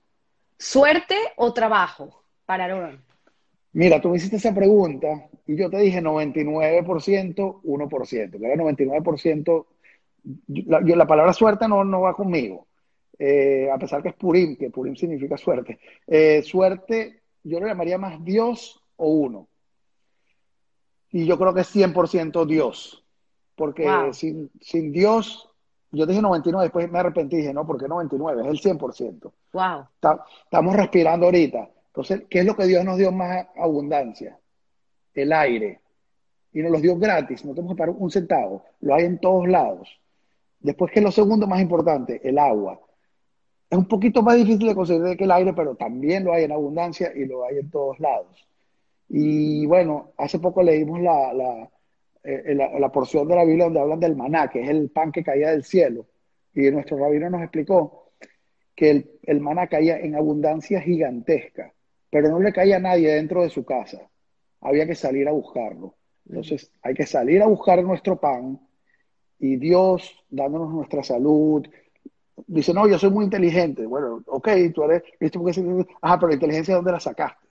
[0.58, 3.07] ¿Suerte o trabajo para Aaron?
[3.78, 9.66] Mira, tú me hiciste esa pregunta y yo te dije 99%, 1%, que era 99%.
[10.66, 12.66] La, yo, la palabra suerte no, no va conmigo,
[13.20, 15.78] eh, a pesar que es Purim, que Purim significa suerte.
[16.08, 19.48] Eh, suerte, yo lo llamaría más Dios o uno.
[21.12, 23.06] Y yo creo que es 100% Dios,
[23.56, 25.48] porque sin, sin Dios
[25.92, 28.42] yo dije 99, después me arrepentí, dije, no, ¿por qué 99?
[28.42, 29.32] Es el 100%.
[29.54, 29.88] Wow.
[30.44, 31.70] estamos respirando ahorita.
[31.98, 34.38] Entonces, ¿qué es lo que Dios nos dio más abundancia?
[35.16, 35.82] El aire.
[36.54, 38.64] Y nos los dio gratis, no tenemos que pagar un centavo.
[38.82, 39.90] Lo hay en todos lados.
[40.60, 42.22] Después, ¿qué es lo segundo más importante?
[42.24, 42.80] El agua.
[43.68, 46.52] Es un poquito más difícil de conseguir que el aire, pero también lo hay en
[46.52, 48.48] abundancia y lo hay en todos lados.
[49.10, 51.70] Y bueno, hace poco leímos la, la
[52.24, 55.24] eh, la, porción de la Biblia donde hablan del maná, que es el pan que
[55.24, 56.06] caía del cielo.
[56.54, 58.12] Y nuestro rabino nos explicó
[58.76, 61.74] que el, el maná caía en abundancia gigantesca,
[62.10, 64.10] pero no le caía a nadie dentro de su casa.
[64.62, 65.96] Había que salir a buscarlo.
[66.28, 68.60] Entonces, hay que salir a buscar nuestro pan
[69.40, 71.66] y Dios dándonos nuestra salud.
[72.48, 73.86] Dice, no, yo soy muy inteligente.
[73.86, 75.40] Bueno, ok, tú eres, ¿viste?
[75.40, 77.48] Porque, ajá, pero la inteligencia, ¿dónde la sacaste?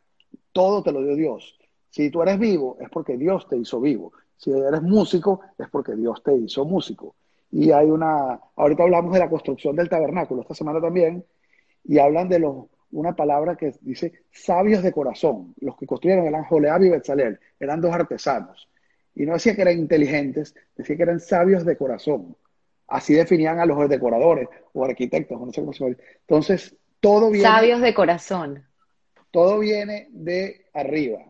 [0.53, 1.59] Todo te lo dio Dios.
[1.91, 4.12] Si tú eres vivo, es porque Dios te hizo vivo.
[4.37, 7.15] Si eres músico, es porque Dios te hizo músico.
[7.51, 11.24] Y hay una, ahorita hablamos de la construcción del tabernáculo, esta semana también,
[11.85, 12.66] y hablan de los,
[12.98, 15.55] una palabra que dice sabios de corazón.
[15.60, 18.68] Los que construyeron eran Joleab y Betzalel, eran dos artesanos.
[19.14, 22.36] Y no decía que eran inteligentes, decía que eran sabios de corazón.
[22.89, 25.97] Así definían a los decoradores o arquitectos, no sé cómo se llama.
[26.20, 27.48] Entonces, todo viene.
[27.48, 28.64] Sabios de corazón.
[29.31, 31.24] Todo viene de arriba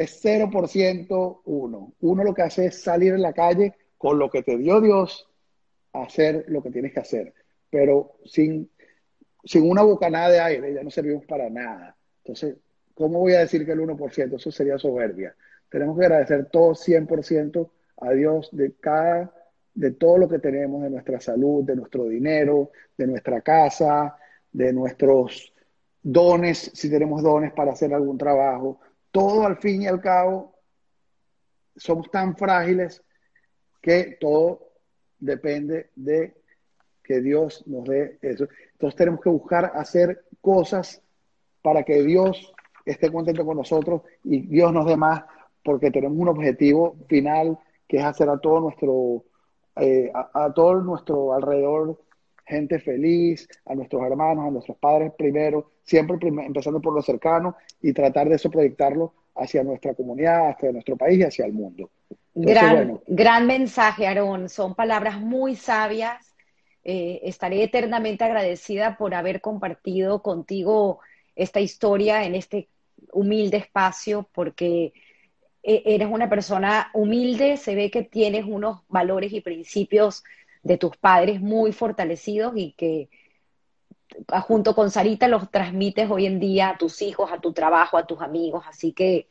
[0.00, 1.92] es 0% uno.
[2.00, 5.28] Uno lo que hace es salir en la calle con lo que te dio Dios,
[5.92, 7.34] hacer lo que tienes que hacer.
[7.68, 8.70] Pero sin,
[9.44, 11.96] sin una bocanada de aire ya no servimos para nada.
[12.18, 12.56] Entonces,
[12.94, 14.36] ¿cómo voy a decir que el 1%?
[14.36, 15.34] Eso sería soberbia.
[15.68, 19.32] Tenemos que agradecer todo 100% a Dios de cada,
[19.74, 24.16] de todo lo que tenemos, de nuestra salud, de nuestro dinero, de nuestra casa,
[24.52, 25.52] de nuestros
[26.02, 28.80] dones, si tenemos dones para hacer algún trabajo,
[29.10, 30.54] todo al fin y al cabo
[31.76, 33.02] somos tan frágiles
[33.80, 34.72] que todo
[35.18, 36.39] depende de
[37.02, 38.48] que Dios nos dé eso.
[38.72, 41.02] Entonces tenemos que buscar hacer cosas
[41.62, 42.52] para que Dios
[42.84, 45.24] esté contento con nosotros y Dios nos dé más,
[45.62, 49.24] porque tenemos un objetivo final que es hacer a todo nuestro,
[49.76, 52.00] eh, a, todo nuestro alrededor
[52.46, 57.92] gente feliz, a nuestros hermanos, a nuestros padres primero, siempre empezando por lo cercano y
[57.92, 61.90] tratar de eso proyectarlo hacia nuestra comunidad, hacia nuestro país y hacia el mundo.
[62.34, 64.48] gran, gran mensaje, Aarón.
[64.48, 66.29] Son palabras muy sabias.
[66.82, 71.00] Eh, estaré eternamente agradecida por haber compartido contigo
[71.36, 72.68] esta historia en este
[73.12, 74.92] humilde espacio, porque
[75.62, 80.24] e, eres una persona humilde, se ve que tienes unos valores y principios
[80.62, 83.08] de tus padres muy fortalecidos y que
[84.46, 88.06] junto con Sarita los transmites hoy en día a tus hijos, a tu trabajo, a
[88.06, 88.64] tus amigos.
[88.66, 89.28] Así que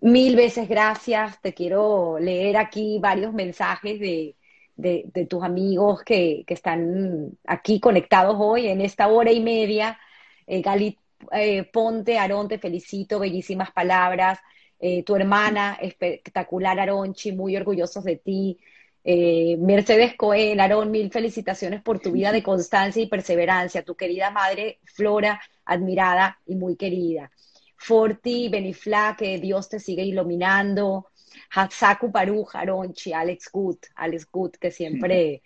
[0.00, 1.40] mil veces gracias.
[1.40, 4.36] Te quiero leer aquí varios mensajes de,
[4.76, 9.98] de, tus amigos que, que, están aquí conectados hoy en esta hora y media.
[10.46, 10.98] Eh, Galit
[11.32, 14.38] eh, Ponte, Aarón, te felicito, bellísimas palabras.
[14.78, 18.58] Eh, tu hermana, espectacular Aronchi, muy orgullosos de ti.
[19.02, 23.84] Eh, Mercedes Cohen, Aarón, mil felicitaciones por tu vida de constancia y perseverancia.
[23.84, 27.30] Tu querida madre Flora, admirada y muy querida.
[27.76, 31.08] Forti, Benifla, que Dios te sigue iluminando.
[31.54, 35.42] Hatsaku Paru, Aronchi, Alex Good, Alex Good, que siempre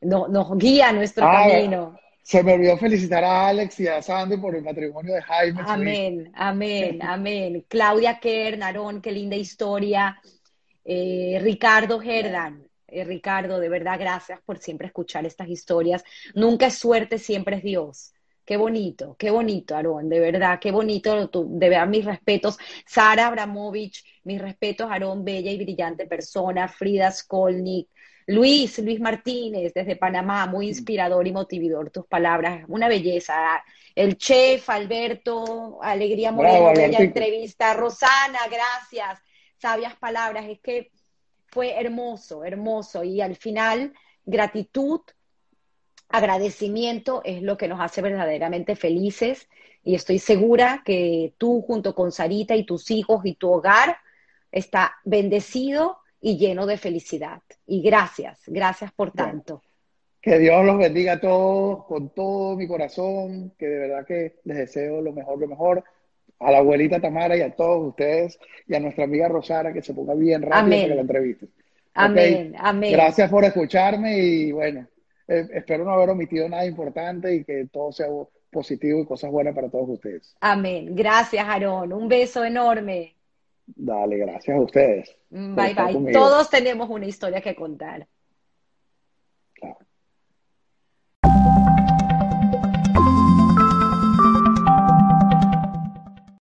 [0.00, 1.98] nos guía nuestro ah, camino.
[2.22, 5.62] Se me olvidó felicitar a Alex y a Sandy por el matrimonio de Jaime.
[5.66, 7.64] Amén, amén, amén.
[7.68, 10.20] Claudia Kern, Aarón, qué linda historia.
[10.84, 16.04] Eh, Ricardo Herdan, eh, Ricardo, de verdad, gracias por siempre escuchar estas historias.
[16.34, 18.12] Nunca es suerte, siempre es Dios.
[18.48, 22.56] Qué bonito, qué bonito, Aarón, de verdad, qué bonito, de verdad, mis respetos.
[22.86, 26.66] Sara Abramovich, mis respetos, Aarón, bella y brillante persona.
[26.66, 27.90] Frida Skolnik,
[28.26, 33.62] Luis, Luis Martínez, desde Panamá, muy inspirador y motivador tus palabras, una belleza.
[33.94, 37.74] El chef, Alberto, Alegría Moreno, bella entrevista.
[37.74, 39.20] Rosana, gracias,
[39.58, 40.90] sabias palabras, es que
[41.48, 43.04] fue hermoso, hermoso.
[43.04, 43.92] Y al final,
[44.24, 45.02] gratitud,
[46.08, 49.48] agradecimiento es lo que nos hace verdaderamente felices.
[49.84, 53.96] Y estoy segura que tú, junto con Sarita y tus hijos y tu hogar,
[54.50, 57.42] está bendecido y lleno de felicidad.
[57.66, 59.62] Y gracias, gracias por tanto.
[60.20, 64.56] Que Dios los bendiga a todos con todo mi corazón, que de verdad que les
[64.56, 65.84] deseo lo mejor, lo mejor
[66.40, 69.94] a la abuelita Tamara y a todos ustedes y a nuestra amiga Rosara que se
[69.94, 71.46] ponga bien rápido para la entrevista.
[71.94, 72.92] Amén, amén.
[72.92, 74.86] Gracias por escucharme y bueno,
[75.28, 78.06] eh, espero no haber omitido nada importante y que todo sea
[78.50, 80.34] positivo y cosas buenas para todos ustedes.
[80.40, 80.94] Amén.
[80.94, 81.92] Gracias, Aarón.
[81.92, 83.14] Un beso enorme.
[83.66, 85.16] Dale, gracias a ustedes.
[85.30, 86.12] Bye, bye.
[86.12, 88.08] Todos tenemos una historia que contar.